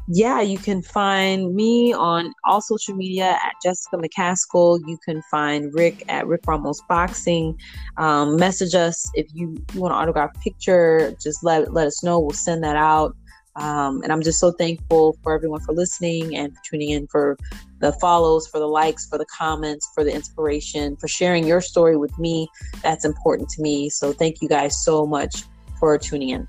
Yeah, 0.09 0.41
you 0.41 0.57
can 0.57 0.83
find 0.83 1.53
me 1.55 1.93
on 1.93 2.33
all 2.45 2.61
social 2.61 2.95
media 2.95 3.39
at 3.43 3.55
Jessica 3.61 3.97
McCaskill. 3.97 4.81
You 4.87 4.99
can 5.05 5.21
find 5.31 5.75
Rick 5.75 6.05
at 6.09 6.29
Rick 6.29 6.43
Ramos 6.47 6.81
Boxing. 6.89 7.59
Um, 7.97 8.37
message 8.37 8.75
us 8.75 9.11
if 9.15 9.27
you, 9.35 9.57
you 9.75 9.81
want 9.81 9.93
to 9.93 9.97
autograph 9.97 10.31
a 10.37 10.39
picture. 10.39 11.13
Just 11.21 11.43
let 11.43 11.73
let 11.73 11.89
us 11.89 12.05
know. 12.05 12.21
We'll 12.21 12.31
send 12.31 12.63
that 12.63 12.77
out. 12.77 13.17
Um, 13.57 14.03
and 14.03 14.13
I'm 14.13 14.23
just 14.23 14.39
so 14.39 14.53
thankful 14.53 15.17
for 15.23 15.35
everyone 15.35 15.61
for 15.61 15.73
listening 15.73 16.37
and 16.37 16.55
for 16.55 16.63
tuning 16.63 16.91
in, 16.91 17.07
for 17.09 17.37
the 17.81 17.93
follows, 17.95 18.47
for 18.47 18.59
the 18.59 18.69
likes, 18.69 19.07
for 19.07 19.19
the 19.19 19.27
comments, 19.27 19.91
for 19.95 20.05
the 20.05 20.13
inspiration, 20.13 20.97
for 20.97 21.09
sharing 21.09 21.47
your 21.47 21.61
story 21.61 21.97
with 21.97 22.17
me. 22.19 22.49
That's 22.83 23.05
important 23.05 23.49
to 23.51 23.63
me. 23.63 23.89
So 23.89 24.13
thank 24.13 24.41
you 24.41 24.49
guys 24.49 24.85
so 24.85 25.07
much 25.07 25.45
for 25.81 25.97
tuning 25.99 26.29
in. 26.29 26.49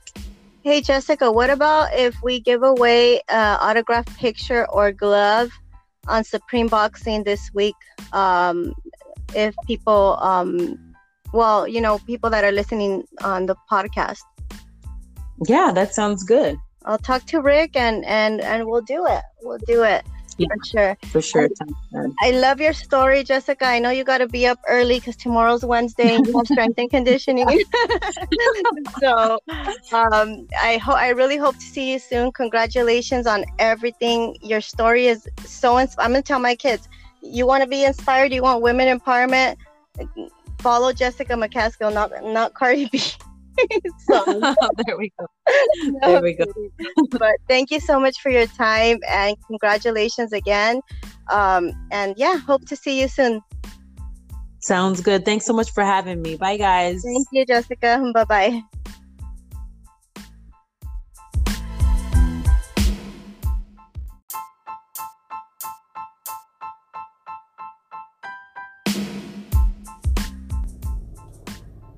Hey, 0.64 0.82
Jessica, 0.82 1.32
what 1.32 1.49
about 1.49 1.93
if 1.93 2.16
we 2.22 2.39
give 2.39 2.64
away 2.64 3.22
an 3.30 3.58
autographed 3.62 4.16
picture 4.18 4.68
or 4.70 4.91
glove 4.91 5.51
on 6.08 6.24
Supreme 6.24 6.68
Boxing 6.68 7.24
this 7.24 7.51
week? 7.53 7.76
Um, 8.12 8.74
if 9.36 9.55
people, 9.66 10.18
um, 10.20 10.93
well, 11.34 11.68
you 11.68 11.80
know, 11.80 11.99
people 11.99 12.30
that 12.32 12.43
are 12.43 12.51
listening 12.51 13.03
on 13.24 13.45
the 13.45 13.55
podcast. 13.72 14.22
Yeah, 15.47 15.72
that 15.74 15.93
sounds 15.93 16.24
good. 16.24 16.58
I'll 16.86 16.97
talk 16.97 17.26
to 17.28 17.41
Rick 17.41 17.76
and 17.76 18.05
and 18.05 18.41
and 18.41 18.66
we'll 18.66 18.82
do 18.82 19.05
it. 19.05 19.22
We'll 19.43 19.60
do 19.68 19.84
it. 19.84 20.05
Yeah, 20.38 20.47
for 20.47 20.65
sure. 20.65 20.97
For 21.05 21.21
sure. 21.21 21.49
I, 22.21 22.27
I 22.27 22.31
love 22.31 22.61
your 22.61 22.73
story, 22.73 23.23
Jessica. 23.23 23.65
I 23.65 23.79
know 23.79 23.89
you 23.89 24.03
got 24.03 24.19
to 24.19 24.27
be 24.27 24.45
up 24.45 24.59
early 24.67 24.99
because 24.99 25.15
tomorrow's 25.15 25.65
Wednesday 25.65 26.15
and 26.15 26.27
you 26.27 26.38
have 26.38 26.47
strength 26.47 26.77
and 26.77 26.89
conditioning. 26.89 27.47
so, 28.99 29.39
um, 29.93 30.47
I 30.61 30.77
hope 30.77 30.97
I 30.97 31.09
really 31.09 31.38
hope 31.38 31.55
to 31.55 31.61
see 31.61 31.91
you 31.91 31.99
soon. 31.99 32.31
Congratulations 32.31 33.25
on 33.25 33.45
everything. 33.57 34.38
Your 34.41 34.61
story 34.61 35.07
is 35.07 35.27
so. 35.43 35.79
Ins- 35.79 35.95
I'm 35.97 36.11
gonna 36.11 36.21
tell 36.21 36.39
my 36.39 36.55
kids. 36.55 36.88
You 37.21 37.47
want 37.47 37.63
to 37.63 37.69
be 37.69 37.83
inspired. 37.83 38.31
You 38.31 38.43
want 38.43 38.61
women 38.61 38.95
empowerment. 38.99 39.57
Follow 40.59 40.93
Jessica 40.93 41.33
McCaskill, 41.33 41.93
not 41.93 42.11
not 42.23 42.53
Cardi 42.53 42.89
B. 42.91 43.01
so 44.10 44.24
there 44.86 44.97
we 44.97 45.12
go. 45.20 45.26
No, 45.84 45.99
there 46.08 46.22
we 46.22 46.34
go. 46.34 46.45
but 47.12 47.36
thank 47.47 47.72
you 47.72 47.80
so 47.80 47.99
much 47.99 48.20
for 48.22 48.30
your 48.30 48.47
time 48.47 48.99
and 49.10 49.36
congratulations 49.47 50.34
again. 50.34 50.82
Um, 51.32 51.72
and 51.91 52.16
yeah, 52.18 52.38
hope 52.38 52.66
to 52.68 52.76
see 52.76 52.99
you 52.99 53.08
soon. 53.08 53.41
Sounds 54.60 55.01
good. 55.01 55.24
Thanks 55.24 55.45
so 55.45 55.53
much 55.53 55.72
for 55.72 55.84
having 55.84 56.22
me. 56.22 56.36
Bye, 56.36 56.58
guys. 56.58 57.03
Thank 57.03 57.28
you, 57.32 57.45
Jessica. 57.45 58.03
Bye 58.14 58.26
bye. 58.26 58.62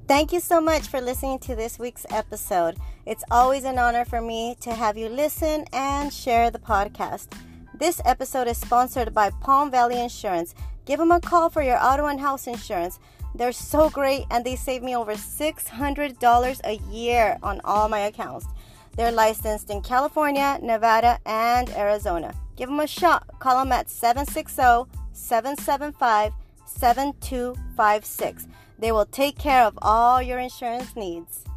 Thank 0.10 0.34
you 0.34 0.39
so 0.39 0.60
much 0.60 0.88
for 0.88 0.99
listening 1.01 1.38
to 1.41 1.55
this 1.55 1.78
week's 1.78 2.07
episode. 2.10 2.78
It's 3.05 3.24
always 3.30 3.64
an 3.64 3.78
honor 3.78 4.05
for 4.05 4.22
me 4.22 4.55
to 4.62 4.74
have 4.74 4.97
you 4.97 5.07
listen 5.07 5.66
and 5.72 6.12
share 6.12 6.49
the 6.49 6.57
podcast. 6.57 7.28
This 7.76 8.01
episode 8.05 8.47
is 8.47 8.57
sponsored 8.57 9.14
by 9.14 9.30
Palm 9.30 9.70
Valley 9.70 10.01
Insurance. 10.01 10.55
Give 10.86 10.97
them 10.97 11.12
a 11.12 11.22
call 11.22 11.51
for 11.51 11.62
your 11.62 11.78
auto 11.80 12.07
and 12.07 12.20
house 12.20 12.47
insurance. 12.47 12.99
They're 13.36 13.51
so 13.51 13.91
great 13.91 14.26
and 14.32 14.43
they 14.43 14.55
save 14.55 14.82
me 14.82 14.95
over 14.95 15.14
$600 15.14 16.60
a 16.64 16.91
year 16.91 17.38
on 17.43 17.62
all 17.64 17.88
my 17.88 17.99
accounts. 17.99 18.47
They're 18.95 19.12
licensed 19.12 19.70
in 19.70 19.84
California, 19.84 20.57
Nevada, 20.64 21.20
and 21.28 21.70
Arizona. 21.70 22.34
Give 22.55 22.68
them 22.68 22.80
a 22.80 22.88
shot. 22.88 23.28
Call 23.38 23.64
them 23.64 23.72
at 23.72 23.91
760 23.91 24.89
775 25.14 26.34
7256. 26.66 28.47
They 28.80 28.93
will 28.93 29.05
take 29.05 29.38
care 29.38 29.65
of 29.65 29.77
all 29.82 30.21
your 30.21 30.39
insurance 30.39 30.95
needs. 30.95 31.48